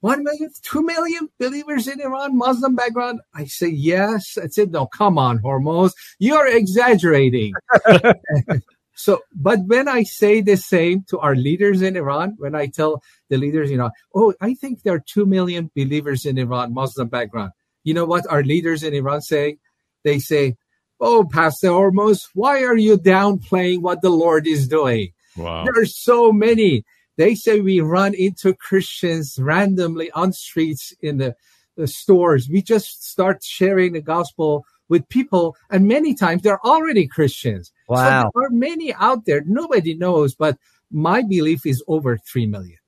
One 0.00 0.22
million, 0.24 0.50
two 0.60 0.82
million 0.82 1.30
believers 1.38 1.88
in 1.88 1.98
Iran, 1.98 2.36
Muslim 2.36 2.76
background? 2.76 3.20
I 3.32 3.46
say 3.46 3.68
yes. 3.68 4.36
I 4.36 4.48
said, 4.48 4.70
no, 4.70 4.84
come 4.86 5.16
on, 5.16 5.38
Hormoz. 5.38 5.92
You're 6.18 6.48
exaggerating. 6.48 7.54
so, 8.94 9.20
but 9.34 9.60
when 9.66 9.88
I 9.88 10.02
say 10.02 10.40
the 10.40 10.56
same 10.56 11.04
to 11.08 11.18
our 11.18 11.34
leaders 11.34 11.82
in 11.82 11.96
Iran, 11.96 12.34
when 12.38 12.54
I 12.54 12.66
tell 12.66 13.02
the 13.30 13.38
leaders, 13.38 13.70
you 13.70 13.78
know, 13.78 13.90
oh, 14.14 14.34
I 14.40 14.54
think 14.54 14.82
there 14.82 14.94
are 14.94 15.04
two 15.04 15.26
million 15.26 15.70
believers 15.74 16.26
in 16.26 16.38
Iran, 16.38 16.74
Muslim 16.74 17.08
background. 17.08 17.52
You 17.84 17.94
know 17.94 18.04
what 18.04 18.30
our 18.30 18.42
leaders 18.42 18.82
in 18.82 18.94
Iran 18.94 19.22
say? 19.22 19.58
They 20.04 20.18
say, 20.18 20.56
oh, 21.00 21.26
Pastor 21.30 21.68
Hormoz, 21.68 22.28
why 22.34 22.64
are 22.64 22.76
you 22.76 22.96
downplaying 22.98 23.80
what 23.80 24.02
the 24.02 24.10
Lord 24.10 24.46
is 24.46 24.68
doing? 24.68 25.12
Wow. 25.36 25.64
There 25.64 25.82
are 25.82 25.86
so 25.86 26.32
many. 26.32 26.84
They 27.16 27.34
say 27.34 27.60
we 27.60 27.80
run 27.80 28.14
into 28.14 28.54
Christians 28.54 29.38
randomly 29.38 30.10
on 30.12 30.32
streets 30.32 30.94
in 31.00 31.18
the, 31.18 31.34
the 31.76 31.86
stores. 31.86 32.48
We 32.48 32.62
just 32.62 33.04
start 33.04 33.42
sharing 33.42 33.94
the 33.94 34.00
gospel 34.00 34.64
with 34.92 35.08
people, 35.08 35.56
and 35.70 35.88
many 35.88 36.14
times 36.14 36.42
they're 36.42 36.64
already 36.64 37.06
Christians. 37.08 37.72
So 37.88 37.94
Wow. 37.94 38.30
there 38.34 38.44
are 38.44 38.50
many 38.50 38.92
out 38.92 39.24
there. 39.24 39.42
Nobody 39.46 39.94
knows, 39.94 40.34
but 40.34 40.58
my 40.90 41.22
belief 41.22 41.64
is 41.64 41.82
over 41.88 42.18
three 42.18 42.46
million. 42.46 42.78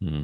Hmm. 0.00 0.22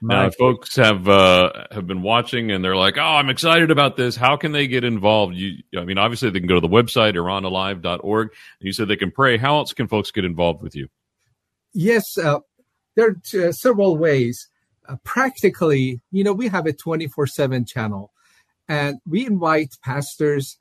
Now, 0.00 0.26
if 0.28 0.34
folks 0.36 0.76
have 0.76 1.06
uh, 1.06 1.66
have 1.72 1.86
been 1.86 2.00
watching 2.02 2.50
and 2.50 2.64
they're 2.64 2.76
like, 2.86 2.96
"Oh, 2.96 3.02
I'm 3.18 3.28
excited 3.28 3.70
about 3.70 3.96
this." 3.96 4.16
How 4.16 4.36
can 4.36 4.52
they 4.52 4.66
get 4.66 4.82
involved? 4.84 5.34
You, 5.34 5.58
I 5.76 5.84
mean, 5.84 5.98
obviously 5.98 6.30
they 6.30 6.38
can 6.40 6.48
go 6.48 6.54
to 6.54 6.66
the 6.68 6.74
website 6.78 7.14
iranalive.org. 7.14 8.28
You 8.60 8.72
said 8.72 8.88
they 8.88 8.96
can 8.96 9.10
pray. 9.10 9.36
How 9.36 9.56
else 9.58 9.74
can 9.74 9.88
folks 9.88 10.10
get 10.10 10.24
involved 10.24 10.62
with 10.62 10.74
you? 10.74 10.88
Yes, 11.74 12.16
uh, 12.16 12.38
there 12.96 13.08
are 13.08 13.16
t- 13.22 13.44
uh, 13.44 13.52
several 13.52 13.98
ways. 13.98 14.48
Uh, 14.88 14.96
practically, 15.04 16.00
you 16.10 16.24
know, 16.24 16.32
we 16.32 16.48
have 16.48 16.64
a 16.64 16.72
24 16.72 17.26
7 17.26 17.66
channel 17.66 18.10
and 18.68 18.98
we 19.06 19.26
invite 19.26 19.74
pastors, 19.82 20.58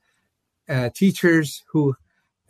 uh, 0.70 0.90
teachers 0.94 1.64
who, 1.72 1.96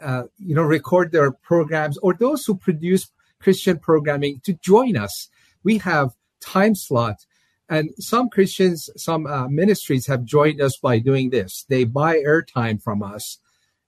uh, 0.01 0.23
you 0.37 0.55
know, 0.55 0.63
record 0.63 1.11
their 1.11 1.31
programs 1.31 1.97
or 1.99 2.13
those 2.13 2.45
who 2.45 2.55
produce 2.55 3.11
Christian 3.39 3.77
programming 3.79 4.41
to 4.45 4.53
join 4.53 4.97
us. 4.97 5.29
We 5.63 5.77
have 5.79 6.11
time 6.41 6.75
slot 6.75 7.25
and 7.69 7.89
some 7.99 8.29
Christians, 8.29 8.89
some 8.95 9.27
uh, 9.27 9.47
ministries 9.49 10.07
have 10.07 10.23
joined 10.23 10.61
us 10.61 10.77
by 10.77 10.99
doing 10.99 11.29
this. 11.31 11.65
They 11.67 11.83
buy 11.83 12.17
airtime 12.17 12.81
from 12.81 13.03
us. 13.03 13.39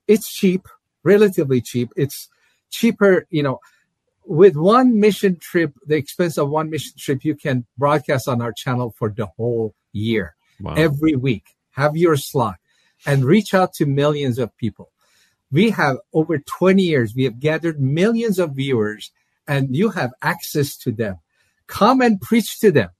It's 0.06 0.30
cheap, 0.30 0.68
relatively 1.02 1.60
cheap. 1.60 1.90
It's 1.96 2.28
cheaper, 2.70 3.26
you 3.30 3.42
know, 3.42 3.60
with 4.24 4.54
one 4.54 5.00
mission 5.00 5.36
trip, 5.40 5.72
the 5.86 5.96
expense 5.96 6.36
of 6.36 6.50
one 6.50 6.68
mission 6.68 6.92
trip, 6.98 7.24
you 7.24 7.34
can 7.34 7.64
broadcast 7.78 8.28
on 8.28 8.42
our 8.42 8.52
channel 8.52 8.94
for 8.98 9.08
the 9.08 9.26
whole 9.26 9.74
year, 9.92 10.36
Wow. 10.60 10.74
every 10.74 11.16
week. 11.16 11.44
Have 11.70 11.96
your 11.96 12.16
slot. 12.16 12.59
And 13.06 13.24
reach 13.24 13.54
out 13.54 13.72
to 13.74 13.86
millions 13.86 14.38
of 14.38 14.56
people. 14.56 14.90
We 15.52 15.70
have 15.70 15.96
over 16.12 16.38
20 16.38 16.82
years, 16.82 17.14
we 17.14 17.24
have 17.24 17.40
gathered 17.40 17.80
millions 17.80 18.38
of 18.38 18.54
viewers 18.54 19.10
and 19.48 19.74
you 19.74 19.90
have 19.90 20.12
access 20.22 20.76
to 20.78 20.92
them. 20.92 21.18
Come 21.66 22.00
and 22.00 22.20
preach 22.20 22.60
to 22.60 22.70
them. 22.70 22.90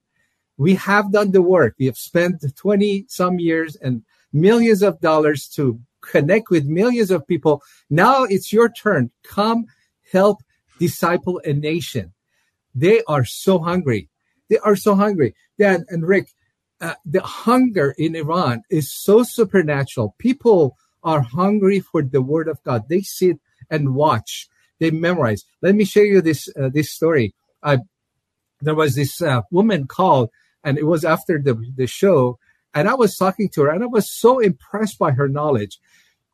We 0.57 0.75
have 0.75 1.13
done 1.13 1.31
the 1.31 1.43
work. 1.43 1.75
We 1.79 1.87
have 1.87 1.97
spent 1.97 2.45
20 2.55 3.07
some 3.09 3.39
years 3.39 3.77
and 3.77 4.03
millions 4.33 4.83
of 4.83 5.01
dollars 5.01 5.49
to 5.49 5.81
connect 6.01 6.51
with 6.51 6.65
millions 6.67 7.11
of 7.11 7.27
people. 7.27 7.63
Now 7.89 8.25
it's 8.25 8.53
your 8.53 8.69
turn. 8.69 9.11
Come 9.23 9.67
help 10.13 10.39
disciple 10.79 11.41
a 11.45 11.53
nation. 11.53 12.13
They 12.75 13.03
are 13.07 13.25
so 13.25 13.59
hungry. 13.59 14.09
They 14.49 14.59
are 14.59 14.77
so 14.77 14.95
hungry. 14.95 15.35
Dan 15.59 15.85
and 15.89 16.07
Rick, 16.07 16.33
uh, 16.81 16.95
the 17.05 17.23
hunger 17.23 17.95
in 17.99 18.17
Iran 18.17 18.63
is 18.71 18.93
so 18.93 19.23
supernatural. 19.23 20.15
People 20.19 20.77
are 21.03 21.21
hungry 21.21 21.81
for 21.81 22.03
the 22.03 22.23
word 22.23 22.49
of 22.49 22.63
God. 22.63 22.89
They 22.89 23.03
sit 23.03 23.39
and 23.71 23.95
watch. 23.95 24.49
They 24.79 24.91
memorize. 24.91 25.45
Let 25.61 25.75
me 25.75 25.85
share 25.85 26.05
you 26.05 26.21
this 26.21 26.49
uh, 26.59 26.71
this 26.73 26.91
story. 26.91 27.35
I, 27.63 27.79
there 28.61 28.75
was 28.75 28.95
this 28.95 29.21
uh, 29.21 29.43
woman 29.51 29.87
called, 29.87 30.31
and 30.65 30.79
it 30.79 30.87
was 30.87 31.05
after 31.05 31.39
the 31.39 31.55
the 31.77 31.87
show, 31.87 32.39
and 32.75 32.89
I 32.89 32.95
was 32.95 33.17
talking 33.17 33.49
to 33.51 33.63
her, 33.63 33.71
and 33.71 33.83
I 33.83 33.87
was 33.87 34.11
so 34.11 34.39
impressed 34.39 34.99
by 34.99 35.13
her 35.13 35.29
knowledge. 35.29 35.79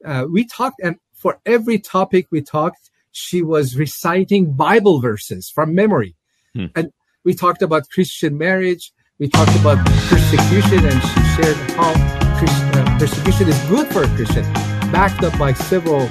Uh, 0.04 0.26
we 0.30 0.46
talked, 0.46 0.80
and 0.82 0.96
for 1.12 1.40
every 1.44 1.78
topic 1.78 2.28
we 2.30 2.40
talked, 2.40 2.90
she 3.10 3.42
was 3.42 3.76
reciting 3.76 4.52
Bible 4.52 5.00
verses 5.00 5.50
from 5.50 5.74
memory, 5.74 6.14
hmm. 6.54 6.66
and 6.76 6.92
we 7.24 7.34
talked 7.34 7.62
about 7.62 7.90
Christian 7.90 8.38
marriage. 8.38 8.92
We 9.18 9.28
talked 9.28 9.56
about 9.56 9.78
persecution, 10.10 10.84
and 10.84 11.02
she 11.02 11.20
shared 11.36 11.56
how 11.70 11.94
uh, 11.96 12.98
persecution 12.98 13.48
is 13.48 13.58
good 13.60 13.86
for 13.88 14.02
a 14.02 14.08
Christian, 14.08 14.44
backed 14.92 15.24
up 15.24 15.38
by 15.38 15.54
several 15.54 16.06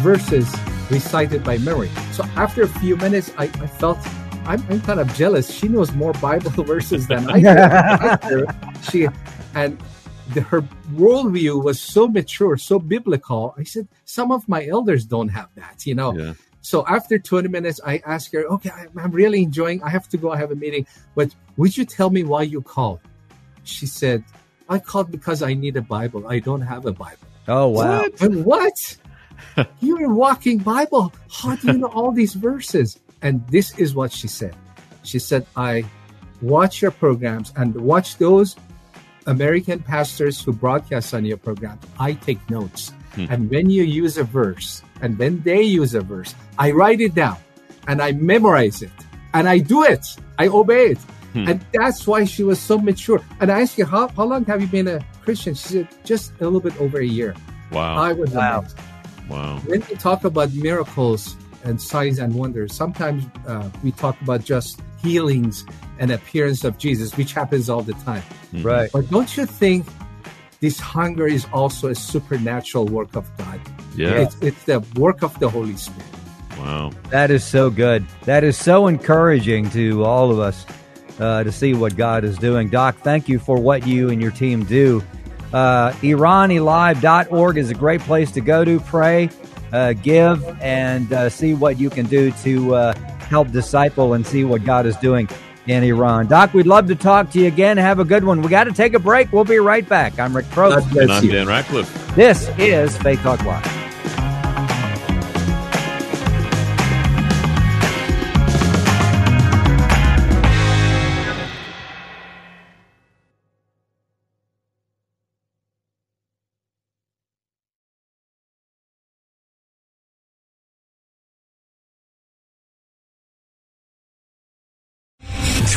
verses 0.00 0.50
recited 0.90 1.44
by 1.44 1.58
memory. 1.58 1.90
So 2.12 2.24
after 2.36 2.62
a 2.62 2.68
few 2.68 2.96
minutes, 2.96 3.30
I, 3.36 3.44
I 3.44 3.66
felt 3.66 3.98
I'm, 4.46 4.64
I'm, 4.70 4.80
kind 4.80 5.00
of 5.00 5.14
jealous. 5.14 5.52
She 5.52 5.68
knows 5.68 5.92
more 5.92 6.14
Bible 6.14 6.50
verses 6.64 7.06
than 7.06 7.28
I 7.28 8.16
do. 8.26 8.46
she 8.90 9.06
and 9.54 9.78
the, 10.32 10.40
her 10.40 10.62
worldview 10.94 11.62
was 11.62 11.78
so 11.78 12.08
mature, 12.08 12.56
so 12.56 12.78
biblical. 12.78 13.54
I 13.58 13.64
said, 13.64 13.86
some 14.06 14.32
of 14.32 14.48
my 14.48 14.66
elders 14.66 15.04
don't 15.04 15.28
have 15.28 15.50
that, 15.56 15.86
you 15.86 15.94
know. 15.94 16.16
Yeah. 16.16 16.32
So 16.62 16.86
after 16.86 17.18
20 17.18 17.48
minutes, 17.48 17.80
I 17.84 18.02
asked 18.04 18.32
her, 18.32 18.44
okay, 18.44 18.70
I'm 18.96 19.12
really 19.12 19.42
enjoying. 19.42 19.82
I 19.82 19.90
have 19.90 20.08
to 20.10 20.16
go. 20.16 20.30
I 20.30 20.36
have 20.36 20.50
a 20.50 20.56
meeting. 20.56 20.86
But 21.14 21.34
would 21.56 21.76
you 21.76 21.84
tell 21.84 22.10
me 22.10 22.22
why 22.22 22.42
you 22.42 22.60
called? 22.60 23.00
She 23.64 23.86
said, 23.86 24.24
I 24.68 24.78
called 24.78 25.10
because 25.10 25.42
I 25.42 25.54
need 25.54 25.76
a 25.76 25.82
Bible. 25.82 26.28
I 26.28 26.38
don't 26.38 26.60
have 26.60 26.86
a 26.86 26.92
Bible. 26.92 27.26
Oh, 27.48 27.68
wow. 27.68 28.04
What? 28.18 28.96
what? 29.56 29.68
You're 29.80 30.04
a 30.04 30.14
walking 30.14 30.58
Bible. 30.58 31.12
How 31.30 31.56
do 31.56 31.72
you 31.72 31.78
know 31.78 31.88
all 31.88 32.12
these 32.12 32.34
verses? 32.34 32.98
And 33.22 33.46
this 33.48 33.76
is 33.78 33.94
what 33.94 34.12
she 34.12 34.28
said. 34.28 34.54
She 35.02 35.18
said, 35.18 35.46
I 35.56 35.84
watch 36.42 36.82
your 36.82 36.90
programs 36.90 37.52
and 37.56 37.74
watch 37.74 38.18
those 38.18 38.56
American 39.26 39.80
pastors 39.80 40.42
who 40.42 40.52
broadcast 40.52 41.14
on 41.14 41.24
your 41.24 41.36
program. 41.36 41.78
I 41.98 42.14
take 42.14 42.38
notes. 42.50 42.92
Hmm. 43.12 43.26
And 43.28 43.50
when 43.50 43.70
you 43.70 43.82
use 43.82 44.16
a 44.18 44.24
verse 44.24 44.82
and 45.00 45.18
when 45.18 45.40
they 45.42 45.62
use 45.62 45.94
a 45.94 46.00
verse, 46.00 46.34
I 46.58 46.70
write 46.70 47.00
it 47.00 47.14
down 47.14 47.38
and 47.88 48.00
I 48.00 48.12
memorize 48.12 48.82
it 48.82 48.92
and 49.34 49.48
I 49.48 49.58
do 49.58 49.84
it. 49.84 50.06
I 50.38 50.48
obey 50.48 50.92
it. 50.92 50.98
Hmm. 51.32 51.48
And 51.48 51.66
that's 51.72 52.06
why 52.06 52.24
she 52.24 52.42
was 52.42 52.58
so 52.60 52.78
mature. 52.78 53.20
And 53.40 53.50
I 53.50 53.60
asked 53.60 53.78
her, 53.78 53.84
how, 53.84 54.08
how 54.08 54.24
long 54.24 54.44
have 54.46 54.60
you 54.60 54.66
been 54.66 54.88
a 54.88 55.04
Christian? 55.22 55.54
She 55.54 55.68
said, 55.68 55.88
just 56.04 56.32
a 56.40 56.44
little 56.44 56.60
bit 56.60 56.78
over 56.80 56.98
a 56.98 57.06
year. 57.06 57.34
Wow. 57.70 57.96
I 57.96 58.12
was 58.12 58.30
wow. 58.32 58.58
amazed. 58.58 58.78
Wow. 59.28 59.58
When 59.66 59.80
we 59.88 59.96
talk 59.96 60.24
about 60.24 60.52
miracles 60.54 61.36
and 61.62 61.80
signs 61.80 62.18
and 62.18 62.34
wonders, 62.34 62.74
sometimes 62.74 63.24
uh, 63.46 63.68
we 63.84 63.92
talk 63.92 64.20
about 64.22 64.44
just 64.44 64.80
healings 65.02 65.64
and 66.00 66.10
appearance 66.10 66.64
of 66.64 66.78
Jesus, 66.78 67.16
which 67.16 67.32
happens 67.32 67.70
all 67.70 67.82
the 67.82 67.92
time. 67.94 68.22
Mm-hmm. 68.52 68.62
Right. 68.62 68.90
But 68.92 69.08
don't 69.10 69.36
you 69.36 69.46
think 69.46 69.86
this 70.60 70.78
hunger 70.78 71.26
is 71.26 71.46
also 71.52 71.88
a 71.88 71.94
supernatural 71.94 72.86
work 72.86 73.16
of 73.16 73.28
God? 73.36 73.60
Yeah. 73.96 74.20
It's, 74.20 74.36
it's 74.40 74.64
the 74.64 74.80
work 74.96 75.22
of 75.22 75.38
the 75.40 75.48
Holy 75.48 75.76
Spirit. 75.76 76.04
Wow. 76.58 76.90
That 77.10 77.30
is 77.30 77.44
so 77.44 77.70
good. 77.70 78.06
That 78.24 78.44
is 78.44 78.56
so 78.56 78.86
encouraging 78.86 79.70
to 79.70 80.04
all 80.04 80.30
of 80.30 80.38
us 80.38 80.66
uh, 81.18 81.44
to 81.44 81.52
see 81.52 81.74
what 81.74 81.96
God 81.96 82.24
is 82.24 82.36
doing. 82.38 82.68
Doc, 82.68 82.96
thank 82.98 83.28
you 83.28 83.38
for 83.38 83.58
what 83.58 83.86
you 83.86 84.10
and 84.10 84.20
your 84.20 84.30
team 84.30 84.64
do 84.64 85.02
uh, 85.52 85.92
IranAlive.org 85.92 87.56
is 87.56 87.70
a 87.70 87.74
great 87.74 88.00
place 88.02 88.30
to 88.32 88.40
go 88.40 88.64
to 88.64 88.80
pray, 88.80 89.30
uh, 89.72 89.92
give, 89.94 90.44
and 90.60 91.12
uh, 91.12 91.28
see 91.28 91.54
what 91.54 91.78
you 91.78 91.90
can 91.90 92.06
do 92.06 92.30
to 92.42 92.74
uh, 92.74 92.94
help 93.18 93.50
disciple 93.50 94.14
and 94.14 94.26
see 94.26 94.44
what 94.44 94.64
God 94.64 94.86
is 94.86 94.96
doing 94.96 95.28
in 95.66 95.82
Iran. 95.84 96.26
Doc, 96.26 96.54
we'd 96.54 96.66
love 96.66 96.86
to 96.88 96.94
talk 96.94 97.30
to 97.30 97.40
you 97.40 97.46
again. 97.46 97.76
Have 97.76 97.98
a 97.98 98.04
good 98.04 98.24
one. 98.24 98.42
We 98.42 98.48
got 98.48 98.64
to 98.64 98.72
take 98.72 98.94
a 98.94 98.98
break. 98.98 99.32
We'll 99.32 99.44
be 99.44 99.58
right 99.58 99.88
back. 99.88 100.18
I'm 100.18 100.34
Rick 100.34 100.46
Probst. 100.46 101.00
And 101.00 101.10
I'm 101.12 101.26
Dan 101.26 101.46
Ratcliffe. 101.46 102.14
This 102.14 102.48
is 102.58 102.96
Faith 102.98 103.20
Talk 103.20 103.44
Live. 103.44 103.79